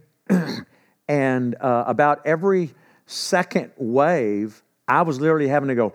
and 1.08 1.54
uh, 1.60 1.84
about 1.86 2.22
every 2.24 2.70
second 3.06 3.72
wave, 3.76 4.62
I 4.88 5.02
was 5.02 5.20
literally 5.20 5.48
having 5.48 5.68
to 5.68 5.74
go, 5.74 5.92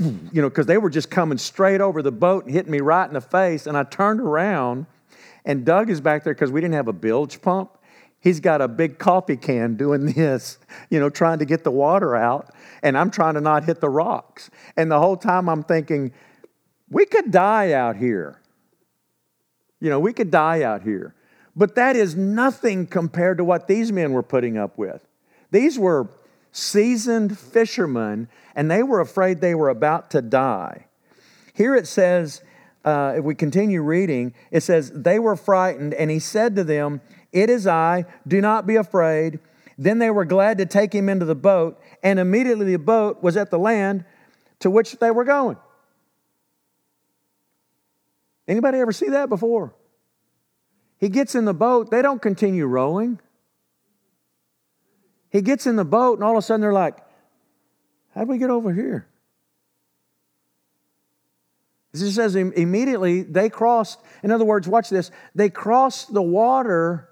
you 0.32 0.40
know, 0.40 0.48
because 0.48 0.66
they 0.66 0.78
were 0.78 0.90
just 0.90 1.10
coming 1.10 1.38
straight 1.38 1.80
over 1.80 2.02
the 2.02 2.12
boat 2.12 2.46
and 2.46 2.54
hitting 2.54 2.72
me 2.72 2.80
right 2.80 3.06
in 3.06 3.14
the 3.14 3.20
face. 3.20 3.66
And 3.66 3.76
I 3.76 3.84
turned 3.84 4.20
around, 4.20 4.86
and 5.44 5.64
Doug 5.64 5.90
is 5.90 6.00
back 6.00 6.24
there 6.24 6.34
because 6.34 6.50
we 6.50 6.60
didn't 6.60 6.74
have 6.74 6.88
a 6.88 6.92
bilge 6.92 7.42
pump. 7.42 7.76
He's 8.18 8.40
got 8.40 8.60
a 8.60 8.68
big 8.68 8.98
coffee 8.98 9.36
can 9.36 9.76
doing 9.76 10.06
this, 10.12 10.58
you 10.88 11.00
know, 11.00 11.10
trying 11.10 11.38
to 11.40 11.44
get 11.44 11.64
the 11.64 11.70
water 11.70 12.16
out, 12.16 12.54
and 12.82 12.96
I'm 12.96 13.10
trying 13.10 13.34
to 13.34 13.40
not 13.40 13.64
hit 13.64 13.80
the 13.80 13.90
rocks. 13.90 14.50
And 14.76 14.90
the 14.90 14.98
whole 14.98 15.16
time 15.16 15.48
I'm 15.48 15.62
thinking, 15.62 16.12
we 16.88 17.04
could 17.06 17.30
die 17.30 17.72
out 17.72 17.96
here. 17.96 18.40
You 19.80 19.90
know, 19.90 20.00
we 20.00 20.12
could 20.12 20.30
die 20.30 20.62
out 20.62 20.82
here. 20.82 21.14
But 21.56 21.74
that 21.74 21.96
is 21.96 22.14
nothing 22.14 22.86
compared 22.86 23.38
to 23.38 23.44
what 23.44 23.66
these 23.66 23.92
men 23.92 24.12
were 24.12 24.22
putting 24.22 24.56
up 24.56 24.78
with. 24.78 25.06
These 25.50 25.78
were 25.78 26.08
seasoned 26.52 27.38
fishermen, 27.38 28.28
and 28.54 28.70
they 28.70 28.82
were 28.82 29.00
afraid 29.00 29.40
they 29.40 29.54
were 29.54 29.68
about 29.68 30.10
to 30.10 30.22
die. 30.22 30.86
Here 31.54 31.74
it 31.74 31.86
says, 31.86 32.42
uh, 32.84 33.14
if 33.16 33.24
we 33.24 33.34
continue 33.34 33.82
reading, 33.82 34.34
it 34.50 34.62
says, 34.62 34.90
They 34.94 35.18
were 35.18 35.36
frightened, 35.36 35.94
and 35.94 36.10
he 36.10 36.18
said 36.18 36.56
to 36.56 36.64
them, 36.64 37.00
It 37.32 37.50
is 37.50 37.66
I, 37.66 38.06
do 38.26 38.40
not 38.40 38.66
be 38.66 38.76
afraid. 38.76 39.38
Then 39.76 39.98
they 39.98 40.10
were 40.10 40.24
glad 40.24 40.58
to 40.58 40.66
take 40.66 40.94
him 40.94 41.08
into 41.08 41.24
the 41.24 41.34
boat, 41.34 41.80
and 42.02 42.18
immediately 42.18 42.72
the 42.72 42.78
boat 42.78 43.22
was 43.22 43.36
at 43.36 43.50
the 43.50 43.58
land 43.58 44.04
to 44.60 44.70
which 44.70 44.92
they 44.98 45.10
were 45.10 45.24
going. 45.24 45.56
Anybody 48.46 48.78
ever 48.78 48.92
see 48.92 49.08
that 49.10 49.28
before? 49.28 49.74
He 50.98 51.08
gets 51.08 51.34
in 51.34 51.46
the 51.46 51.54
boat, 51.54 51.90
they 51.90 52.02
don't 52.02 52.20
continue 52.20 52.66
rowing. 52.66 53.20
He 55.30 55.42
gets 55.42 55.66
in 55.66 55.76
the 55.76 55.84
boat, 55.84 56.18
and 56.18 56.24
all 56.24 56.32
of 56.32 56.38
a 56.38 56.42
sudden 56.42 56.60
they're 56.60 56.72
like, 56.72 56.96
How 58.14 58.22
did 58.22 58.28
we 58.28 58.38
get 58.38 58.50
over 58.50 58.72
here? 58.72 59.06
It 61.92 61.98
says 61.98 62.36
immediately 62.36 63.22
they 63.22 63.48
crossed, 63.48 64.00
in 64.22 64.30
other 64.30 64.44
words, 64.44 64.68
watch 64.68 64.90
this, 64.90 65.10
they 65.34 65.50
crossed 65.50 66.12
the 66.12 66.22
water 66.22 67.08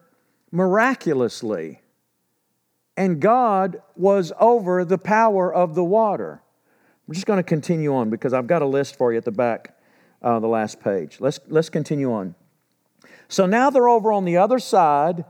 miraculously, 0.53 1.81
and 2.97 3.21
God 3.21 3.83
was 3.97 4.33
over 4.39 4.85
the 4.85 4.99
power 4.99 5.53
of 5.53 5.75
the 5.75 5.85
water. 5.85 6.43
We're 7.07 7.15
just 7.15 7.27
going 7.27 7.39
to 7.39 7.45
continue 7.45 7.95
on 7.95 8.11
because 8.11 8.33
I've 8.33 8.47
got 8.47 8.63
a 8.63 8.67
list 8.67 8.97
for 8.97 9.13
you 9.13 9.19
at 9.19 9.25
the 9.25 9.33
back 9.33 9.77
uh, 10.23 10.39
the 10.41 10.49
last 10.49 10.81
page. 10.81 11.19
Let's, 11.21 11.41
let's 11.49 11.71
continue 11.71 12.13
on. 12.13 12.35
So 13.29 13.47
now 13.47 13.71
they're 13.71 13.89
over 13.89 14.13
on 14.13 14.25
the 14.25 14.37
other 14.37 14.59
side 14.59 15.25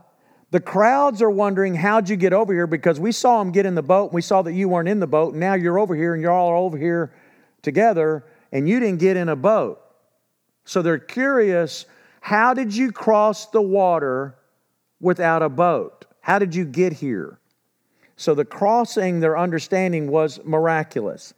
The 0.51 0.59
crowds 0.59 1.21
are 1.21 1.29
wondering, 1.29 1.75
how'd 1.75 2.09
you 2.09 2.15
get 2.15 2.33
over 2.33 2.53
here? 2.53 2.65
Because 2.65 2.99
we 2.99 3.11
saw 3.11 3.39
him 3.39 3.51
get 3.51 3.65
in 3.65 3.75
the 3.75 3.83
boat, 3.83 4.05
and 4.05 4.13
we 4.13 4.21
saw 4.21 4.41
that 4.41 4.53
you 4.53 4.67
weren't 4.67 4.89
in 4.89 4.99
the 4.99 5.07
boat, 5.07 5.33
and 5.33 5.39
now 5.39 5.53
you're 5.53 5.77
over 5.77 5.95
here, 5.95 6.13
and 6.13 6.21
you're 6.21 6.31
all 6.31 6.65
over 6.65 6.77
here 6.77 7.13
together, 7.61 8.25
and 8.51 8.67
you 8.67 8.79
didn't 8.79 8.99
get 8.99 9.15
in 9.15 9.29
a 9.29 9.35
boat. 9.35 9.79
So 10.65 10.81
they're 10.81 10.97
curious, 10.97 11.85
how 12.21 12.53
did 12.53 12.75
you 12.75 12.91
cross 12.91 13.47
the 13.47 13.61
water 13.61 14.35
without 14.99 15.43
a 15.43 15.49
boat? 15.49 16.05
How 16.21 16.39
did 16.39 16.55
you 16.55 16.65
get 16.65 16.93
here? 16.93 17.39
So 18.15 18.35
the 18.35 18.45
crossing, 18.45 19.19
their 19.19 19.37
understanding 19.37 20.09
was 20.09 20.43
miraculous. 20.43 21.33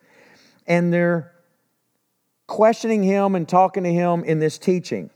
And 0.68 0.92
they're 0.92 1.32
questioning 2.48 3.04
him 3.04 3.36
and 3.36 3.48
talking 3.48 3.84
to 3.84 3.92
him 3.92 4.24
in 4.24 4.40
this 4.40 4.58
teaching. 4.58 5.10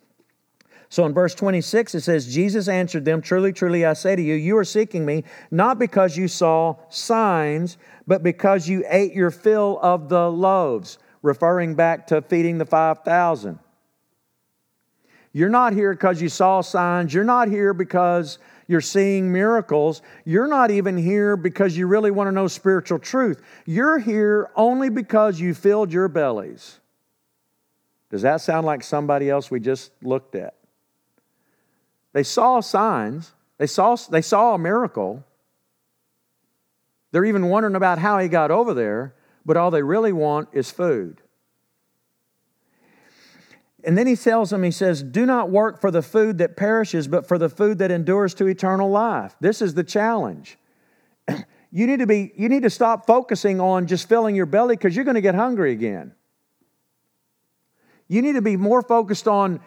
So 0.96 1.06
in 1.06 1.14
verse 1.14 1.36
26, 1.36 1.94
it 1.96 2.02
says, 2.04 2.34
Jesus 2.34 2.70
answered 2.70 3.04
them, 3.04 3.22
Truly, 3.22 3.52
truly, 3.52 3.86
I 3.86 3.92
say 3.92 4.16
to 4.16 4.22
you, 4.22 4.36
you 4.36 4.58
are 4.58 4.64
seeking 4.64 5.06
me, 5.06 5.26
not 5.52 5.78
because 5.78 6.16
you 6.16 6.30
saw 6.30 6.78
signs, 6.88 7.78
but 8.08 8.24
because 8.24 8.70
you 8.70 8.86
ate 8.88 9.12
your 9.12 9.30
fill 9.30 9.78
of 9.82 10.08
the 10.08 10.32
loaves, 10.32 10.98
referring 11.22 11.76
back 11.76 12.08
to 12.08 12.22
feeding 12.22 12.60
the 12.60 12.66
5,000. 12.66 13.60
You're 15.34 15.50
not 15.50 15.74
here 15.74 15.92
because 15.92 16.22
you 16.22 16.30
saw 16.30 16.62
signs. 16.62 17.14
You're 17.14 17.26
not 17.26 17.50
here 17.50 17.74
because 17.74 18.38
you're 18.70 18.80
seeing 18.80 19.34
miracles. 19.34 20.02
You're 20.24 20.48
not 20.48 20.72
even 20.72 20.98
here 20.98 21.36
because 21.36 21.76
you 21.76 21.88
really 21.88 22.12
want 22.12 22.30
to 22.30 22.32
know 22.32 22.48
spiritual 22.48 23.00
truth. 23.00 23.42
You're 23.66 24.00
here 24.00 24.50
only 24.56 24.88
because 24.88 25.42
you 25.42 25.56
filled 25.56 25.92
your 25.92 26.08
bellies. 26.08 26.80
Does 28.10 28.22
that 28.22 28.40
sound 28.40 28.66
like 28.66 28.82
somebody 28.82 29.30
else 29.30 29.52
we 29.52 29.60
just 29.60 29.92
looked 30.02 30.36
at? 30.36 30.55
They 32.16 32.24
saw 32.24 32.62
signs, 32.62 33.34
they 33.58 33.68
saw, 33.68 33.98
they 34.10 34.22
saw 34.22 34.54
a 34.54 34.58
miracle. 34.58 35.26
They're 37.12 37.26
even 37.26 37.50
wondering 37.50 37.76
about 37.76 38.00
how 38.00 38.20
he 38.20 38.30
got 38.30 38.52
over 38.52 38.74
there, 38.74 39.16
but 39.46 39.58
all 39.58 39.70
they 39.70 39.84
really 39.84 40.14
want 40.14 40.48
is 40.54 40.72
food. 40.72 41.20
And 43.84 43.98
then 43.98 44.08
he 44.08 44.16
tells 44.16 44.50
them, 44.50 44.64
he 44.64 44.72
says, 44.72 45.04
Do 45.04 45.26
not 45.26 45.50
work 45.50 45.82
for 45.82 45.92
the 45.92 46.02
food 46.02 46.38
that 46.38 46.56
perishes, 46.56 47.10
but 47.10 47.28
for 47.28 47.38
the 47.38 47.50
food 47.50 47.80
that 47.80 47.92
endures 47.92 48.34
to 48.36 48.48
eternal 48.48 48.90
life. 48.90 49.36
This 49.42 49.62
is 49.62 49.74
the 49.74 49.84
challenge. 49.84 50.58
you 51.70 51.86
need 51.86 52.00
to 52.00 52.08
be, 52.08 52.32
you 52.38 52.48
need 52.48 52.64
to 52.64 52.70
stop 52.70 53.06
focusing 53.06 53.60
on 53.60 53.88
just 53.88 54.08
filling 54.08 54.38
your 54.38 54.46
belly 54.46 54.78
because 54.78 54.96
you're 54.96 55.04
going 55.04 55.16
to 55.16 55.22
get 55.22 55.36
hungry 55.36 55.74
again. 55.74 56.14
You 58.08 58.22
need 58.22 58.36
to 58.36 58.42
be 58.42 58.56
more 58.56 58.82
focused 58.82 59.28
on 59.28 59.60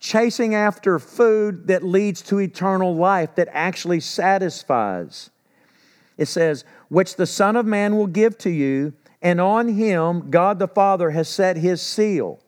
chasing 0.00 0.54
after 0.54 0.98
food 0.98 1.66
that 1.68 1.84
leads 1.84 2.22
to 2.22 2.40
eternal 2.40 2.96
life, 2.96 3.34
that 3.36 3.48
actually 3.52 4.00
satisfies. 4.00 5.30
It 6.16 6.26
says, 6.26 6.64
which 6.88 7.16
the 7.16 7.26
Son 7.26 7.54
of 7.54 7.66
Man 7.66 7.96
will 7.96 8.06
give 8.06 8.36
to 8.38 8.50
you, 8.50 8.94
and 9.22 9.40
on 9.40 9.68
him 9.68 10.30
God 10.30 10.58
the 10.58 10.68
Father 10.68 11.10
has 11.10 11.28
set 11.28 11.56
his 11.56 11.82
seal. 11.82 12.40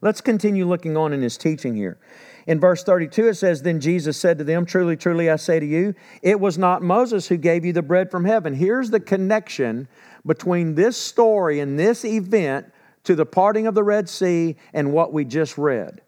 Let's 0.00 0.20
continue 0.20 0.66
looking 0.66 0.96
on 0.96 1.12
in 1.12 1.20
his 1.20 1.36
teaching 1.36 1.76
here. 1.76 1.98
In 2.46 2.58
verse 2.58 2.82
32, 2.82 3.28
it 3.28 3.34
says, 3.34 3.62
Then 3.62 3.80
Jesus 3.80 4.16
said 4.16 4.38
to 4.38 4.44
them, 4.44 4.66
Truly, 4.66 4.96
truly, 4.96 5.30
I 5.30 5.36
say 5.36 5.60
to 5.60 5.66
you, 5.66 5.94
it 6.22 6.40
was 6.40 6.58
not 6.58 6.82
Moses 6.82 7.28
who 7.28 7.36
gave 7.36 7.64
you 7.64 7.72
the 7.72 7.82
bread 7.82 8.10
from 8.10 8.24
heaven. 8.24 8.54
Here's 8.54 8.90
the 8.90 8.98
connection 8.98 9.86
between 10.26 10.74
this 10.74 10.96
story 10.96 11.60
and 11.60 11.78
this 11.78 12.04
event 12.04 12.72
to 13.04 13.14
the 13.14 13.26
parting 13.26 13.66
of 13.66 13.74
the 13.74 13.84
Red 13.84 14.08
Sea 14.08 14.56
and 14.72 14.92
what 14.92 15.12
we 15.12 15.24
just 15.24 15.56
read. 15.56 16.00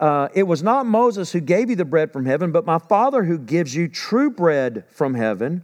Uh, 0.00 0.28
it 0.34 0.44
was 0.44 0.62
not 0.62 0.86
Moses 0.86 1.30
who 1.30 1.40
gave 1.40 1.68
you 1.68 1.76
the 1.76 1.84
bread 1.84 2.10
from 2.10 2.24
heaven, 2.24 2.52
but 2.52 2.64
my 2.64 2.78
Father 2.78 3.22
who 3.22 3.38
gives 3.38 3.74
you 3.74 3.86
true 3.86 4.30
bread 4.30 4.84
from 4.88 5.12
heaven. 5.14 5.62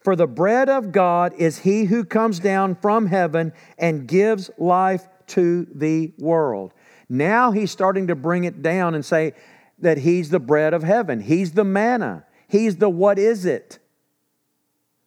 For 0.00 0.14
the 0.14 0.26
bread 0.26 0.68
of 0.68 0.92
God 0.92 1.32
is 1.38 1.58
he 1.60 1.84
who 1.86 2.04
comes 2.04 2.38
down 2.38 2.74
from 2.74 3.06
heaven 3.06 3.54
and 3.78 4.06
gives 4.06 4.50
life 4.58 5.08
to 5.28 5.66
the 5.74 6.12
world. 6.18 6.74
Now 7.08 7.52
he's 7.52 7.70
starting 7.70 8.08
to 8.08 8.14
bring 8.14 8.44
it 8.44 8.62
down 8.62 8.94
and 8.94 9.04
say 9.04 9.32
that 9.78 9.96
he's 9.98 10.28
the 10.28 10.40
bread 10.40 10.74
of 10.74 10.82
heaven, 10.82 11.20
he's 11.20 11.52
the 11.52 11.64
manna, 11.64 12.24
he's 12.48 12.76
the 12.76 12.90
what 12.90 13.18
is 13.18 13.46
it. 13.46 13.78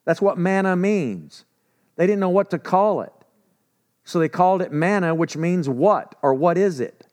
That's 0.04 0.20
what 0.20 0.36
manna 0.36 0.74
means. 0.74 1.44
They 1.96 2.06
didn't 2.08 2.20
know 2.20 2.28
what 2.28 2.50
to 2.50 2.58
call 2.58 3.02
it. 3.02 3.12
So 4.04 4.18
they 4.18 4.28
called 4.28 4.62
it 4.62 4.72
manna, 4.72 5.14
which 5.14 5.36
means 5.36 5.68
what 5.68 6.16
or 6.22 6.34
what 6.34 6.58
is 6.58 6.80
it? 6.80 7.03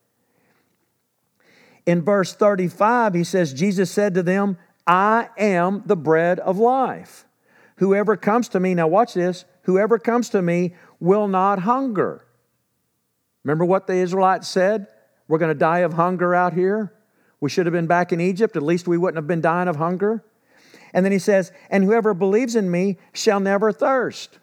In 1.86 2.02
verse 2.02 2.34
35, 2.34 3.14
he 3.14 3.24
says, 3.24 3.52
Jesus 3.52 3.90
said 3.90 4.14
to 4.14 4.22
them, 4.22 4.56
I 4.86 5.28
am 5.36 5.82
the 5.86 5.96
bread 5.96 6.38
of 6.40 6.58
life. 6.58 7.24
Whoever 7.76 8.16
comes 8.16 8.48
to 8.50 8.60
me, 8.60 8.74
now 8.74 8.86
watch 8.86 9.14
this, 9.14 9.44
whoever 9.62 9.98
comes 9.98 10.28
to 10.30 10.42
me 10.42 10.74
will 11.00 11.26
not 11.26 11.60
hunger. 11.60 12.24
Remember 13.44 13.64
what 13.64 13.86
the 13.86 13.94
Israelites 13.94 14.48
said? 14.48 14.86
We're 15.26 15.38
going 15.38 15.52
to 15.52 15.58
die 15.58 15.80
of 15.80 15.94
hunger 15.94 16.34
out 16.34 16.52
here. 16.52 16.92
We 17.40 17.50
should 17.50 17.66
have 17.66 17.72
been 17.72 17.88
back 17.88 18.12
in 18.12 18.20
Egypt. 18.20 18.54
At 18.54 18.62
least 18.62 18.86
we 18.86 18.98
wouldn't 18.98 19.16
have 19.16 19.26
been 19.26 19.40
dying 19.40 19.68
of 19.68 19.76
hunger. 19.76 20.24
And 20.94 21.04
then 21.04 21.12
he 21.12 21.18
says, 21.18 21.50
And 21.70 21.82
whoever 21.82 22.14
believes 22.14 22.54
in 22.54 22.70
me 22.70 22.98
shall 23.12 23.40
never 23.40 23.72
thirst. 23.72 24.38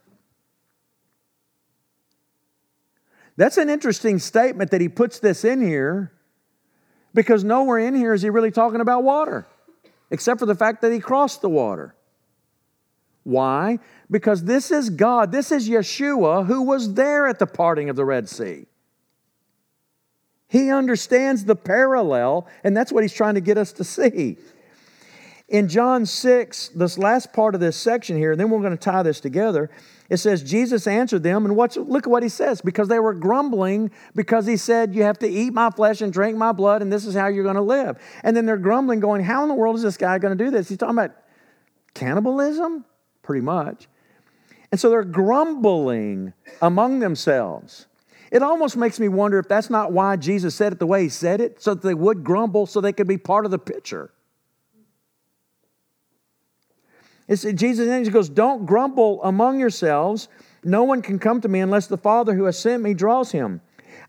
That's 3.38 3.58
an 3.58 3.70
interesting 3.70 4.20
statement 4.20 4.72
that 4.72 4.82
he 4.82 4.90
puts 4.90 5.20
this 5.20 5.46
in 5.46 5.62
here 5.62 6.12
because 7.14 7.44
nowhere 7.44 7.80
in 7.80 7.96
here 7.96 8.14
is 8.14 8.22
he 8.22 8.30
really 8.30 8.52
talking 8.52 8.82
about 8.82 9.04
water, 9.04 9.48
except 10.12 10.40
for 10.40 10.46
the 10.46 10.56
fact 10.56 10.82
that 10.82 10.92
he 10.92 11.00
crossed 11.00 11.42
the 11.42 11.50
water. 11.50 11.96
Why? 13.24 13.80
Because 14.10 14.44
this 14.46 14.72
is 14.72 14.90
God, 14.90 15.32
this 15.32 15.52
is 15.52 15.70
Yeshua 15.70 16.46
who 16.46 16.64
was 16.64 16.94
there 16.94 17.28
at 17.28 17.40
the 17.40 17.48
parting 17.48 17.90
of 17.90 17.96
the 17.96 18.06
Red 18.06 18.30
Sea. 18.30 18.66
He 20.48 20.72
understands 20.72 21.46
the 21.46 21.56
parallel, 21.56 22.48
and 22.64 22.76
that's 22.76 22.92
what 22.92 23.04
he's 23.04 23.14
trying 23.14 23.36
to 23.36 23.42
get 23.42 23.58
us 23.58 23.72
to 23.74 23.84
see. 23.84 24.38
In 25.48 25.68
John 25.68 26.06
6, 26.08 26.70
this 26.70 26.98
last 26.98 27.34
part 27.34 27.54
of 27.54 27.62
this 27.62 27.78
section 27.78 28.18
here, 28.18 28.32
and 28.32 28.40
then 28.40 28.50
we're 28.50 28.60
going 28.60 28.72
to 28.72 28.78
tie 28.78 29.04
this 29.04 29.20
together. 29.20 29.70
It 30.10 30.18
says, 30.18 30.42
Jesus 30.42 30.88
answered 30.88 31.22
them, 31.22 31.46
and 31.46 31.56
what's, 31.56 31.78
look 31.78 32.08
at 32.08 32.10
what 32.10 32.24
he 32.24 32.30
says, 32.30 32.62
because 32.62 32.88
they 32.88 32.98
were 32.98 33.14
grumbling 33.14 33.92
because 34.16 34.48
he 34.48 34.58
said, 34.58 34.96
You 34.96 35.04
have 35.04 35.20
to 35.20 35.28
eat 35.28 35.54
my 35.54 35.70
flesh 35.70 36.02
and 36.02 36.12
drink 36.12 36.36
my 36.36 36.52
blood, 36.52 36.82
and 36.82 36.92
this 36.92 37.06
is 37.06 37.14
how 37.14 37.28
you're 37.28 37.44
going 37.44 37.56
to 37.56 37.62
live. 37.62 38.02
And 38.24 38.36
then 38.36 38.48
they're 38.48 38.58
grumbling, 38.58 39.00
going, 39.00 39.24
How 39.24 39.44
in 39.44 39.50
the 39.50 39.56
world 39.56 39.76
is 39.76 39.84
this 39.84 39.98
guy 39.98 40.18
going 40.18 40.36
to 40.36 40.44
do 40.44 40.50
this? 40.50 40.68
He's 40.68 40.80
talking 40.80 40.98
about 40.98 41.12
cannibalism? 41.94 42.86
Pretty 43.22 43.42
much. 43.42 43.88
And 44.72 44.80
so 44.80 44.90
they're 44.90 45.04
grumbling 45.04 46.34
among 46.62 47.00
themselves. 47.00 47.86
It 48.32 48.44
almost 48.44 48.78
makes 48.78 49.00
me 49.00 49.08
wonder 49.08 49.40
if 49.40 49.48
that's 49.48 49.70
not 49.70 49.92
why 49.92 50.16
Jesus 50.16 50.56
said 50.56 50.74
it 50.74 50.80
the 50.80 50.88
way 50.88 51.04
he 51.04 51.10
said 51.10 51.40
it, 51.40 51.62
so 51.62 51.76
that 51.76 51.84
they 51.84 51.94
would 51.94 52.24
grumble 52.24 52.66
so 52.66 52.82
they 52.82 52.94
could 52.94 53.08
be 53.08 53.18
part 53.18 53.46
of 53.46 53.52
the 53.52 53.60
picture. 53.60 54.12
It's, 57.30 57.44
Jesus 57.44 58.10
goes, 58.10 58.28
Don't 58.28 58.66
grumble 58.66 59.24
among 59.24 59.60
yourselves. 59.60 60.28
No 60.64 60.84
one 60.84 61.02
can 61.02 61.20
come 61.20 61.40
to 61.42 61.48
me 61.48 61.62
unless 61.62 61.88
the 61.88 61.98
Father 61.98 62.34
who 62.34 62.46
has 62.46 62.60
sent 62.60 62.84
me 62.84 62.94
draws 62.94 63.32
him. 63.32 63.62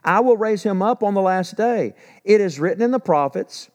I 0.02 0.20
will 0.20 0.36
raise 0.36 0.62
him 0.62 0.82
up 0.82 1.02
on 1.02 1.14
the 1.14 1.20
last 1.20 1.56
day. 1.56 1.94
It 2.24 2.40
is 2.40 2.58
written 2.58 2.82
in 2.82 2.90
the 2.90 2.98
prophets, 2.98 3.70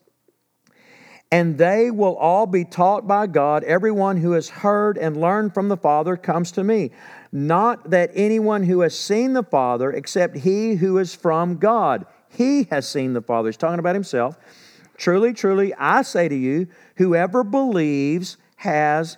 and 1.31 1.57
they 1.57 1.91
will 1.91 2.15
all 2.15 2.47
be 2.47 2.65
taught 2.65 3.07
by 3.07 3.27
God. 3.27 3.63
Everyone 3.63 4.17
who 4.17 4.31
has 4.31 4.49
heard 4.49 4.97
and 4.97 5.15
learned 5.15 5.53
from 5.53 5.69
the 5.69 5.77
Father 5.77 6.17
comes 6.17 6.51
to 6.53 6.63
me. 6.63 6.91
Not 7.31 7.91
that 7.91 8.11
anyone 8.15 8.63
who 8.63 8.81
has 8.81 8.97
seen 8.97 9.33
the 9.33 9.43
Father, 9.43 9.91
except 9.91 10.37
he 10.37 10.75
who 10.75 10.97
is 10.97 11.13
from 11.13 11.57
God. 11.57 12.05
He 12.29 12.63
has 12.71 12.89
seen 12.89 13.13
the 13.13 13.21
Father. 13.21 13.49
He's 13.49 13.57
talking 13.57 13.79
about 13.79 13.95
himself. 13.95 14.37
Truly, 14.97 15.33
truly, 15.33 15.73
I 15.75 16.01
say 16.01 16.27
to 16.27 16.35
you, 16.35 16.67
whoever 16.95 17.43
believes 17.43 18.37
has 18.57 19.17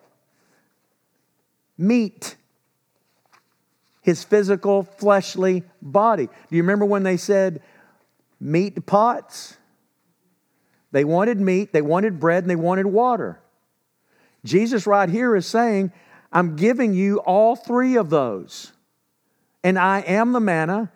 meat, 1.81 2.35
his 4.01 4.23
physical, 4.23 4.83
fleshly 4.83 5.63
body. 5.81 6.27
Do 6.27 6.55
you 6.55 6.61
remember 6.63 6.85
when 6.85 7.03
they 7.03 7.17
said 7.17 7.61
meat 8.39 8.85
pots? 8.85 9.57
They 10.91 11.03
wanted 11.03 11.39
meat, 11.39 11.73
they 11.73 11.81
wanted 11.81 12.19
bread, 12.19 12.43
and 12.43 12.49
they 12.49 12.55
wanted 12.55 12.85
water. 12.85 13.39
Jesus, 14.43 14.85
right 14.85 15.09
here, 15.09 15.35
is 15.35 15.45
saying, 15.45 15.91
I'm 16.31 16.55
giving 16.55 16.93
you 16.93 17.17
all 17.19 17.55
three 17.55 17.95
of 17.95 18.09
those. 18.09 18.73
And 19.63 19.77
I 19.77 19.99
am 20.01 20.31
the 20.31 20.39
manna, 20.39 20.91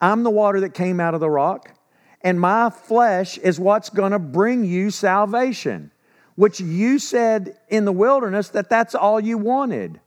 I'm 0.00 0.22
the 0.22 0.30
water 0.30 0.60
that 0.60 0.74
came 0.74 1.00
out 1.00 1.14
of 1.14 1.20
the 1.20 1.30
rock, 1.30 1.74
and 2.22 2.38
my 2.38 2.70
flesh 2.70 3.38
is 3.38 3.58
what's 3.58 3.88
going 3.88 4.12
to 4.12 4.18
bring 4.18 4.64
you 4.64 4.90
salvation, 4.90 5.90
which 6.36 6.60
you 6.60 6.98
said 6.98 7.58
in 7.68 7.86
the 7.86 7.92
wilderness 7.92 8.50
that 8.50 8.68
that's 8.68 8.94
all 8.94 9.18
you 9.18 9.38
wanted. 9.38 10.00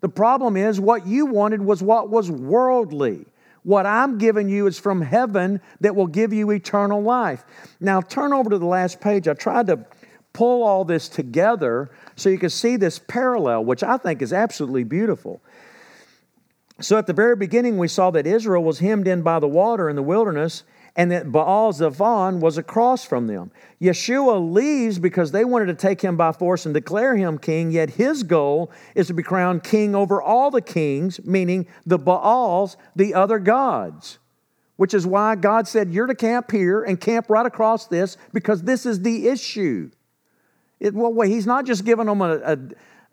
The 0.00 0.08
problem 0.08 0.56
is, 0.56 0.80
what 0.80 1.06
you 1.06 1.26
wanted 1.26 1.62
was 1.62 1.82
what 1.82 2.10
was 2.10 2.30
worldly. 2.30 3.26
What 3.62 3.86
I'm 3.86 4.18
giving 4.18 4.48
you 4.48 4.66
is 4.66 4.78
from 4.78 5.02
heaven 5.02 5.60
that 5.80 5.96
will 5.96 6.06
give 6.06 6.32
you 6.32 6.50
eternal 6.50 7.02
life. 7.02 7.44
Now, 7.80 8.00
turn 8.00 8.32
over 8.32 8.50
to 8.50 8.58
the 8.58 8.66
last 8.66 9.00
page. 9.00 9.26
I 9.26 9.34
tried 9.34 9.66
to 9.68 9.84
pull 10.32 10.62
all 10.62 10.84
this 10.84 11.08
together 11.08 11.90
so 12.14 12.28
you 12.28 12.38
can 12.38 12.50
see 12.50 12.76
this 12.76 12.98
parallel, 12.98 13.64
which 13.64 13.82
I 13.82 13.96
think 13.96 14.22
is 14.22 14.32
absolutely 14.32 14.84
beautiful. 14.84 15.40
So, 16.78 16.98
at 16.98 17.06
the 17.06 17.14
very 17.14 17.34
beginning, 17.34 17.78
we 17.78 17.88
saw 17.88 18.10
that 18.12 18.26
Israel 18.26 18.62
was 18.62 18.78
hemmed 18.78 19.08
in 19.08 19.22
by 19.22 19.40
the 19.40 19.48
water 19.48 19.88
in 19.88 19.96
the 19.96 20.02
wilderness 20.02 20.62
and 20.96 21.10
that 21.10 21.30
Baal 21.30 21.72
Zephon 21.72 22.40
was 22.40 22.56
across 22.56 23.04
from 23.04 23.26
them. 23.26 23.50
Yeshua 23.80 24.52
leaves 24.52 24.98
because 24.98 25.30
they 25.30 25.44
wanted 25.44 25.66
to 25.66 25.74
take 25.74 26.00
him 26.00 26.16
by 26.16 26.32
force 26.32 26.64
and 26.64 26.74
declare 26.74 27.14
him 27.14 27.38
king, 27.38 27.70
yet 27.70 27.90
his 27.90 28.22
goal 28.22 28.70
is 28.94 29.06
to 29.08 29.14
be 29.14 29.22
crowned 29.22 29.62
king 29.62 29.94
over 29.94 30.22
all 30.22 30.50
the 30.50 30.62
kings, 30.62 31.22
meaning 31.24 31.66
the 31.84 31.98
Baals, 31.98 32.78
the 32.96 33.12
other 33.12 33.38
gods. 33.38 34.18
Which 34.76 34.94
is 34.94 35.06
why 35.06 35.36
God 35.36 35.68
said, 35.68 35.92
You're 35.92 36.06
to 36.06 36.14
camp 36.14 36.50
here 36.50 36.82
and 36.82 37.00
camp 37.00 37.30
right 37.30 37.46
across 37.46 37.86
this 37.86 38.16
because 38.32 38.62
this 38.62 38.86
is 38.86 39.00
the 39.00 39.28
issue. 39.28 39.90
It, 40.80 40.94
well, 40.94 41.20
he's 41.22 41.46
not 41.46 41.64
just 41.66 41.84
giving 41.84 42.06
them 42.06 42.20
a, 42.20 42.36
a, 42.36 42.58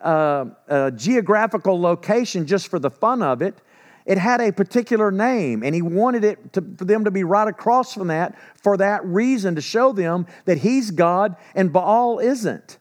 a, 0.00 0.46
a 0.68 0.90
geographical 0.90 1.80
location 1.80 2.46
just 2.46 2.68
for 2.68 2.78
the 2.78 2.90
fun 2.90 3.22
of 3.22 3.40
it. 3.40 3.58
It 4.06 4.18
had 4.18 4.40
a 4.40 4.52
particular 4.52 5.10
name, 5.10 5.62
and 5.62 5.74
he 5.74 5.80
wanted 5.80 6.24
it 6.24 6.52
to, 6.52 6.64
for 6.76 6.84
them 6.84 7.04
to 7.04 7.10
be 7.10 7.24
right 7.24 7.48
across 7.48 7.94
from 7.94 8.08
that 8.08 8.38
for 8.54 8.76
that 8.76 9.04
reason 9.04 9.54
to 9.54 9.62
show 9.62 9.92
them 9.92 10.26
that 10.44 10.58
he's 10.58 10.90
God 10.90 11.36
and 11.54 11.72
Baal 11.72 12.18
isn't. 12.18 12.78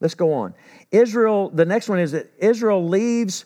Let's 0.00 0.14
go 0.14 0.32
on. 0.32 0.54
Israel, 0.90 1.50
the 1.50 1.64
next 1.64 1.88
one 1.88 2.00
is 2.00 2.12
that 2.12 2.30
Israel 2.38 2.86
leaves 2.86 3.44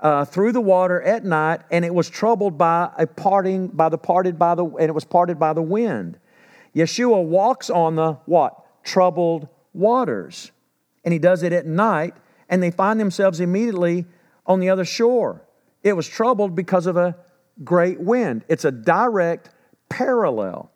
uh, 0.00 0.24
through 0.24 0.52
the 0.52 0.60
water 0.60 1.00
at 1.02 1.24
night, 1.24 1.60
and 1.70 1.84
it 1.84 1.94
was 1.94 2.08
troubled 2.08 2.58
by 2.58 2.90
a 2.98 3.06
parting, 3.06 3.68
by 3.68 3.88
the 3.88 3.98
parted 3.98 4.38
by 4.38 4.54
the, 4.54 4.64
and 4.64 4.88
it 4.88 4.94
was 4.94 5.04
parted 5.04 5.38
by 5.38 5.52
the 5.52 5.62
wind. 5.62 6.18
Yeshua 6.74 7.24
walks 7.24 7.70
on 7.70 7.96
the 7.96 8.14
what? 8.26 8.56
Troubled 8.84 9.48
waters. 9.72 10.50
And 11.04 11.12
he 11.12 11.18
does 11.18 11.42
it 11.42 11.52
at 11.52 11.66
night, 11.66 12.14
and 12.48 12.62
they 12.62 12.70
find 12.70 12.98
themselves 12.98 13.40
immediately 13.40 14.06
on 14.46 14.60
the 14.60 14.68
other 14.70 14.84
shore. 14.84 15.42
It 15.82 15.94
was 15.94 16.06
troubled 16.08 16.54
because 16.54 16.86
of 16.86 16.96
a 16.96 17.16
great 17.64 18.00
wind. 18.00 18.44
It's 18.48 18.64
a 18.64 18.70
direct 18.70 19.50
parallel. 19.88 20.70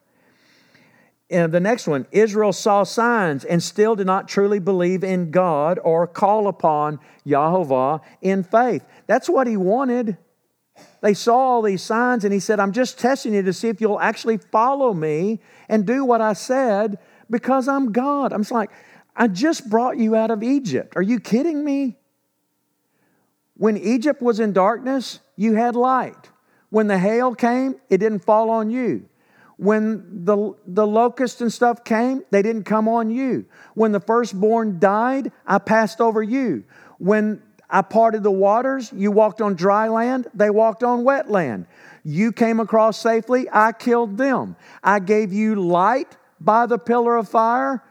And 1.31 1.53
the 1.53 1.61
next 1.61 1.87
one 1.87 2.07
Israel 2.13 2.53
saw 2.53 2.85
signs 2.85 3.45
and 3.45 3.63
still 3.63 3.97
did 3.97 4.07
not 4.07 4.29
truly 4.29 4.59
believe 4.59 5.03
in 5.03 5.31
God 5.31 5.79
or 5.83 6.07
call 6.07 6.49
upon 6.49 7.01
Yahovah 7.27 8.03
in 8.21 8.43
faith. 8.43 8.85
That's 9.07 9.29
what 9.29 9.47
he 9.47 9.57
wanted. 9.57 10.19
They 11.01 11.15
saw 11.15 11.37
all 11.37 11.63
these 11.63 11.83
signs 11.83 12.25
and 12.25 12.33
he 12.33 12.41
said, 12.41 12.61
I'm 12.61 12.73
just 12.73 12.99
testing 12.99 13.35
you 13.35 13.43
to 13.43 13.53
see 13.53 13.69
if 13.69 13.81
you'll 13.81 14.01
actually 14.01 14.39
follow 14.39 14.93
me 14.93 15.41
and 15.69 15.87
do 15.87 16.05
what 16.05 16.21
I 16.21 16.33
said 16.33 16.99
because 17.31 17.69
I'm 17.69 17.93
God. 17.93 18.33
I'm 18.33 18.43
just 18.43 18.53
like, 18.53 18.71
I 19.17 19.29
just 19.29 19.69
brought 19.71 19.97
you 19.97 20.17
out 20.17 20.31
of 20.31 20.43
Egypt. 20.43 20.95
Are 20.97 21.03
you 21.03 21.21
kidding 21.21 21.65
me? 21.65 21.97
When 23.57 23.77
Egypt 23.77 24.21
was 24.21 24.41
in 24.41 24.53
darkness, 24.53 25.21
you 25.37 25.55
had 25.55 25.77
light. 25.77 26.31
When 26.71 26.89
the 26.89 26.99
hail 26.99 27.35
came, 27.35 27.77
it 27.89 27.99
didn't 27.99 28.25
fall 28.25 28.51
on 28.51 28.71
you. 28.71 29.09
When 29.57 30.25
the, 30.25 30.55
the 30.67 30.87
locusts 30.87 31.41
and 31.41 31.53
stuff 31.53 31.85
came, 31.85 32.23
they 32.31 32.43
didn't 32.43 32.65
come 32.65 32.89
on 32.89 33.11
you. 33.11 33.47
When 33.75 33.93
the 33.93 34.01
firstborn 34.01 34.81
died, 34.81 35.31
I 35.47 35.59
passed 35.59 36.01
over 36.01 36.23
you. 36.23 36.65
When 36.99 37.41
I 37.71 37.83
parted 37.83 38.25
the 38.25 38.33
waters, 38.33 38.93
you 38.93 39.13
walked 39.13 39.41
on 39.41 39.55
dry 39.55 39.89
land, 39.89 40.27
they 40.35 40.51
walked 40.51 40.83
on 40.83 41.05
wet 41.05 41.31
land. 41.31 41.67
You 42.03 42.33
came 42.33 42.59
across 42.59 43.01
safely, 43.01 43.49
I 43.53 43.73
killed 43.73 44.19
them. 44.19 44.57
I 44.83 44.99
gave 44.99 45.33
you 45.33 45.55
light 45.55 46.17
by 46.41 46.67
the 46.67 46.79
pillar 46.79 47.17
of 47.17 47.29
fire 47.29 47.83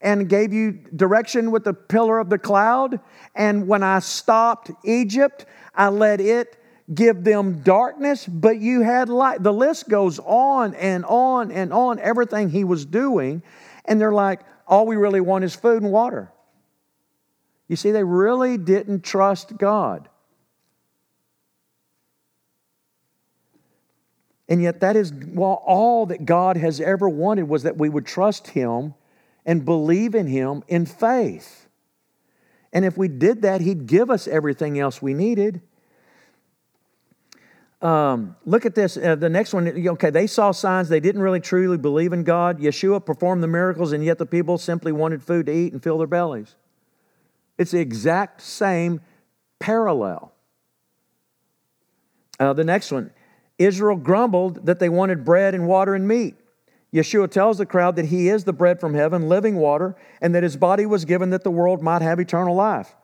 and 0.00 0.28
gave 0.28 0.52
you 0.52 0.72
direction 0.94 1.50
with 1.50 1.64
the 1.64 1.74
pillar 1.74 2.18
of 2.18 2.30
the 2.30 2.38
cloud. 2.38 3.00
And 3.34 3.68
when 3.68 3.82
I 3.82 3.98
stopped 3.98 4.70
Egypt, 4.84 5.46
I 5.74 5.88
let 5.88 6.20
it 6.20 6.56
give 6.92 7.22
them 7.22 7.60
darkness, 7.62 8.26
but 8.26 8.58
you 8.58 8.82
had 8.82 9.08
light. 9.08 9.42
The 9.42 9.52
list 9.52 9.88
goes 9.88 10.18
on 10.18 10.74
and 10.74 11.04
on 11.04 11.52
and 11.52 11.72
on, 11.72 12.00
everything 12.00 12.50
he 12.50 12.64
was 12.64 12.84
doing. 12.84 13.42
And 13.84 14.00
they're 14.00 14.12
like, 14.12 14.40
all 14.66 14.86
we 14.86 14.96
really 14.96 15.20
want 15.20 15.44
is 15.44 15.54
food 15.54 15.82
and 15.82 15.92
water. 15.92 16.32
You 17.68 17.76
see, 17.76 17.92
they 17.92 18.02
really 18.02 18.58
didn't 18.58 19.04
trust 19.04 19.56
God. 19.56 20.08
And 24.48 24.60
yet, 24.60 24.80
that 24.80 24.96
is 24.96 25.12
well, 25.12 25.62
all 25.64 26.06
that 26.06 26.24
God 26.24 26.56
has 26.56 26.80
ever 26.80 27.08
wanted 27.08 27.44
was 27.44 27.62
that 27.62 27.76
we 27.76 27.88
would 27.88 28.04
trust 28.04 28.48
Him 28.48 28.94
and 29.44 29.64
believe 29.64 30.14
in 30.14 30.26
Him 30.26 30.62
in 30.68 30.86
faith. 30.86 31.68
And 32.72 32.84
if 32.84 32.96
we 32.96 33.08
did 33.08 33.42
that, 33.42 33.60
He'd 33.60 33.86
give 33.86 34.10
us 34.10 34.28
everything 34.28 34.78
else 34.78 35.00
we 35.02 35.14
needed. 35.14 35.60
Um, 37.82 38.36
look 38.44 38.66
at 38.66 38.74
this. 38.74 38.96
Uh, 38.96 39.14
the 39.16 39.30
next 39.30 39.54
one. 39.54 39.66
Okay, 39.88 40.10
they 40.10 40.26
saw 40.26 40.50
signs. 40.50 40.88
They 40.88 41.00
didn't 41.00 41.22
really 41.22 41.40
truly 41.40 41.78
believe 41.78 42.12
in 42.12 42.24
God. 42.24 42.60
Yeshua 42.60 43.04
performed 43.04 43.42
the 43.42 43.48
miracles, 43.48 43.92
and 43.92 44.04
yet 44.04 44.18
the 44.18 44.26
people 44.26 44.58
simply 44.58 44.92
wanted 44.92 45.22
food 45.22 45.46
to 45.46 45.52
eat 45.52 45.72
and 45.72 45.82
fill 45.82 45.98
their 45.98 46.06
bellies. 46.06 46.56
It's 47.56 47.70
the 47.70 47.80
exact 47.80 48.42
same 48.42 49.00
parallel. 49.58 50.32
Uh, 52.38 52.52
the 52.54 52.64
next 52.64 52.90
one 52.90 53.10
Israel 53.58 53.96
grumbled 53.96 54.66
that 54.66 54.78
they 54.78 54.88
wanted 54.88 55.24
bread 55.24 55.54
and 55.54 55.68
water 55.68 55.94
and 55.94 56.08
meat. 56.08 56.39
Yeshua 56.92 57.30
tells 57.30 57.58
the 57.58 57.66
crowd 57.66 57.96
that 57.96 58.06
he 58.06 58.28
is 58.28 58.44
the 58.44 58.52
bread 58.52 58.80
from 58.80 58.94
heaven, 58.94 59.28
living 59.28 59.56
water, 59.56 59.96
and 60.20 60.34
that 60.34 60.42
his 60.42 60.56
body 60.56 60.86
was 60.86 61.04
given 61.04 61.30
that 61.30 61.44
the 61.44 61.50
world 61.50 61.82
might 61.82 62.02
have 62.02 62.18
eternal 62.18 62.54
life. 62.54 62.96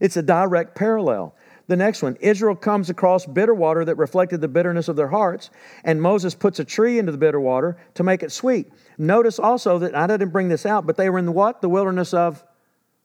It's 0.00 0.16
a 0.16 0.22
direct 0.22 0.74
parallel. 0.74 1.34
The 1.66 1.76
next 1.76 2.02
one 2.02 2.16
Israel 2.20 2.56
comes 2.56 2.88
across 2.88 3.26
bitter 3.26 3.52
water 3.52 3.84
that 3.84 3.96
reflected 3.96 4.40
the 4.40 4.48
bitterness 4.48 4.88
of 4.88 4.96
their 4.96 5.08
hearts, 5.08 5.50
and 5.84 6.00
Moses 6.00 6.34
puts 6.34 6.58
a 6.58 6.64
tree 6.64 6.98
into 6.98 7.12
the 7.12 7.18
bitter 7.18 7.40
water 7.40 7.76
to 7.94 8.02
make 8.02 8.22
it 8.22 8.32
sweet. 8.32 8.72
Notice 8.96 9.38
also 9.38 9.78
that 9.80 9.94
I 9.94 10.06
didn't 10.06 10.30
bring 10.30 10.48
this 10.48 10.64
out, 10.64 10.86
but 10.86 10.96
they 10.96 11.10
were 11.10 11.18
in 11.18 11.26
the 11.26 11.32
what? 11.32 11.60
The 11.60 11.68
wilderness 11.68 12.14
of 12.14 12.42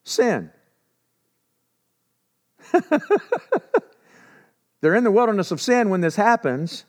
sin. 0.05 0.49
They're 4.81 4.95
in 4.95 5.03
the 5.03 5.11
wilderness 5.11 5.51
of 5.51 5.59
sin 5.61 5.89
when 5.89 5.99
this 5.99 6.15
happens. 6.15 6.85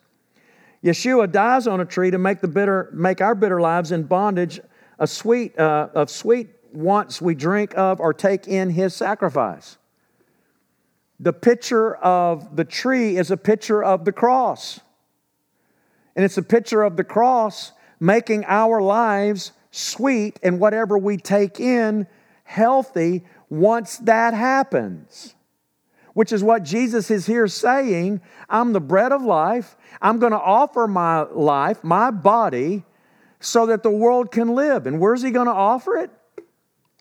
Yeshua 0.84 1.32
dies 1.32 1.66
on 1.66 1.80
a 1.80 1.84
tree 1.84 2.10
to 2.10 2.18
make 2.18 2.40
the 2.40 2.48
bitter, 2.48 2.90
make 2.92 3.22
our 3.22 3.34
bitter 3.34 3.60
lives 3.60 3.90
in 3.90 4.02
bondage 4.02 4.60
a 4.98 5.06
sweet 5.06 5.58
uh, 5.58 5.88
of 5.94 6.10
sweet 6.10 6.50
once 6.72 7.22
we 7.22 7.34
drink 7.34 7.72
of 7.76 8.00
or 8.00 8.12
take 8.12 8.46
in 8.46 8.68
His 8.68 8.94
sacrifice. 8.94 9.78
The 11.18 11.32
picture 11.32 11.94
of 11.96 12.54
the 12.54 12.64
tree 12.64 13.16
is 13.16 13.30
a 13.30 13.36
picture 13.36 13.82
of 13.82 14.04
the 14.04 14.12
cross, 14.12 14.80
and 16.14 16.24
it's 16.24 16.36
a 16.36 16.42
picture 16.42 16.82
of 16.82 16.98
the 16.98 17.04
cross 17.04 17.72
making 17.98 18.44
our 18.46 18.82
lives 18.82 19.52
sweet 19.70 20.38
and 20.42 20.60
whatever 20.60 20.98
we 20.98 21.16
take 21.16 21.58
in 21.58 22.06
healthy 22.44 23.24
once 23.48 23.96
that 23.98 24.34
happens 24.34 25.34
which 26.14 26.32
is 26.32 26.42
what 26.42 26.62
Jesus 26.62 27.10
is 27.10 27.26
here 27.26 27.46
saying. 27.46 28.20
I'm 28.48 28.72
the 28.72 28.80
bread 28.80 29.12
of 29.12 29.22
life. 29.22 29.76
I'm 30.00 30.18
going 30.18 30.32
to 30.32 30.40
offer 30.40 30.86
my 30.86 31.22
life, 31.22 31.84
my 31.84 32.10
body, 32.10 32.84
so 33.40 33.66
that 33.66 33.82
the 33.82 33.90
world 33.90 34.32
can 34.32 34.54
live. 34.54 34.86
And 34.86 35.00
where's 35.00 35.22
he 35.22 35.30
going 35.30 35.46
to 35.46 35.52
offer 35.52 35.98
it? 35.98 36.10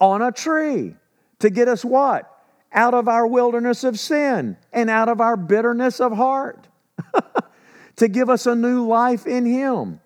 On 0.01 0.21
a 0.21 0.31
tree. 0.31 0.95
To 1.39 1.49
get 1.49 1.67
us 1.67 1.85
what? 1.85 2.29
Out 2.71 2.93
of 2.93 3.07
our 3.07 3.25
wilderness 3.27 3.83
of 3.83 3.99
sin 3.99 4.57
and 4.73 4.89
out 4.89 5.09
of 5.09 5.21
our 5.21 5.37
bitterness 5.37 5.99
of 5.99 6.11
heart. 6.11 6.67
to 7.97 8.07
give 8.07 8.29
us 8.29 8.45
a 8.47 8.55
new 8.55 8.85
life 8.87 9.27
in 9.27 9.45
him. 9.45 9.99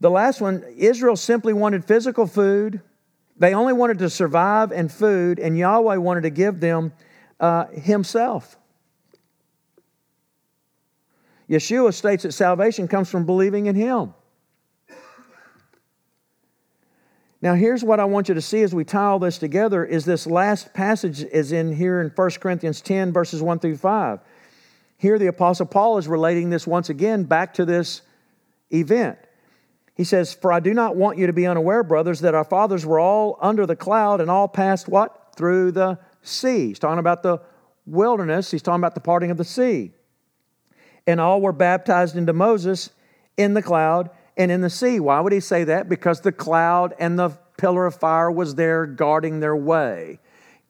The 0.00 0.10
last 0.10 0.40
one 0.40 0.64
Israel 0.76 1.16
simply 1.16 1.52
wanted 1.52 1.84
physical 1.84 2.26
food 2.26 2.80
they 3.40 3.54
only 3.54 3.72
wanted 3.72 3.98
to 4.00 4.10
survive 4.10 4.70
and 4.70 4.92
food, 4.92 5.38
and 5.38 5.56
Yahweh 5.56 5.96
wanted 5.96 6.20
to 6.20 6.30
give 6.30 6.60
them 6.60 6.92
uh, 7.40 7.64
Himself. 7.68 8.58
Yeshua 11.48 11.92
states 11.94 12.22
that 12.22 12.32
salvation 12.32 12.86
comes 12.86 13.10
from 13.10 13.24
believing 13.24 13.64
in 13.64 13.74
Him. 13.74 14.12
Now, 17.40 17.54
here's 17.54 17.82
what 17.82 17.98
I 17.98 18.04
want 18.04 18.28
you 18.28 18.34
to 18.34 18.42
see 18.42 18.60
as 18.60 18.74
we 18.74 18.84
tie 18.84 19.06
all 19.06 19.18
this 19.18 19.38
together 19.38 19.86
is 19.86 20.04
this 20.04 20.26
last 20.26 20.74
passage 20.74 21.24
is 21.24 21.52
in 21.52 21.74
here 21.74 22.02
in 22.02 22.10
1 22.10 22.30
Corinthians 22.32 22.82
10, 22.82 23.10
verses 23.10 23.40
1 23.40 23.58
through 23.60 23.78
5. 23.78 24.20
Here, 24.98 25.18
the 25.18 25.28
Apostle 25.28 25.64
Paul 25.64 25.96
is 25.96 26.06
relating 26.06 26.50
this 26.50 26.66
once 26.66 26.90
again 26.90 27.24
back 27.24 27.54
to 27.54 27.64
this 27.64 28.02
event. 28.70 29.18
He 30.00 30.04
says, 30.04 30.32
For 30.32 30.50
I 30.50 30.60
do 30.60 30.72
not 30.72 30.96
want 30.96 31.18
you 31.18 31.26
to 31.26 31.32
be 31.34 31.46
unaware, 31.46 31.82
brothers, 31.82 32.20
that 32.20 32.34
our 32.34 32.42
fathers 32.42 32.86
were 32.86 32.98
all 32.98 33.36
under 33.38 33.66
the 33.66 33.76
cloud 33.76 34.22
and 34.22 34.30
all 34.30 34.48
passed 34.48 34.88
what? 34.88 35.34
Through 35.36 35.72
the 35.72 35.98
sea. 36.22 36.68
He's 36.68 36.78
talking 36.78 36.98
about 36.98 37.22
the 37.22 37.42
wilderness, 37.84 38.50
he's 38.50 38.62
talking 38.62 38.80
about 38.80 38.94
the 38.94 39.02
parting 39.02 39.30
of 39.30 39.36
the 39.36 39.44
sea. 39.44 39.92
And 41.06 41.20
all 41.20 41.42
were 41.42 41.52
baptized 41.52 42.16
into 42.16 42.32
Moses 42.32 42.88
in 43.36 43.52
the 43.52 43.60
cloud 43.60 44.08
and 44.38 44.50
in 44.50 44.62
the 44.62 44.70
sea. 44.70 45.00
Why 45.00 45.20
would 45.20 45.34
he 45.34 45.40
say 45.40 45.64
that? 45.64 45.90
Because 45.90 46.22
the 46.22 46.32
cloud 46.32 46.94
and 46.98 47.18
the 47.18 47.36
pillar 47.58 47.84
of 47.84 47.94
fire 47.94 48.30
was 48.30 48.54
there 48.54 48.86
guarding 48.86 49.40
their 49.40 49.54
way, 49.54 50.18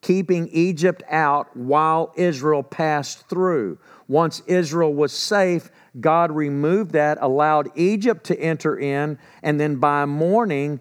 keeping 0.00 0.48
Egypt 0.48 1.04
out 1.08 1.56
while 1.56 2.12
Israel 2.16 2.64
passed 2.64 3.28
through. 3.28 3.78
Once 4.08 4.42
Israel 4.48 4.92
was 4.92 5.12
safe, 5.12 5.70
God 5.98 6.30
removed 6.30 6.92
that, 6.92 7.18
allowed 7.20 7.70
Egypt 7.74 8.24
to 8.24 8.38
enter 8.38 8.78
in, 8.78 9.18
and 9.42 9.58
then 9.58 9.76
by 9.76 10.04
morning, 10.04 10.80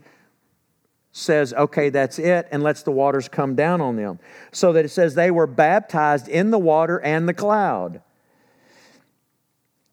says, 1.12 1.54
okay, 1.54 1.90
that's 1.90 2.20
it, 2.20 2.48
and 2.52 2.62
lets 2.62 2.84
the 2.84 2.92
waters 2.92 3.28
come 3.28 3.56
down 3.56 3.82
on 3.82 3.96
them. 3.96 4.20
So 4.52 4.74
that 4.74 4.86
it 4.86 4.90
says 4.90 5.16
they 5.16 5.32
were 5.32 5.48
baptized 5.48 6.28
in 6.28 6.52
the 6.52 6.60
water 6.60 7.00
and 7.00 7.28
the 7.28 7.34
cloud 7.34 8.02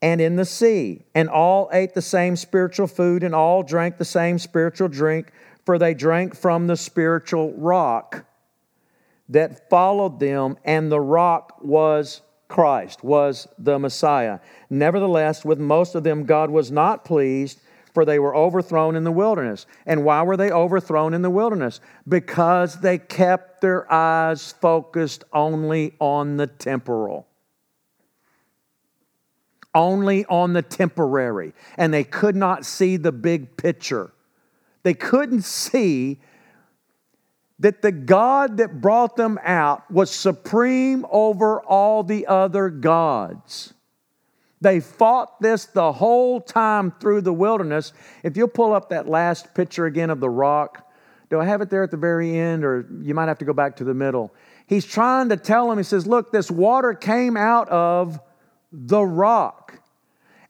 and 0.02 0.20
in 0.20 0.36
the 0.36 0.44
sea. 0.44 1.04
And 1.14 1.30
all 1.30 1.70
ate 1.72 1.94
the 1.94 2.02
same 2.02 2.36
spiritual 2.36 2.86
food, 2.86 3.22
and 3.22 3.34
all 3.34 3.62
drank 3.62 3.96
the 3.96 4.04
same 4.04 4.38
spiritual 4.38 4.88
drink, 4.88 5.32
for 5.64 5.78
they 5.78 5.94
drank 5.94 6.36
from 6.36 6.66
the 6.66 6.76
spiritual 6.76 7.54
rock 7.54 8.26
that 9.28 9.68
followed 9.70 10.20
them, 10.20 10.58
and 10.64 10.92
the 10.92 11.00
rock 11.00 11.58
was 11.62 12.20
Christ, 12.48 13.02
was 13.02 13.48
the 13.58 13.78
Messiah. 13.78 14.40
Nevertheless, 14.70 15.44
with 15.44 15.58
most 15.58 15.94
of 15.94 16.04
them, 16.04 16.24
God 16.24 16.50
was 16.50 16.70
not 16.70 17.04
pleased, 17.04 17.60
for 17.92 18.04
they 18.04 18.18
were 18.18 18.36
overthrown 18.36 18.94
in 18.94 19.04
the 19.04 19.12
wilderness. 19.12 19.66
And 19.86 20.04
why 20.04 20.22
were 20.22 20.36
they 20.36 20.50
overthrown 20.50 21.14
in 21.14 21.22
the 21.22 21.30
wilderness? 21.30 21.80
Because 22.06 22.80
they 22.80 22.98
kept 22.98 23.60
their 23.60 23.90
eyes 23.92 24.52
focused 24.52 25.24
only 25.32 25.94
on 25.98 26.36
the 26.36 26.46
temporal 26.46 27.26
only 29.76 30.24
on 30.24 30.54
the 30.54 30.62
temporary, 30.62 31.52
and 31.76 31.92
they 31.92 32.02
could 32.02 32.34
not 32.34 32.64
see 32.64 32.96
the 32.96 33.12
big 33.12 33.56
picture. 33.58 34.10
They 34.82 34.94
couldn't 34.94 35.44
see 35.44 36.18
that 37.58 37.82
the 37.82 37.92
God 37.92 38.58
that 38.58 38.80
brought 38.80 39.16
them 39.16 39.38
out 39.42 39.90
was 39.90 40.10
supreme 40.10 41.06
over 41.10 41.60
all 41.62 42.02
the 42.02 42.26
other 42.26 42.68
gods. 42.68 43.72
They 44.60 44.80
fought 44.80 45.40
this 45.40 45.66
the 45.66 45.92
whole 45.92 46.40
time 46.40 46.92
through 47.00 47.22
the 47.22 47.32
wilderness. 47.32 47.92
If 48.22 48.36
you'll 48.36 48.48
pull 48.48 48.72
up 48.72 48.90
that 48.90 49.08
last 49.08 49.54
picture 49.54 49.86
again 49.86 50.10
of 50.10 50.20
the 50.20 50.30
rock, 50.30 50.90
do 51.28 51.40
I 51.40 51.44
have 51.44 51.60
it 51.60 51.70
there 51.70 51.82
at 51.82 51.90
the 51.90 51.96
very 51.96 52.38
end, 52.38 52.64
or 52.64 52.86
you 53.02 53.14
might 53.14 53.28
have 53.28 53.38
to 53.38 53.44
go 53.44 53.52
back 53.52 53.76
to 53.76 53.84
the 53.84 53.94
middle? 53.94 54.32
He's 54.66 54.84
trying 54.84 55.28
to 55.30 55.36
tell 55.36 55.68
them, 55.68 55.78
he 55.78 55.84
says, 55.84 56.06
Look, 56.06 56.32
this 56.32 56.50
water 56.50 56.94
came 56.94 57.36
out 57.36 57.68
of 57.68 58.18
the 58.72 59.02
rock. 59.02 59.80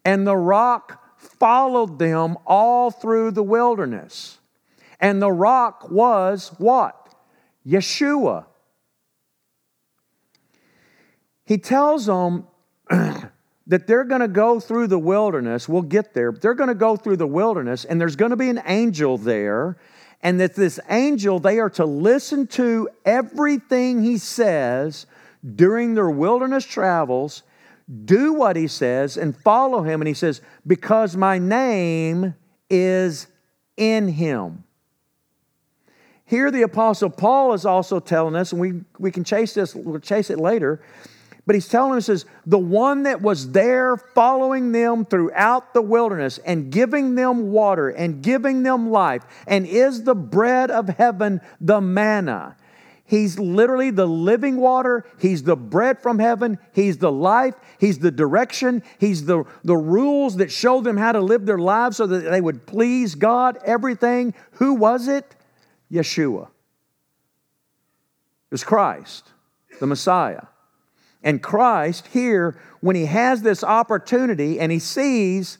And 0.05 0.27
the 0.27 0.37
rock 0.37 1.03
followed 1.17 1.99
them 1.99 2.37
all 2.47 2.91
through 2.91 3.33
the 3.33 3.43
wilderness. 3.43 4.39
And 5.01 5.21
the 5.21 5.31
rock 5.31 5.91
was 5.91 6.49
what? 6.59 7.15
Yeshua. 7.67 8.47
He 11.45 11.59
tells 11.59 12.07
them 12.07 12.47
that 12.91 13.87
they're 13.87 14.05
going 14.05 14.21
to 14.21 14.29
go 14.29 14.61
through 14.61 14.89
the 14.89 14.99
wilderness. 14.99 15.69
We'll 15.69 15.83
get 15.83 16.15
there. 16.15 16.33
They're 16.33 16.55
going 16.55 16.69
to 16.69 16.75
go 16.75 16.97
through 16.97 17.17
the 17.17 17.27
wilderness, 17.27 17.85
and 17.85 18.01
there's 18.01 18.17
going 18.17 18.31
to 18.31 18.37
be 18.37 18.49
an 18.49 18.63
angel 18.67 19.19
there. 19.19 19.77
And 20.23 20.41
that 20.41 20.55
this 20.55 20.81
angel, 20.89 21.39
they 21.39 21.59
are 21.59 21.71
to 21.71 21.85
listen 21.85 22.47
to 22.49 22.89
everything 23.05 24.03
he 24.03 24.19
says 24.19 25.07
during 25.55 25.95
their 25.95 26.11
wilderness 26.11 26.65
travels 26.65 27.43
do 28.05 28.33
what 28.33 28.57
he 28.57 28.67
says 28.67 29.17
and 29.17 29.37
follow 29.37 29.83
him. 29.83 30.01
And 30.01 30.09
he 30.09 30.15
says, 30.15 30.41
Because 30.67 31.17
my 31.17 31.39
name 31.39 32.35
is 32.69 33.29
in 33.77 34.09
him. 34.09 34.65
Here, 36.27 36.51
the 36.51 36.63
Apostle 36.63 37.09
Paul 37.09 37.55
is 37.55 37.65
also 37.65 38.01
telling 38.01 38.35
us, 38.35 38.51
and 38.51 38.61
we, 38.61 38.81
we 38.99 39.13
can 39.13 39.23
chase 39.23 39.55
this, 39.55 39.75
we'll 39.75 40.01
chase 40.01 40.29
it 40.29 40.41
later, 40.41 40.83
but 41.47 41.55
he's 41.55 41.69
telling 41.69 41.97
us, 41.97 42.07
says, 42.07 42.27
the 42.45 42.59
one 42.59 43.05
that 43.05 43.23
was 43.23 43.53
there 43.53 43.97
following 43.97 44.73
them 44.73 45.05
throughout 45.05 45.73
the 45.73 45.83
wilderness 45.83 46.39
and 46.39 46.73
giving 46.73 47.15
them 47.15 47.53
water 47.53 47.89
and 47.89 48.23
giving 48.23 48.65
them 48.65 48.91
life 48.91 49.23
and 49.47 49.65
is 49.65 50.03
the 50.03 50.17
bread 50.17 50.73
of 50.73 50.89
heaven, 50.89 51.41
the 51.61 51.81
manna. 51.81 52.57
He's 53.05 53.39
literally 53.39 53.91
the 53.91 54.09
living 54.09 54.57
water. 54.57 55.05
He's 55.21 55.45
the 55.45 55.55
bread 55.55 56.03
from 56.03 56.19
heaven. 56.19 56.59
He's 56.73 56.99
the 56.99 57.13
life. 57.13 57.55
He's 57.79 58.01
the 58.01 58.11
direction. 58.11 58.83
He's 58.99 59.27
the, 59.27 59.45
the 59.63 59.77
rules 59.77 60.39
that 60.39 60.51
show 60.51 60.81
them 60.81 60.97
how 60.97 61.13
to 61.13 61.21
live 61.21 61.47
their 61.47 61.59
lives 61.59 61.99
so 61.99 62.09
that 62.09 62.29
they 62.29 62.41
would 62.41 62.67
please 62.67 63.15
God. 63.15 63.59
Everything. 63.65 64.35
Who 64.55 64.75
was 64.75 65.07
it? 65.07 65.36
Yeshua. 65.91 66.45
It 66.45 66.51
was 68.51 68.65
Christ, 68.65 69.33
the 69.81 69.87
Messiah. 69.87 70.43
And 71.23 71.43
Christ 71.43 72.07
here, 72.09 72.61
when 72.81 72.95
he 72.95 73.07
has 73.07 73.43
this 73.43 73.65
opportunity 73.65 74.61
and 74.61 74.71
he 74.71 74.79
sees, 74.79 75.59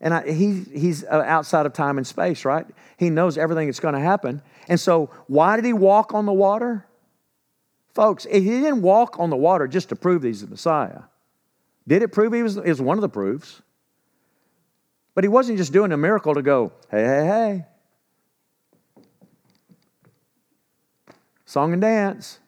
and 0.00 0.12
I, 0.12 0.30
he, 0.30 0.64
he's 0.72 1.04
uh, 1.04 1.24
outside 1.26 1.66
of 1.66 1.72
time 1.72 1.96
and 1.96 2.06
space, 2.06 2.44
right? 2.44 2.66
He 2.98 3.10
knows 3.10 3.38
everything 3.38 3.68
that's 3.68 3.80
going 3.80 3.94
to 3.94 4.00
happen. 4.00 4.42
And 4.68 4.78
so, 4.78 5.10
why 5.26 5.56
did 5.56 5.64
he 5.64 5.72
walk 5.72 6.12
on 6.12 6.26
the 6.26 6.32
water? 6.32 6.86
Folks, 7.94 8.26
he 8.30 8.40
didn't 8.40 8.82
walk 8.82 9.18
on 9.18 9.30
the 9.30 9.36
water 9.36 9.66
just 9.66 9.88
to 9.88 9.96
prove 9.96 10.22
he's 10.22 10.42
the 10.42 10.46
Messiah. 10.46 11.02
Did 11.86 12.02
it 12.02 12.08
prove 12.08 12.34
he 12.34 12.42
was, 12.42 12.56
was 12.56 12.80
one 12.80 12.98
of 12.98 13.02
the 13.02 13.08
proofs? 13.08 13.62
But 15.14 15.24
he 15.24 15.28
wasn't 15.28 15.58
just 15.58 15.72
doing 15.72 15.90
a 15.90 15.96
miracle 15.96 16.34
to 16.34 16.42
go, 16.42 16.72
hey, 16.90 17.02
hey, 17.02 17.26
hey. 17.26 17.66
Song 21.48 21.72
and 21.72 21.80
dance. 21.80 22.40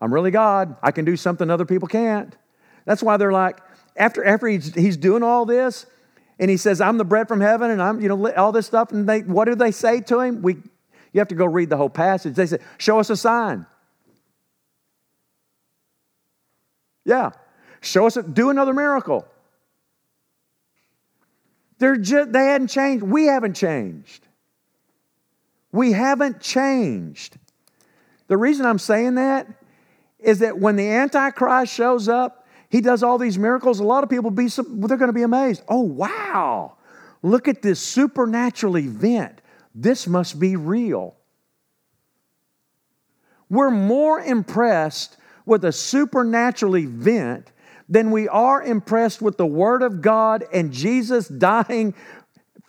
I'm 0.00 0.14
really 0.14 0.30
God. 0.30 0.76
I 0.84 0.92
can 0.92 1.04
do 1.04 1.16
something 1.16 1.50
other 1.50 1.64
people 1.64 1.88
can't. 1.88 2.32
That's 2.84 3.02
why 3.02 3.16
they're 3.16 3.32
like, 3.32 3.58
after, 3.96 4.24
after 4.24 4.46
he's, 4.46 4.72
he's 4.72 4.96
doing 4.96 5.24
all 5.24 5.44
this, 5.44 5.84
and 6.38 6.48
he 6.48 6.58
says, 6.58 6.80
I'm 6.80 6.96
the 6.96 7.04
bread 7.04 7.26
from 7.26 7.40
heaven, 7.40 7.72
and 7.72 7.82
I'm, 7.82 8.00
you 8.00 8.08
know, 8.08 8.32
all 8.34 8.52
this 8.52 8.66
stuff. 8.66 8.92
And 8.92 9.08
they, 9.08 9.22
what 9.22 9.46
do 9.46 9.56
they 9.56 9.72
say 9.72 10.00
to 10.02 10.20
him? 10.20 10.42
We, 10.42 10.58
you 11.12 11.18
have 11.18 11.26
to 11.26 11.34
go 11.34 11.44
read 11.44 11.68
the 11.68 11.76
whole 11.76 11.90
passage. 11.90 12.36
They 12.36 12.46
say, 12.46 12.58
Show 12.78 13.00
us 13.00 13.10
a 13.10 13.16
sign. 13.16 13.66
Yeah. 17.04 17.32
Show 17.80 18.06
us, 18.06 18.16
a, 18.16 18.22
do 18.22 18.50
another 18.50 18.74
miracle. 18.74 19.26
They're 21.78 21.96
just, 21.96 22.30
they 22.30 22.44
hadn't 22.44 22.68
changed. 22.68 23.02
We 23.02 23.24
haven't 23.24 23.54
changed. 23.54 24.24
We 25.72 25.90
haven't 25.90 26.40
changed. 26.40 27.38
The 28.28 28.36
reason 28.36 28.66
I'm 28.66 28.78
saying 28.78 29.14
that 29.16 29.46
is 30.18 30.40
that 30.40 30.58
when 30.58 30.76
the 30.76 30.88
Antichrist 30.88 31.72
shows 31.72 32.08
up, 32.08 32.46
he 32.68 32.80
does 32.80 33.02
all 33.02 33.18
these 33.18 33.38
miracles. 33.38 33.78
A 33.78 33.84
lot 33.84 34.02
of 34.02 34.10
people 34.10 34.30
be 34.30 34.48
they're 34.48 34.96
going 34.96 35.08
to 35.08 35.12
be 35.12 35.22
amazed. 35.22 35.62
Oh 35.68 35.82
wow! 35.82 36.76
Look 37.22 37.48
at 37.48 37.62
this 37.62 37.80
supernatural 37.80 38.78
event. 38.78 39.40
This 39.74 40.06
must 40.06 40.40
be 40.40 40.56
real. 40.56 41.16
We're 43.48 43.70
more 43.70 44.20
impressed 44.20 45.16
with 45.44 45.64
a 45.64 45.72
supernatural 45.72 46.76
event 46.76 47.52
than 47.88 48.10
we 48.10 48.26
are 48.26 48.62
impressed 48.62 49.22
with 49.22 49.36
the 49.36 49.46
Word 49.46 49.82
of 49.82 50.02
God 50.02 50.44
and 50.52 50.72
Jesus 50.72 51.28
dying 51.28 51.94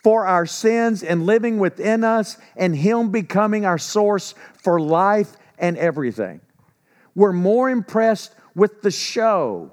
for 0.03 0.27
our 0.27 0.45
sins 0.45 1.01
and 1.01 1.25
living 1.25 1.57
within 1.57 2.03
us 2.03 2.37
and 2.55 2.75
Him 2.75 3.09
becoming 3.09 3.65
our 3.65 3.79
source 3.79 4.35
for 4.61 4.79
life 4.79 5.33
and 5.57 5.77
everything. 5.77 6.41
We're 7.15 7.33
more 7.33 7.69
impressed 7.69 8.35
with 8.55 8.81
the 8.81 8.91
show. 8.91 9.71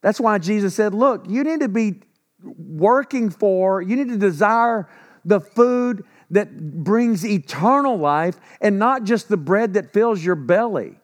That's 0.00 0.20
why 0.20 0.38
Jesus 0.38 0.74
said, 0.74 0.94
Look, 0.94 1.28
you 1.28 1.44
need 1.44 1.60
to 1.60 1.68
be 1.68 2.02
working 2.42 3.30
for, 3.30 3.82
you 3.82 3.96
need 3.96 4.08
to 4.08 4.18
desire 4.18 4.88
the 5.24 5.40
food 5.40 6.04
that 6.30 6.84
brings 6.84 7.26
eternal 7.26 7.96
life 7.96 8.38
and 8.60 8.78
not 8.78 9.04
just 9.04 9.28
the 9.28 9.36
bread 9.36 9.74
that 9.74 9.92
fills 9.92 10.24
your 10.24 10.34
belly. 10.34 10.98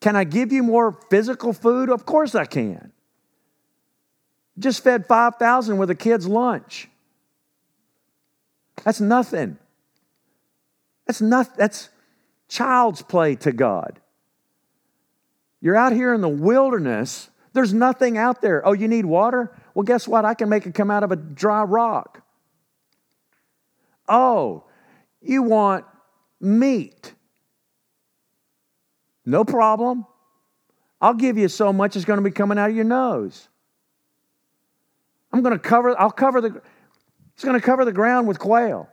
Can 0.00 0.16
I 0.16 0.24
give 0.24 0.52
you 0.52 0.62
more 0.62 0.98
physical 1.10 1.52
food? 1.52 1.88
Of 1.88 2.04
course 2.04 2.34
I 2.34 2.44
can. 2.44 2.92
Just 4.58 4.82
fed 4.82 5.06
5,000 5.06 5.78
with 5.78 5.90
a 5.90 5.94
kid's 5.94 6.26
lunch. 6.26 6.88
That's 8.84 9.00
nothing. 9.00 9.58
That's 11.12 11.20
not 11.20 11.56
that's 11.58 11.90
child's 12.48 13.02
play 13.02 13.36
to 13.36 13.52
God. 13.52 14.00
You're 15.60 15.76
out 15.76 15.92
here 15.92 16.14
in 16.14 16.22
the 16.22 16.28
wilderness, 16.28 17.28
there's 17.52 17.74
nothing 17.74 18.16
out 18.16 18.40
there. 18.40 18.66
Oh, 18.66 18.72
you 18.72 18.88
need 18.88 19.04
water? 19.04 19.54
Well, 19.74 19.82
guess 19.82 20.08
what? 20.08 20.24
I 20.24 20.32
can 20.32 20.48
make 20.48 20.64
it 20.64 20.74
come 20.74 20.90
out 20.90 21.02
of 21.02 21.12
a 21.12 21.16
dry 21.16 21.64
rock. 21.64 22.22
Oh, 24.08 24.64
you 25.20 25.42
want 25.42 25.84
meat? 26.40 27.12
No 29.26 29.44
problem. 29.44 30.06
I'll 30.98 31.12
give 31.12 31.36
you 31.36 31.48
so 31.48 31.74
much 31.74 31.94
it's 31.94 32.06
going 32.06 32.16
to 32.16 32.24
be 32.24 32.30
coming 32.30 32.56
out 32.56 32.70
of 32.70 32.76
your 32.76 32.86
nose. 32.86 33.50
I'm 35.30 35.42
going 35.42 35.52
to 35.52 35.58
cover, 35.58 35.98
I'll 36.00 36.10
cover 36.10 36.40
the, 36.40 36.62
it's 37.34 37.44
going 37.44 37.60
to 37.60 37.64
cover 37.64 37.84
the 37.84 37.92
ground 37.92 38.26
with 38.26 38.38
quail. 38.38 38.88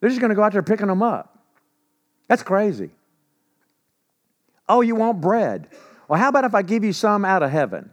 They're 0.00 0.10
just 0.10 0.20
going 0.20 0.30
to 0.30 0.36
go 0.36 0.42
out 0.42 0.52
there 0.52 0.62
picking 0.62 0.86
them 0.88 1.02
up. 1.02 1.38
That's 2.28 2.42
crazy. 2.42 2.90
Oh, 4.68 4.80
you 4.80 4.94
want 4.94 5.20
bread? 5.20 5.68
Well, 6.08 6.20
how 6.20 6.28
about 6.28 6.44
if 6.44 6.54
I 6.54 6.62
give 6.62 6.84
you 6.84 6.92
some 6.92 7.24
out 7.24 7.42
of 7.42 7.50
heaven? 7.50 7.90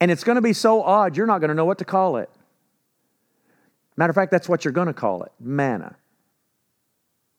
And 0.00 0.10
it's 0.10 0.24
going 0.24 0.36
to 0.36 0.42
be 0.42 0.52
so 0.52 0.82
odd, 0.82 1.16
you're 1.16 1.26
not 1.26 1.38
going 1.38 1.48
to 1.48 1.54
know 1.54 1.64
what 1.64 1.78
to 1.78 1.84
call 1.84 2.16
it. 2.18 2.30
Matter 3.96 4.10
of 4.10 4.14
fact, 4.14 4.30
that's 4.30 4.48
what 4.48 4.64
you're 4.64 4.72
going 4.72 4.88
to 4.88 4.94
call 4.94 5.22
it 5.22 5.32
manna. 5.38 5.96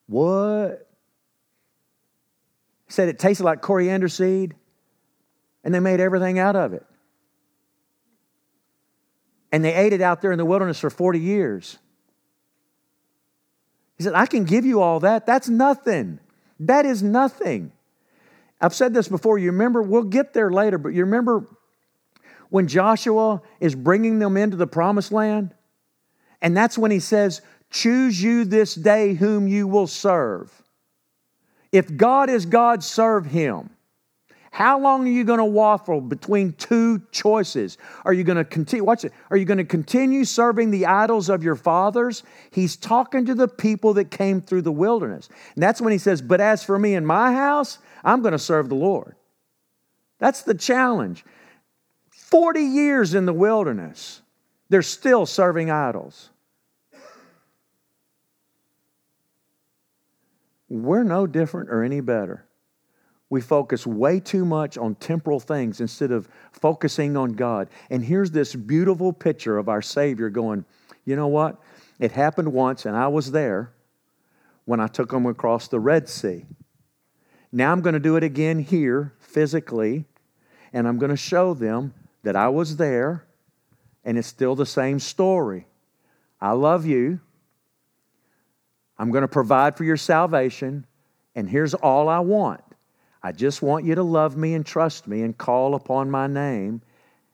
What? 0.07 0.87
Said 2.87 3.09
it 3.09 3.19
tasted 3.19 3.43
like 3.43 3.61
coriander 3.61 4.07
seed, 4.07 4.55
and 5.63 5.73
they 5.73 5.79
made 5.79 5.99
everything 5.99 6.39
out 6.39 6.55
of 6.55 6.73
it. 6.73 6.85
And 9.51 9.63
they 9.63 9.73
ate 9.73 9.93
it 9.93 10.01
out 10.01 10.21
there 10.21 10.31
in 10.31 10.37
the 10.37 10.45
wilderness 10.45 10.79
for 10.79 10.89
40 10.89 11.19
years. 11.19 11.77
He 13.97 14.03
said, 14.03 14.13
I 14.13 14.25
can 14.25 14.43
give 14.43 14.65
you 14.65 14.81
all 14.81 14.99
that. 15.01 15.25
That's 15.25 15.47
nothing. 15.47 16.19
That 16.59 16.85
is 16.85 17.01
nothing. 17.01 17.71
I've 18.59 18.73
said 18.73 18.93
this 18.93 19.07
before. 19.07 19.37
You 19.37 19.51
remember, 19.51 19.81
we'll 19.81 20.03
get 20.03 20.33
there 20.33 20.51
later, 20.51 20.77
but 20.77 20.89
you 20.89 21.05
remember 21.05 21.45
when 22.49 22.67
Joshua 22.67 23.41
is 23.59 23.75
bringing 23.75 24.19
them 24.19 24.37
into 24.37 24.57
the 24.57 24.67
promised 24.67 25.11
land? 25.11 25.53
And 26.41 26.55
that's 26.55 26.77
when 26.77 26.91
he 26.91 26.99
says, 26.99 27.41
Choose 27.71 28.21
you 28.21 28.45
this 28.45 28.75
day 28.75 29.13
whom 29.13 29.47
you 29.47 29.67
will 29.67 29.87
serve. 29.87 30.63
If 31.71 31.97
God 31.97 32.29
is 32.29 32.45
God, 32.45 32.83
serve 32.83 33.25
him. 33.25 33.69
How 34.55 34.79
long 34.79 35.05
are 35.05 35.11
you 35.11 35.25
going 35.25 35.39
to 35.39 35.43
waffle 35.43 35.99
between 35.99 36.53
two 36.53 37.01
choices? 37.11 37.77
Are 38.05 38.13
you 38.13 38.23
going 38.23 38.37
to 38.37 38.45
continue? 38.45 38.85
Watch 38.85 39.03
it. 39.03 39.11
Are 39.29 39.35
you 39.35 39.43
going 39.43 39.57
to 39.57 39.65
continue 39.65 40.23
serving 40.23 40.71
the 40.71 40.85
idols 40.85 41.27
of 41.27 41.43
your 41.43 41.57
fathers? 41.57 42.23
He's 42.51 42.77
talking 42.77 43.25
to 43.25 43.35
the 43.35 43.49
people 43.49 43.95
that 43.95 44.11
came 44.11 44.39
through 44.39 44.61
the 44.61 44.71
wilderness. 44.71 45.27
And 45.55 45.61
that's 45.61 45.81
when 45.81 45.91
he 45.91 45.97
says, 45.97 46.21
But 46.21 46.39
as 46.39 46.63
for 46.63 46.79
me 46.79 46.95
and 46.95 47.05
my 47.05 47.33
house, 47.33 47.79
I'm 48.01 48.21
going 48.21 48.31
to 48.31 48.39
serve 48.39 48.69
the 48.69 48.75
Lord. 48.75 49.17
That's 50.19 50.43
the 50.43 50.53
challenge. 50.53 51.25
40 52.11 52.61
years 52.61 53.13
in 53.13 53.25
the 53.25 53.33
wilderness, 53.33 54.21
they're 54.69 54.81
still 54.83 55.25
serving 55.25 55.69
idols. 55.69 56.29
We're 60.69 61.03
no 61.03 61.27
different 61.27 61.69
or 61.69 61.83
any 61.83 61.99
better 61.99 62.45
we 63.35 63.41
focus 63.41 63.85
way 63.85 64.17
too 64.17 64.45
much 64.45 64.77
on 64.77 64.95
temporal 64.95 65.41
things 65.41 65.81
instead 65.81 66.09
of 66.09 66.29
focusing 66.53 67.17
on 67.17 67.33
God. 67.33 67.67
And 67.89 68.01
here's 68.01 68.31
this 68.31 68.55
beautiful 68.55 69.11
picture 69.11 69.57
of 69.57 69.67
our 69.67 69.81
Savior 69.81 70.29
going, 70.29 70.63
you 71.03 71.17
know 71.17 71.27
what? 71.27 71.61
It 71.99 72.13
happened 72.13 72.53
once, 72.53 72.85
and 72.85 72.95
I 72.95 73.09
was 73.09 73.33
there 73.33 73.73
when 74.63 74.79
I 74.79 74.87
took 74.87 75.09
them 75.11 75.25
across 75.25 75.67
the 75.67 75.81
Red 75.81 76.07
Sea. 76.07 76.45
Now 77.51 77.73
I'm 77.73 77.81
going 77.81 77.91
to 77.91 77.99
do 77.99 78.15
it 78.15 78.23
again 78.23 78.57
here 78.57 79.11
physically, 79.19 80.05
and 80.71 80.87
I'm 80.87 80.97
going 80.97 81.11
to 81.11 81.17
show 81.17 81.53
them 81.53 81.93
that 82.23 82.37
I 82.37 82.47
was 82.47 82.77
there, 82.77 83.25
and 84.05 84.17
it's 84.17 84.29
still 84.29 84.55
the 84.55 84.65
same 84.65 84.97
story. 84.97 85.67
I 86.39 86.53
love 86.53 86.85
you. 86.85 87.19
I'm 88.97 89.11
going 89.11 89.23
to 89.23 89.27
provide 89.27 89.75
for 89.75 89.83
your 89.83 89.97
salvation, 89.97 90.85
and 91.35 91.49
here's 91.49 91.73
all 91.73 92.07
I 92.07 92.19
want 92.19 92.61
I 93.25 93.31
just 93.31 93.63
want 93.63 93.85
you 93.85 93.95
to 93.95 94.03
love 94.03 94.37
me 94.37 94.53
and 94.53 94.63
trust 94.63 95.07
me 95.07 95.23
and 95.23 95.35
call 95.35 95.73
upon 95.73 96.11
my 96.11 96.27
name 96.27 96.83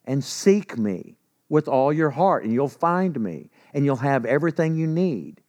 and 0.06 0.24
seek 0.24 0.78
me 0.78 1.18
with 1.50 1.68
all 1.68 1.92
your 1.92 2.12
heart, 2.12 2.46
and 2.46 2.54
you'll 2.54 2.70
find 2.70 3.20
me 3.20 3.50
and 3.74 3.84
you'll 3.84 3.98
have 3.98 4.24
everything 4.24 4.78
you 4.78 4.88
need. 4.88 5.42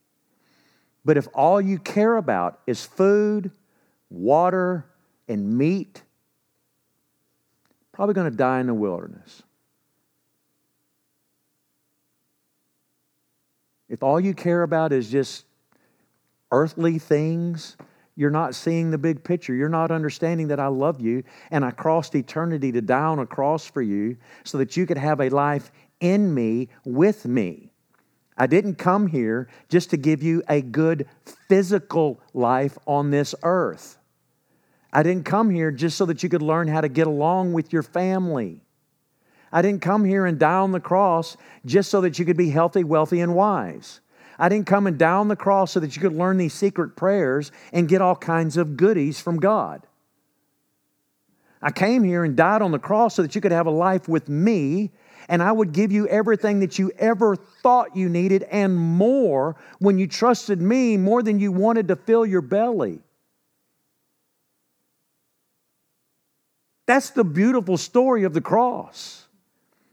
But 1.05 1.17
if 1.17 1.29
all 1.33 1.61
you 1.61 1.79
care 1.79 2.17
about 2.17 2.59
is 2.67 2.85
food, 2.85 3.53
water, 4.11 4.85
and 5.29 5.57
meat, 5.57 6.03
probably 7.93 8.15
going 8.15 8.29
to 8.29 8.37
die 8.37 8.59
in 8.59 8.67
the 8.67 8.75
wilderness. 8.75 9.45
If 13.89 14.03
all 14.03 14.19
you 14.19 14.35
care 14.35 14.65
about 14.65 14.93
is 14.93 15.09
just 15.09 15.45
earthly 16.51 16.99
things, 16.99 17.77
you're 18.15 18.31
not 18.31 18.55
seeing 18.55 18.91
the 18.91 18.99
big 18.99 19.25
picture. 19.25 19.55
You're 19.55 19.69
not 19.69 19.91
understanding 19.91 20.49
that 20.49 20.61
I 20.61 20.67
love 20.67 21.01
you 21.01 21.25
and 21.51 21.65
I 21.65 21.71
crossed 21.71 22.15
eternity 22.15 22.71
to 22.73 22.81
die 22.81 23.01
on 23.01 23.19
a 23.19 23.27
cross 23.27 23.65
for 23.65 23.81
you 23.81 24.17
so 24.45 24.59
that 24.59 24.77
you 24.77 24.87
could 24.87 24.99
have 24.99 25.21
a 25.21 25.31
life 25.31 25.73
in 26.01 26.35
me, 26.35 26.69
with 26.85 27.27
me. 27.27 27.71
I 28.37 28.47
didn't 28.47 28.77
come 28.77 29.07
here 29.07 29.49
just 29.69 29.91
to 29.91 29.97
give 29.97 30.23
you 30.23 30.43
a 30.49 30.61
good 30.61 31.07
physical 31.49 32.21
life 32.35 32.77
on 32.87 33.11
this 33.11 33.35
earth. 33.43 33.99
I 34.93 35.03
didn't 35.03 35.25
come 35.25 35.49
here 35.49 35.71
just 35.71 35.97
so 35.97 36.05
that 36.07 36.23
you 36.23 36.29
could 36.29 36.43
learn 36.43 36.69
how 36.69 36.83
to 36.83 36.89
get 36.89 37.07
along 37.07 37.55
with 37.55 37.73
your 37.73 37.83
family. 37.83 38.61
I 39.51 39.63
didn't 39.63 39.83
come 39.83 40.05
here 40.05 40.27
and 40.27 40.39
die 40.39 40.55
on 40.55 40.73
the 40.73 40.81
cross 40.81 41.37
just 41.65 41.91
so 41.91 42.03
that 42.03 42.19
you 42.19 42.25
could 42.25 42.37
be 42.37 42.51
healthy, 42.51 42.85
wealthy, 42.85 43.21
and 43.21 43.35
wise. 43.35 44.01
I 44.43 44.49
didn't 44.49 44.67
come 44.67 44.89
and 44.89 44.99
die 44.99 45.13
on 45.13 45.29
the 45.29 45.37
cross 45.37 45.71
so 45.71 45.79
that 45.79 45.95
you 45.95 46.03
could 46.03 46.15
learn 46.15 46.37
these 46.37 46.53
secret 46.53 46.97
prayers 46.97 47.53
and 47.73 47.89
get 47.89 48.01
all 48.01 48.17
kinds 48.17 48.57
of 48.57 48.77
goodies 48.77 49.21
from 49.21 49.39
God. 49.39 49.87
I 51.63 51.71
came 51.71 52.03
here 52.03 52.25
and 52.25 52.37
died 52.37 52.61
on 52.61 52.73
the 52.73 52.81
cross 52.81 53.15
so 53.15 53.23
that 53.23 53.37
you 53.37 53.41
could 53.41 53.53
have 53.53 53.67
a 53.67 53.71
life 53.71 54.09
with 54.09 54.29
me, 54.29 54.91
and 55.29 55.45
I 55.45 55.53
would 55.53 55.71
give 55.71 55.93
you 55.93 56.09
everything 56.09 56.59
that 56.59 56.77
you 56.77 56.91
ever 56.99 57.37
thought 57.37 57.97
you 57.97 58.09
needed 58.09 58.43
and 58.51 58.77
more 58.77 59.55
when 59.79 59.97
you 59.97 60.09
trusted 60.09 60.61
me 60.61 60.97
more 60.97 61.23
than 61.23 61.39
you 61.39 61.53
wanted 61.53 61.87
to 61.87 61.95
fill 61.95 62.27
your 62.27 62.43
belly. 62.43 62.99
That's 66.87 67.11
the 67.11 67.23
beautiful 67.23 67.77
story 67.77 68.25
of 68.25 68.35
the 68.35 68.41
cross. 68.41 69.22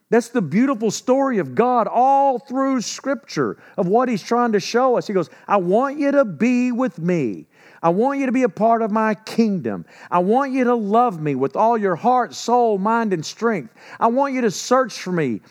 That's 0.09 0.29
the 0.29 0.41
beautiful 0.41 0.89
story 0.89 1.37
of 1.37 1.53
God 1.53 1.87
all 1.87 2.39
through 2.39 2.81
Scripture 2.81 3.57
of 3.77 3.87
what 3.87 4.09
He's 4.09 4.23
trying 4.23 4.53
to 4.53 4.59
show 4.59 4.97
us. 4.97 5.05
He 5.05 5.13
goes, 5.13 5.29
I 5.47 5.57
want 5.57 5.99
you 5.99 6.11
to 6.11 6.25
be 6.25 6.71
with 6.71 6.97
me. 6.97 7.45
I 7.81 7.89
want 7.89 8.19
you 8.19 8.25
to 8.25 8.31
be 8.31 8.43
a 8.43 8.49
part 8.49 8.81
of 8.81 8.91
my 8.91 9.13
kingdom. 9.13 9.85
I 10.09 10.19
want 10.19 10.51
you 10.51 10.63
to 10.65 10.75
love 10.75 11.21
me 11.21 11.35
with 11.35 11.55
all 11.55 11.77
your 11.77 11.95
heart, 11.95 12.33
soul, 12.33 12.77
mind, 12.77 13.13
and 13.13 13.25
strength. 13.25 13.73
I 13.99 14.07
want 14.07 14.33
you 14.33 14.41
to 14.41 14.51
search 14.51 14.99
for 14.99 15.11
me 15.11 15.41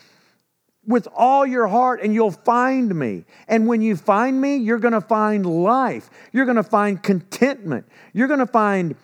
with 0.85 1.07
all 1.15 1.45
your 1.45 1.67
heart 1.67 2.01
and 2.01 2.13
you'll 2.13 2.31
find 2.31 2.93
me. 2.93 3.25
And 3.47 3.67
when 3.67 3.81
you 3.81 3.95
find 3.95 4.39
me, 4.39 4.57
you're 4.57 4.79
going 4.79 4.93
to 4.93 5.01
find 5.01 5.45
life. 5.45 6.09
You're 6.33 6.45
going 6.45 6.57
to 6.57 6.63
find 6.63 7.01
contentment. 7.01 7.85
You're 8.13 8.27
going 8.27 8.39
to 8.39 8.47
find 8.47 8.95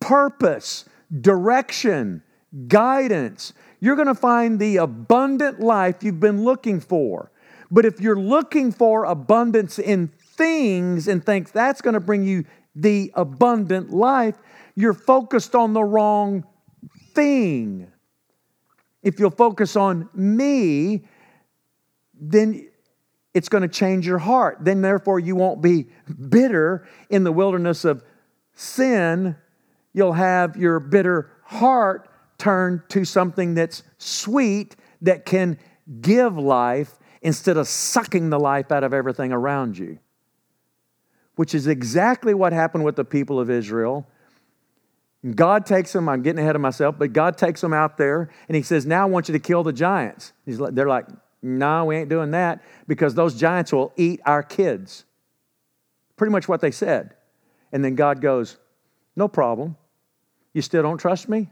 purpose, 0.00 0.84
direction, 1.20 2.22
guidance 2.66 3.52
you're 3.80 3.96
going 3.96 4.08
to 4.08 4.14
find 4.14 4.60
the 4.60 4.76
abundant 4.76 5.60
life 5.60 6.02
you've 6.02 6.20
been 6.20 6.44
looking 6.44 6.80
for. 6.80 7.32
But 7.70 7.86
if 7.86 8.00
you're 8.00 8.18
looking 8.18 8.72
for 8.72 9.04
abundance 9.04 9.78
in 9.78 10.08
things 10.08 11.08
and 11.08 11.24
think 11.24 11.52
that's 11.52 11.80
going 11.80 11.94
to 11.94 12.00
bring 12.00 12.24
you 12.24 12.44
the 12.74 13.12
abundant 13.14 13.90
life, 13.90 14.36
you're 14.74 14.94
focused 14.94 15.54
on 15.54 15.72
the 15.72 15.82
wrong 15.82 16.44
thing. 17.14 17.90
If 19.02 19.18
you'll 19.18 19.30
focus 19.30 19.76
on 19.76 20.08
me, 20.14 21.04
then 22.20 22.68
it's 23.32 23.48
going 23.48 23.62
to 23.62 23.68
change 23.68 24.06
your 24.06 24.18
heart. 24.18 24.58
Then, 24.60 24.82
therefore, 24.82 25.20
you 25.20 25.36
won't 25.36 25.62
be 25.62 25.86
bitter 26.28 26.86
in 27.08 27.24
the 27.24 27.32
wilderness 27.32 27.84
of 27.84 28.04
sin. 28.52 29.36
You'll 29.92 30.12
have 30.12 30.56
your 30.56 30.80
bitter 30.80 31.30
heart 31.44 32.09
turn 32.40 32.82
to 32.88 33.04
something 33.04 33.54
that's 33.54 33.82
sweet 33.98 34.74
that 35.02 35.24
can 35.24 35.58
give 36.00 36.36
life 36.36 36.98
instead 37.22 37.56
of 37.56 37.68
sucking 37.68 38.30
the 38.30 38.38
life 38.40 38.72
out 38.72 38.82
of 38.82 38.92
everything 38.92 39.32
around 39.32 39.78
you. 39.78 39.98
Which 41.36 41.54
is 41.54 41.66
exactly 41.66 42.34
what 42.34 42.52
happened 42.52 42.84
with 42.84 42.96
the 42.96 43.04
people 43.04 43.38
of 43.38 43.50
Israel. 43.50 44.08
God 45.34 45.66
takes 45.66 45.92
them, 45.92 46.08
I'm 46.08 46.22
getting 46.22 46.40
ahead 46.40 46.56
of 46.56 46.62
myself, 46.62 46.96
but 46.98 47.12
God 47.12 47.36
takes 47.36 47.60
them 47.60 47.72
out 47.72 47.98
there 47.98 48.30
and 48.48 48.56
He 48.56 48.62
says, 48.62 48.86
Now 48.86 49.02
I 49.02 49.04
want 49.06 49.28
you 49.28 49.32
to 49.34 49.38
kill 49.38 49.62
the 49.62 49.72
giants. 49.72 50.32
Like, 50.46 50.74
they're 50.74 50.88
like, 50.88 51.06
no, 51.42 51.86
we 51.86 51.96
ain't 51.96 52.08
doing 52.08 52.32
that 52.32 52.62
because 52.86 53.14
those 53.14 53.34
giants 53.38 53.72
will 53.72 53.92
eat 53.96 54.20
our 54.26 54.42
kids. 54.42 55.04
Pretty 56.16 56.32
much 56.32 56.48
what 56.48 56.60
they 56.60 56.70
said. 56.70 57.14
And 57.72 57.84
then 57.84 57.94
God 57.94 58.20
goes, 58.20 58.58
no 59.16 59.28
problem. 59.28 59.76
You 60.52 60.62
still 60.62 60.82
don't 60.82 60.98
trust 60.98 61.28
me? 61.28 61.48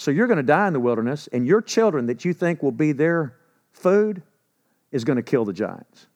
So 0.00 0.10
you're 0.10 0.28
going 0.28 0.38
to 0.38 0.42
die 0.42 0.66
in 0.66 0.72
the 0.72 0.80
wilderness, 0.80 1.28
and 1.30 1.46
your 1.46 1.60
children 1.60 2.06
that 2.06 2.24
you 2.24 2.32
think 2.32 2.62
will 2.62 2.72
be 2.72 2.92
their 2.92 3.36
food 3.70 4.22
is 4.90 5.04
going 5.04 5.16
to 5.16 5.22
kill 5.22 5.44
the 5.44 5.52
giants. 5.52 6.06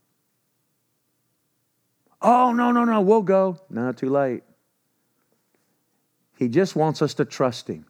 Oh, 2.23 2.55
no, 2.55 2.73
no, 2.73 2.87
no, 2.87 3.03
we'll 3.03 3.21
go. 3.21 3.59
No, 3.69 3.93
too 3.93 4.09
late. 4.09 4.43
He 6.39 6.49
just 6.49 6.75
wants 6.75 7.03
us 7.03 7.13
to 7.15 7.27
trust 7.27 7.69
him. 7.69 7.85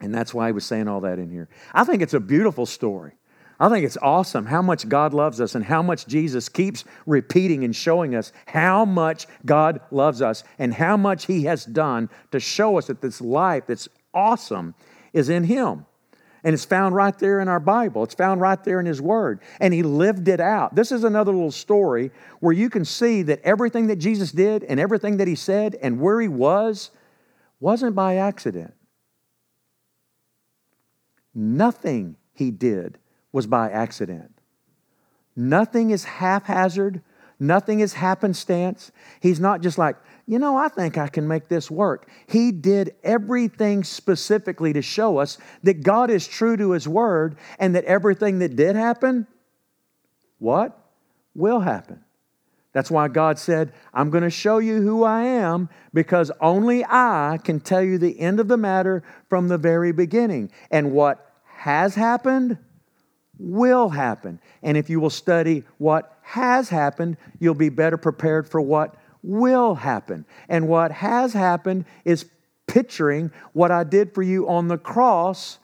And 0.00 0.14
that's 0.14 0.32
why 0.32 0.46
he 0.46 0.52
was 0.52 0.64
saying 0.64 0.88
all 0.88 1.02
that 1.02 1.18
in 1.18 1.28
here. 1.30 1.50
I 1.74 1.84
think 1.84 2.00
it's 2.00 2.14
a 2.14 2.20
beautiful 2.20 2.64
story. 2.64 3.12
I 3.60 3.68
think 3.68 3.84
it's 3.84 3.98
awesome 4.00 4.46
how 4.46 4.62
much 4.62 4.88
God 4.88 5.12
loves 5.12 5.38
us 5.38 5.54
and 5.54 5.62
how 5.62 5.82
much 5.82 6.06
Jesus 6.06 6.48
keeps 6.48 6.84
repeating 7.04 7.62
and 7.62 7.76
showing 7.76 8.14
us 8.14 8.32
how 8.46 8.86
much 8.86 9.26
God 9.44 9.82
loves 9.90 10.22
us 10.22 10.44
and 10.58 10.72
how 10.72 10.96
much 10.96 11.26
He 11.26 11.44
has 11.44 11.66
done 11.66 12.08
to 12.30 12.40
show 12.40 12.78
us 12.78 12.86
that 12.86 13.02
this 13.02 13.20
life 13.20 13.64
that's 13.66 13.86
awesome 14.14 14.74
is 15.12 15.28
in 15.28 15.44
Him. 15.44 15.86
And 16.42 16.54
it's 16.54 16.64
found 16.64 16.94
right 16.94 17.18
there 17.18 17.40
in 17.40 17.48
our 17.48 17.60
Bible. 17.60 18.02
It's 18.02 18.14
found 18.14 18.40
right 18.40 18.62
there 18.64 18.80
in 18.80 18.86
His 18.86 19.00
Word. 19.00 19.40
And 19.60 19.74
He 19.74 19.82
lived 19.82 20.26
it 20.28 20.40
out. 20.40 20.74
This 20.74 20.90
is 20.90 21.04
another 21.04 21.32
little 21.32 21.50
story 21.50 22.10
where 22.40 22.54
you 22.54 22.70
can 22.70 22.84
see 22.84 23.22
that 23.22 23.40
everything 23.42 23.88
that 23.88 23.96
Jesus 23.96 24.32
did 24.32 24.64
and 24.64 24.80
everything 24.80 25.18
that 25.18 25.28
He 25.28 25.34
said 25.34 25.76
and 25.82 26.00
where 26.00 26.20
He 26.20 26.28
was 26.28 26.90
wasn't 27.60 27.94
by 27.94 28.16
accident. 28.16 28.72
Nothing 31.34 32.16
He 32.32 32.50
did 32.50 32.98
was 33.32 33.46
by 33.46 33.70
accident. 33.70 34.32
Nothing 35.36 35.90
is 35.90 36.04
haphazard. 36.04 37.02
Nothing 37.38 37.80
is 37.80 37.94
happenstance. 37.94 38.92
He's 39.20 39.40
not 39.40 39.62
just 39.62 39.78
like, 39.78 39.96
you 40.30 40.38
know, 40.38 40.56
I 40.56 40.68
think 40.68 40.96
I 40.96 41.08
can 41.08 41.26
make 41.26 41.48
this 41.48 41.68
work. 41.68 42.08
He 42.28 42.52
did 42.52 42.94
everything 43.02 43.82
specifically 43.82 44.72
to 44.74 44.80
show 44.80 45.18
us 45.18 45.38
that 45.64 45.82
God 45.82 46.08
is 46.08 46.24
true 46.24 46.56
to 46.56 46.70
His 46.70 46.86
word 46.86 47.36
and 47.58 47.74
that 47.74 47.82
everything 47.82 48.38
that 48.38 48.54
did 48.54 48.76
happen, 48.76 49.26
what? 50.38 50.78
Will 51.34 51.58
happen. 51.58 52.04
That's 52.72 52.92
why 52.92 53.08
God 53.08 53.40
said, 53.40 53.72
I'm 53.92 54.10
going 54.10 54.22
to 54.22 54.30
show 54.30 54.58
you 54.58 54.80
who 54.80 55.02
I 55.02 55.22
am 55.22 55.68
because 55.92 56.30
only 56.40 56.84
I 56.84 57.40
can 57.42 57.58
tell 57.58 57.82
you 57.82 57.98
the 57.98 58.20
end 58.20 58.38
of 58.38 58.46
the 58.46 58.56
matter 58.56 59.02
from 59.28 59.48
the 59.48 59.58
very 59.58 59.90
beginning. 59.90 60.52
And 60.70 60.92
what 60.92 61.28
has 61.56 61.96
happened 61.96 62.56
will 63.36 63.88
happen. 63.88 64.38
And 64.62 64.76
if 64.76 64.88
you 64.88 65.00
will 65.00 65.10
study 65.10 65.64
what 65.78 66.16
has 66.22 66.68
happened, 66.68 67.16
you'll 67.40 67.54
be 67.54 67.68
better 67.68 67.96
prepared 67.96 68.48
for 68.48 68.60
what 68.60 68.94
will 69.22 69.74
happen. 69.74 70.24
And 70.48 70.68
what 70.68 70.92
has 70.92 71.32
happened 71.32 71.84
is 72.04 72.26
picturing 72.66 73.32
what 73.52 73.70
I 73.70 73.84
did 73.84 74.14
for 74.14 74.22
you 74.22 74.48
on 74.48 74.68
the 74.68 74.78
cross 74.78 75.58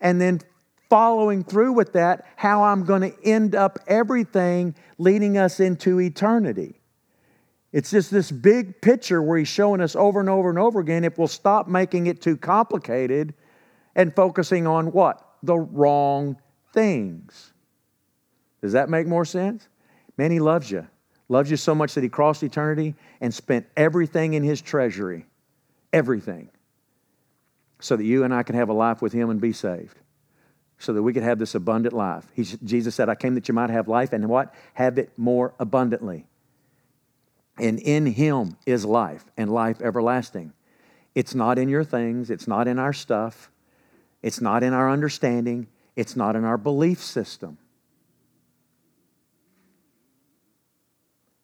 and 0.00 0.20
then 0.20 0.40
following 0.88 1.42
through 1.42 1.72
with 1.72 1.94
that, 1.94 2.26
how 2.36 2.64
I'm 2.64 2.84
going 2.84 3.00
to 3.02 3.24
end 3.24 3.54
up 3.54 3.78
everything 3.86 4.74
leading 4.98 5.38
us 5.38 5.58
into 5.58 6.00
eternity. 6.00 6.80
It's 7.72 7.90
just 7.90 8.10
this 8.10 8.30
big 8.30 8.82
picture 8.82 9.22
where 9.22 9.38
he's 9.38 9.48
showing 9.48 9.80
us 9.80 9.96
over 9.96 10.20
and 10.20 10.28
over 10.28 10.50
and 10.50 10.58
over 10.58 10.80
again 10.80 11.04
if 11.04 11.16
we'll 11.16 11.28
stop 11.28 11.66
making 11.66 12.06
it 12.06 12.20
too 12.20 12.36
complicated 12.36 13.32
and 13.94 14.14
focusing 14.14 14.66
on 14.66 14.92
what? 14.92 15.26
The 15.42 15.56
wrong 15.56 16.36
things. 16.74 17.52
Does 18.60 18.72
that 18.72 18.90
make 18.90 19.06
more 19.06 19.24
sense? 19.24 19.68
Man, 20.18 20.30
he 20.30 20.40
loves 20.40 20.70
you. 20.70 20.86
Loves 21.32 21.50
you 21.50 21.56
so 21.56 21.74
much 21.74 21.94
that 21.94 22.02
he 22.02 22.10
crossed 22.10 22.42
eternity 22.42 22.94
and 23.22 23.32
spent 23.32 23.66
everything 23.74 24.34
in 24.34 24.42
his 24.42 24.60
treasury, 24.60 25.24
everything, 25.90 26.50
so 27.80 27.96
that 27.96 28.04
you 28.04 28.24
and 28.24 28.34
I 28.34 28.42
can 28.42 28.54
have 28.54 28.68
a 28.68 28.74
life 28.74 29.00
with 29.00 29.14
him 29.14 29.30
and 29.30 29.40
be 29.40 29.54
saved, 29.54 29.96
so 30.76 30.92
that 30.92 31.02
we 31.02 31.14
could 31.14 31.22
have 31.22 31.38
this 31.38 31.54
abundant 31.54 31.94
life. 31.94 32.26
He's, 32.34 32.58
Jesus 32.58 32.94
said, 32.94 33.08
I 33.08 33.14
came 33.14 33.34
that 33.36 33.48
you 33.48 33.54
might 33.54 33.70
have 33.70 33.88
life 33.88 34.12
and 34.12 34.28
what? 34.28 34.52
Have 34.74 34.98
it 34.98 35.10
more 35.16 35.54
abundantly. 35.58 36.26
And 37.56 37.78
in 37.78 38.04
him 38.04 38.58
is 38.66 38.84
life 38.84 39.24
and 39.34 39.50
life 39.50 39.80
everlasting. 39.80 40.52
It's 41.14 41.34
not 41.34 41.58
in 41.58 41.70
your 41.70 41.82
things, 41.82 42.28
it's 42.28 42.46
not 42.46 42.68
in 42.68 42.78
our 42.78 42.92
stuff, 42.92 43.50
it's 44.20 44.42
not 44.42 44.62
in 44.62 44.74
our 44.74 44.90
understanding, 44.90 45.68
it's 45.96 46.14
not 46.14 46.36
in 46.36 46.44
our 46.44 46.58
belief 46.58 47.02
system. 47.02 47.56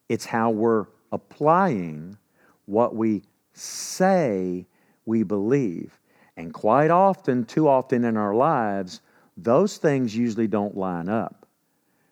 It's 0.09 0.25
how 0.25 0.49
we're 0.49 0.87
applying 1.11 2.17
what 2.65 2.95
we 2.95 3.23
say 3.53 4.65
we 5.05 5.23
believe. 5.23 5.99
And 6.35 6.53
quite 6.53 6.89
often, 6.89 7.45
too 7.45 7.67
often 7.67 8.03
in 8.03 8.17
our 8.17 8.33
lives, 8.33 9.01
those 9.37 9.77
things 9.77 10.15
usually 10.15 10.47
don't 10.47 10.75
line 10.75 11.09
up 11.09 11.45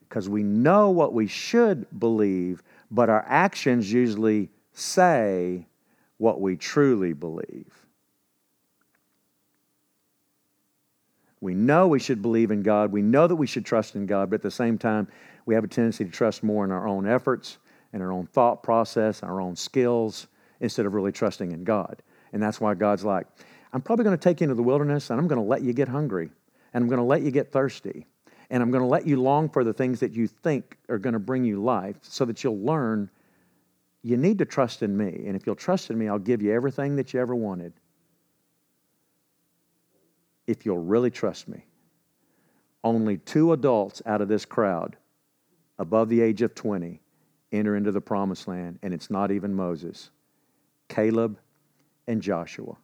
because 0.07 0.29
we 0.29 0.43
know 0.43 0.89
what 0.89 1.13
we 1.13 1.27
should 1.27 1.85
believe, 1.99 2.63
but 2.91 3.09
our 3.09 3.25
actions 3.27 3.91
usually 3.91 4.49
say 4.73 5.65
what 6.17 6.39
we 6.39 6.55
truly 6.55 7.13
believe. 7.13 7.85
We 11.39 11.53
know 11.53 11.87
we 11.87 11.99
should 11.99 12.21
believe 12.21 12.51
in 12.51 12.63
God. 12.63 12.91
We 12.91 13.01
know 13.01 13.27
that 13.27 13.35
we 13.35 13.47
should 13.47 13.65
trust 13.65 13.95
in 13.95 14.05
God, 14.05 14.29
but 14.29 14.37
at 14.37 14.41
the 14.41 14.51
same 14.51 14.77
time, 14.77 15.07
we 15.45 15.53
have 15.53 15.63
a 15.63 15.67
tendency 15.67 16.03
to 16.03 16.11
trust 16.11 16.43
more 16.43 16.65
in 16.65 16.71
our 16.71 16.87
own 16.87 17.07
efforts 17.07 17.57
our 18.01 18.11
own 18.11 18.27
thought 18.27 18.63
process, 18.63 19.23
our 19.23 19.41
own 19.41 19.55
skills, 19.55 20.27
instead 20.59 20.85
of 20.85 20.93
really 20.93 21.11
trusting 21.11 21.51
in 21.51 21.63
God. 21.63 22.01
And 22.33 22.41
that's 22.41 22.59
why 22.59 22.73
God's 22.73 23.05
like, 23.05 23.27
I'm 23.73 23.81
probably 23.81 24.05
going 24.05 24.17
to 24.17 24.23
take 24.23 24.41
you 24.41 24.45
into 24.45 24.55
the 24.55 24.63
wilderness 24.63 25.09
and 25.09 25.19
I'm 25.19 25.27
going 25.27 25.41
to 25.41 25.47
let 25.47 25.61
you 25.61 25.73
get 25.73 25.87
hungry 25.87 26.29
and 26.73 26.83
I'm 26.83 26.89
going 26.89 26.99
to 26.99 27.05
let 27.05 27.21
you 27.21 27.31
get 27.31 27.51
thirsty 27.51 28.05
and 28.49 28.63
I'm 28.63 28.71
going 28.71 28.81
to 28.81 28.87
let 28.87 29.05
you 29.05 29.21
long 29.21 29.49
for 29.49 29.63
the 29.63 29.73
things 29.73 29.99
that 29.99 30.13
you 30.13 30.27
think 30.27 30.77
are 30.89 30.97
going 30.97 31.13
to 31.13 31.19
bring 31.19 31.43
you 31.43 31.61
life 31.61 31.97
so 32.01 32.25
that 32.25 32.43
you'll 32.43 32.59
learn 32.59 33.09
you 34.03 34.15
need 34.15 34.37
to 34.39 34.45
trust 34.45 34.83
in 34.83 34.95
me. 34.95 35.23
And 35.27 35.35
if 35.35 35.45
you'll 35.45 35.55
trust 35.55 35.89
in 35.89 35.97
me, 35.97 36.07
I'll 36.07 36.19
give 36.19 36.41
you 36.41 36.53
everything 36.53 36.95
that 36.95 37.13
you 37.13 37.19
ever 37.19 37.35
wanted 37.35 37.73
if 40.45 40.65
you'll 40.65 40.77
really 40.77 41.11
trust 41.11 41.47
me. 41.47 41.65
Only 42.83 43.17
two 43.17 43.51
adults 43.51 44.01
out 44.05 44.21
of 44.21 44.29
this 44.29 44.45
crowd 44.45 44.95
above 45.77 46.07
the 46.07 46.21
age 46.21 46.41
of 46.41 46.55
20 46.55 47.01
enter 47.51 47.75
into 47.75 47.91
the 47.91 48.01
promised 48.01 48.47
land, 48.47 48.79
and 48.81 48.93
it's 48.93 49.09
not 49.09 49.31
even 49.31 49.53
Moses 49.53 50.09
Caleb 50.89 51.39
and 52.07 52.21
Joshua. 52.21 52.77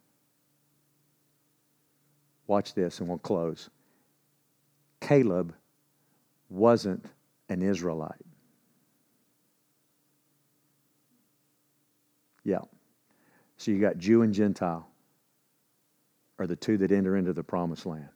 Watch 2.48 2.74
this, 2.74 3.00
and 3.00 3.08
we'll 3.08 3.18
close. 3.18 3.70
Caleb 5.00 5.54
wasn't 6.50 7.06
an 7.50 7.62
Israelite. 7.62 8.26
Yeah. 12.44 12.60
So 13.58 13.72
you 13.72 13.80
got 13.80 13.98
Jew 13.98 14.22
and 14.22 14.34
Gentile 14.34 14.88
are 16.38 16.48
the 16.48 16.56
two 16.56 16.78
that 16.80 16.92
enter 16.92 17.16
into 17.16 17.32
the 17.32 17.44
promised 17.44 17.86
land. 17.86 18.10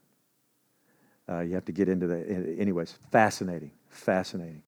Uh, 1.30 1.42
you 1.42 1.56
have 1.56 1.66
to 1.66 1.72
get 1.72 1.90
into 1.90 2.08
that. 2.08 2.56
Anyways, 2.60 2.98
fascinating, 3.12 3.72
fascinating. 3.90 4.64